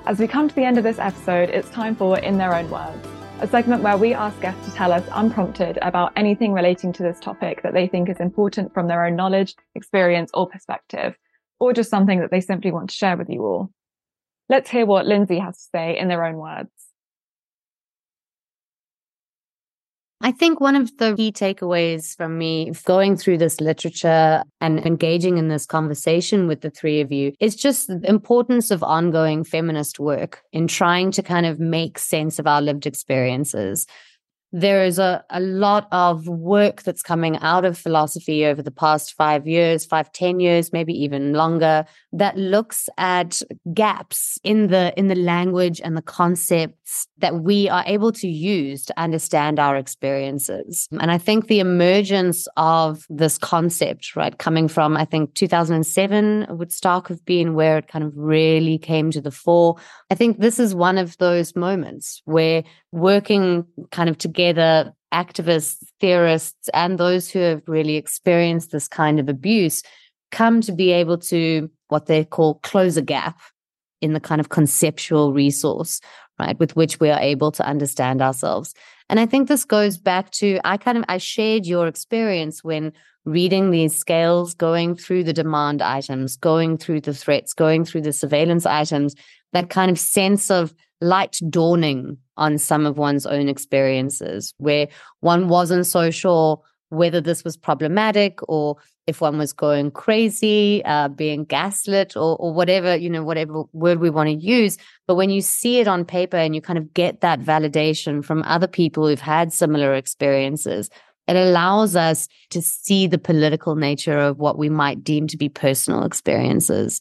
As 0.09 0.19
we 0.19 0.27
come 0.27 0.49
to 0.49 0.55
the 0.55 0.65
end 0.65 0.79
of 0.79 0.85
this 0.85 0.99
episode, 0.99 1.51
it's 1.51 1.69
time 1.69 1.95
for 1.95 2.19
In 2.19 2.39
Their 2.39 2.55
Own 2.55 2.71
Words, 2.71 3.07
a 3.41 3.47
segment 3.47 3.83
where 3.83 3.99
we 3.99 4.15
ask 4.15 4.41
guests 4.41 4.67
to 4.67 4.75
tell 4.75 4.91
us 4.91 5.07
unprompted 5.13 5.79
about 5.83 6.15
anything 6.17 6.55
relating 6.55 6.95
to 6.95 7.03
this 7.03 7.21
topic 7.21 7.63
that 7.63 7.75
they 7.75 7.87
think 7.87 8.09
is 8.09 8.19
important 8.19 8.73
from 8.73 8.89
their 8.89 9.05
own 9.05 9.17
knowledge, 9.17 9.55
experience, 9.75 10.31
or 10.33 10.49
perspective, 10.49 11.15
or 11.61 11.75
just 11.75 11.91
something 11.91 12.21
that 12.21 12.31
they 12.31 12.41
simply 12.41 12.71
want 12.71 12.89
to 12.89 12.97
share 12.97 13.19
with 13.19 13.29
you 13.29 13.45
all. 13.45 13.71
Let's 14.49 14.71
hear 14.71 14.87
what 14.87 15.05
Lindsay 15.05 15.41
has 15.41 15.59
to 15.59 15.69
say 15.75 15.99
in 15.99 16.09
their 16.09 16.25
own 16.25 16.37
words. 16.37 16.71
I 20.21 20.33
think 20.33 20.61
one 20.61 20.75
of 20.75 20.97
the 20.97 21.14
key 21.14 21.31
takeaways 21.31 22.16
from 22.16 22.39
me 22.39 22.73
going 22.85 23.16
through 23.16 23.39
this 23.39 23.61
literature 23.61 24.43
and 24.61 24.85
engaging 24.85 25.39
in 25.39 25.47
this 25.47 25.64
conversation 25.64 26.49
with 26.49 26.61
the 26.61 26.71
three 26.71 27.01
of 27.01 27.12
you 27.12 27.33
is 27.39 27.55
just 27.55 27.87
the 27.87 28.01
importance 28.09 28.73
of 28.73 28.83
ongoing 28.83 29.45
feminist 29.45 30.01
work 30.01 30.43
in 30.53 30.66
trying 30.66 31.12
to 31.12 31.23
kind 31.23 31.47
of 31.47 31.61
make 31.61 32.01
sense 32.01 32.41
of 32.41 32.49
our 32.49 32.61
lived 32.61 32.85
experiences 32.85 33.87
there 34.53 34.84
is 34.84 34.99
a, 34.99 35.24
a 35.30 35.40
lot 35.40 35.88
of 35.92 36.26
work 36.26 36.82
that's 36.82 37.03
coming 37.03 37.36
out 37.38 37.64
of 37.64 37.76
philosophy 37.76 38.46
over 38.46 38.62
the 38.62 38.70
past 38.70 39.14
five 39.14 39.46
years, 39.46 39.84
five, 39.84 40.11
ten 40.12 40.40
years, 40.40 40.72
maybe 40.72 40.92
even 40.94 41.34
longer, 41.34 41.84
that 42.12 42.36
looks 42.36 42.88
at 42.96 43.42
gaps 43.74 44.38
in 44.44 44.68
the 44.68 44.92
in 44.96 45.09
the 45.09 45.14
language 45.14 45.80
and 45.84 45.96
the 45.96 46.03
concepts 46.03 47.07
that 47.18 47.42
we 47.42 47.68
are 47.68 47.84
able 47.86 48.12
to 48.12 48.28
use 48.28 48.86
to 48.86 48.99
understand 48.99 49.59
our 49.59 49.76
experiences. 49.76 50.88
And 50.99 51.11
I 51.11 51.18
think 51.18 51.46
the 51.46 51.61
emergence 51.61 52.49
of 52.57 53.05
this 53.11 53.36
concept, 53.36 54.16
right, 54.16 54.38
coming 54.38 54.68
from 54.68 54.96
I 54.96 55.05
think 55.05 55.34
2007 55.34 56.46
would 56.51 56.72
Stark 56.72 57.09
have 57.09 57.24
been 57.24 57.55
where 57.55 57.78
it 57.78 57.88
kind 57.88 58.05
of 58.05 58.12
really 58.16 58.78
came 58.78 59.11
to 59.11 59.20
the 59.20 59.30
fore. 59.30 59.76
I 60.11 60.14
think 60.14 60.38
this 60.38 60.59
is 60.59 60.74
one 60.74 60.96
of 60.96 61.18
those 61.18 61.55
moments 61.55 62.22
where 62.24 62.64
working 62.92 63.66
kind 63.90 64.09
of 64.09 64.16
together, 64.16 64.38
activists, 65.12 65.84
theorists, 66.01 66.68
and 66.74 66.99
those 66.99 67.30
who 67.30 67.39
have 67.41 67.62
really 67.66 67.97
experienced 67.97 68.70
this 68.70 68.89
kind 68.89 69.18
of 69.18 69.28
abuse 69.28 69.82
come 70.30 70.61
to 70.61 70.72
be 70.72 70.93
able 70.93 71.18
to 71.18 71.70
what 71.89 72.07
they 72.07 72.24
call 72.24 72.55
close 72.57 72.97
a 72.97 73.03
gap 73.03 73.41
in 74.01 74.12
the 74.12 74.20
kind 74.20 74.41
of 74.41 74.51
conceptual 74.51 75.32
resource, 75.32 76.01
right, 76.39 76.59
with 76.59 76.76
which 76.76 77.01
we 77.01 77.11
are 77.11 77.20
able 77.20 77.51
to 77.51 77.66
understand 77.66 78.20
ourselves. 78.22 78.74
And 79.09 79.18
I 79.18 79.26
think 79.26 79.49
this 79.49 79.64
goes 79.64 79.97
back 79.97 80.30
to 80.32 80.61
I 80.64 80.76
kind 80.76 80.99
of 80.99 81.05
I 81.09 81.18
shared 81.18 81.66
your 81.66 81.86
experience 81.86 82.62
when 82.62 82.93
reading 83.24 83.70
these 83.70 83.97
scales, 83.97 84.55
going 84.55 84.95
through 84.95 85.24
the 85.24 85.32
demand 85.32 85.82
items, 85.82 86.36
going 86.36 86.78
through 86.78 87.01
the 87.01 87.14
threats, 87.14 87.53
going 87.53 87.84
through 87.84 88.03
the 88.03 88.12
surveillance 88.12 88.66
items, 88.66 89.14
that 89.53 89.70
kind 89.70 89.91
of 89.91 89.99
sense 89.99 90.51
of 90.51 90.74
light 91.01 91.39
dawning 91.49 92.18
on 92.39 92.57
some 92.57 92.86
of 92.86 92.97
one's 92.97 93.26
own 93.26 93.49
experiences 93.49 94.55
where 94.59 94.89
one 95.20 95.49
wasn't 95.49 95.86
so 95.86 96.11
sure 96.11 96.62
whether 96.91 97.20
this 97.20 97.45
was 97.45 97.57
problematic 97.57 98.39
or 98.49 98.76
if 99.07 99.20
one 99.20 99.39
was 99.39 99.53
going 99.53 99.91
crazy, 99.91 100.82
uh, 100.84 101.09
being 101.09 101.45
gaslit 101.45 102.16
or, 102.16 102.36
or 102.36 102.53
whatever, 102.53 102.95
you 102.95 103.09
know, 103.09 103.24
whatever 103.24 103.64
word 103.72 104.01
we 104.01 104.11
want 104.11 104.28
to 104.28 104.34
use. 104.34 104.76
But 105.07 105.16
when 105.16 105.30
you 105.30 105.41
see 105.41 105.80
it 105.80 105.89
on 105.89 106.05
paper 106.05 106.36
and 106.36 106.55
you 106.55 106.61
kind 106.61 106.78
of 106.78 106.93
get 106.95 107.20
that 107.20 107.41
validation 107.41 108.24
from 108.24 108.43
other 108.45 108.66
people 108.66 109.07
who've 109.07 109.20
had 109.20 109.53
similar 109.53 109.95
experiences, 109.95 110.91
it 111.26 111.36
allows 111.36 111.97
us 111.97 112.28
to 112.51 112.62
see 112.62 113.07
the 113.07 113.18
political 113.18 113.76
nature 113.76 114.18
of 114.18 114.39
what 114.39 114.59
we 114.59 114.68
might 114.68 115.05
deem 115.05 115.26
to 115.28 115.36
be 115.36 115.49
personal 115.49 116.05
experiences. 116.05 117.01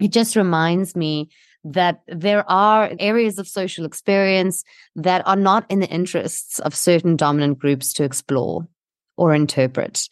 It 0.00 0.08
just 0.08 0.36
reminds 0.36 0.94
me 0.96 1.30
that 1.64 2.02
there 2.06 2.48
are 2.50 2.92
areas 2.98 3.38
of 3.38 3.48
social 3.48 3.84
experience 3.84 4.64
that 4.94 5.26
are 5.26 5.36
not 5.36 5.64
in 5.70 5.80
the 5.80 5.88
interests 5.88 6.58
of 6.60 6.74
certain 6.74 7.16
dominant 7.16 7.58
groups 7.58 7.92
to 7.94 8.04
explore 8.04 8.68
or 9.16 9.34
interpret. 9.34 10.08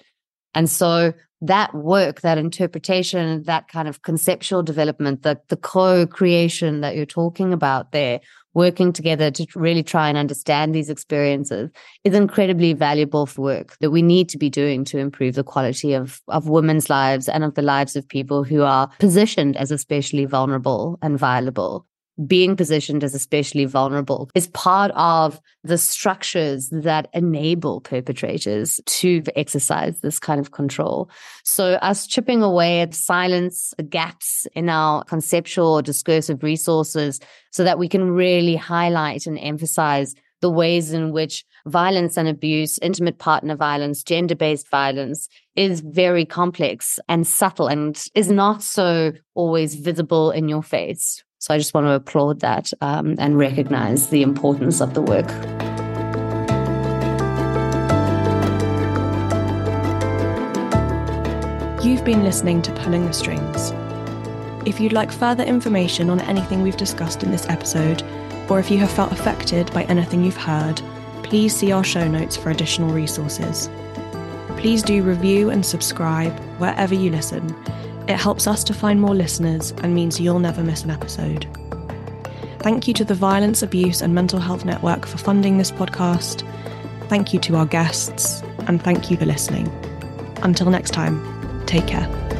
And 0.54 0.68
so 0.68 1.12
that 1.42 1.74
work, 1.74 2.20
that 2.20 2.38
interpretation, 2.38 3.42
that 3.42 3.68
kind 3.68 3.88
of 3.88 4.02
conceptual 4.02 4.62
development, 4.62 5.22
the, 5.22 5.40
the 5.48 5.56
co-creation 5.56 6.80
that 6.82 6.94
you're 6.94 7.04
talking 7.04 7.52
about 7.52 7.92
there, 7.92 8.20
working 8.54 8.92
together 8.92 9.30
to 9.30 9.46
really 9.54 9.82
try 9.82 10.08
and 10.08 10.18
understand 10.18 10.74
these 10.74 10.90
experiences 10.90 11.70
is 12.04 12.14
incredibly 12.14 12.72
valuable 12.72 13.26
for 13.26 13.42
work 13.42 13.76
that 13.80 13.90
we 13.90 14.02
need 14.02 14.28
to 14.28 14.38
be 14.38 14.50
doing 14.50 14.84
to 14.84 14.98
improve 14.98 15.34
the 15.34 15.44
quality 15.44 15.94
of, 15.94 16.20
of 16.28 16.48
women's 16.48 16.90
lives 16.90 17.28
and 17.28 17.44
of 17.44 17.54
the 17.54 17.62
lives 17.62 17.96
of 17.96 18.08
people 18.08 18.44
who 18.44 18.62
are 18.62 18.88
positioned 18.98 19.56
as 19.56 19.70
especially 19.70 20.24
vulnerable 20.24 20.98
and 21.02 21.18
viable 21.18 21.86
being 22.26 22.56
positioned 22.56 23.02
as 23.02 23.14
especially 23.14 23.64
vulnerable 23.64 24.30
is 24.34 24.48
part 24.48 24.90
of 24.92 25.40
the 25.64 25.78
structures 25.78 26.68
that 26.70 27.08
enable 27.14 27.80
perpetrators 27.80 28.80
to 28.86 29.22
exercise 29.34 30.00
this 30.00 30.18
kind 30.18 30.40
of 30.40 30.50
control. 30.50 31.10
So, 31.44 31.74
us 31.74 32.06
chipping 32.06 32.42
away 32.42 32.80
at 32.82 32.94
silence, 32.94 33.72
gaps 33.88 34.46
in 34.54 34.68
our 34.68 35.04
conceptual 35.04 35.68
or 35.68 35.82
discursive 35.82 36.42
resources 36.42 37.20
so 37.50 37.64
that 37.64 37.78
we 37.78 37.88
can 37.88 38.10
really 38.10 38.56
highlight 38.56 39.26
and 39.26 39.38
emphasize 39.38 40.14
the 40.42 40.50
ways 40.50 40.92
in 40.92 41.12
which 41.12 41.44
violence 41.66 42.18
and 42.18 42.28
abuse, 42.28 42.78
intimate 42.80 43.18
partner 43.18 43.56
violence, 43.56 44.02
gender 44.02 44.34
based 44.34 44.68
violence 44.68 45.28
is 45.56 45.80
very 45.80 46.26
complex 46.26 46.98
and 47.08 47.26
subtle 47.26 47.68
and 47.68 48.04
is 48.14 48.30
not 48.30 48.62
so 48.62 49.12
always 49.34 49.76
visible 49.76 50.30
in 50.30 50.48
your 50.48 50.62
face. 50.62 51.22
So 51.42 51.52
I 51.52 51.58
just 51.58 51.74
want 51.74 51.88
to 51.88 51.94
applaud 51.94 52.38
that 52.38 52.72
um, 52.82 53.16
and 53.18 53.36
recognize 53.36 54.10
the 54.10 54.22
importance 54.22 54.80
of 54.80 54.94
the 54.94 55.02
work. 55.02 55.28
You've 61.84 62.04
been 62.04 62.22
listening 62.22 62.62
to 62.62 62.72
Pulling 62.84 63.06
the 63.06 63.12
Strings. 63.12 63.72
If 64.64 64.78
you'd 64.78 64.92
like 64.92 65.10
further 65.10 65.42
information 65.42 66.10
on 66.10 66.20
anything 66.20 66.62
we've 66.62 66.76
discussed 66.76 67.24
in 67.24 67.32
this 67.32 67.48
episode, 67.48 68.04
or 68.48 68.60
if 68.60 68.70
you 68.70 68.78
have 68.78 68.92
felt 68.92 69.10
affected 69.10 69.72
by 69.72 69.82
anything 69.86 70.22
you've 70.22 70.36
heard, 70.36 70.80
please 71.24 71.56
see 71.56 71.72
our 71.72 71.82
show 71.82 72.06
notes 72.06 72.36
for 72.36 72.50
additional 72.50 72.90
resources. 72.90 73.68
Please 74.58 74.80
do 74.80 75.02
review 75.02 75.50
and 75.50 75.66
subscribe 75.66 76.38
wherever 76.60 76.94
you 76.94 77.10
listen 77.10 77.52
it 78.08 78.16
helps 78.16 78.46
us 78.46 78.64
to 78.64 78.74
find 78.74 79.00
more 79.00 79.14
listeners 79.14 79.72
and 79.82 79.94
means 79.94 80.20
you'll 80.20 80.38
never 80.38 80.62
miss 80.62 80.84
an 80.84 80.90
episode. 80.90 81.46
Thank 82.60 82.86
you 82.86 82.94
to 82.94 83.04
the 83.04 83.14
Violence, 83.14 83.62
Abuse 83.62 84.02
and 84.02 84.14
Mental 84.14 84.38
Health 84.38 84.64
Network 84.64 85.06
for 85.06 85.18
funding 85.18 85.58
this 85.58 85.72
podcast. 85.72 86.48
Thank 87.08 87.32
you 87.32 87.40
to 87.40 87.56
our 87.56 87.66
guests, 87.66 88.42
and 88.66 88.82
thank 88.82 89.10
you 89.10 89.16
for 89.16 89.26
listening. 89.26 89.68
Until 90.42 90.70
next 90.70 90.90
time, 90.90 91.66
take 91.66 91.86
care. 91.86 92.31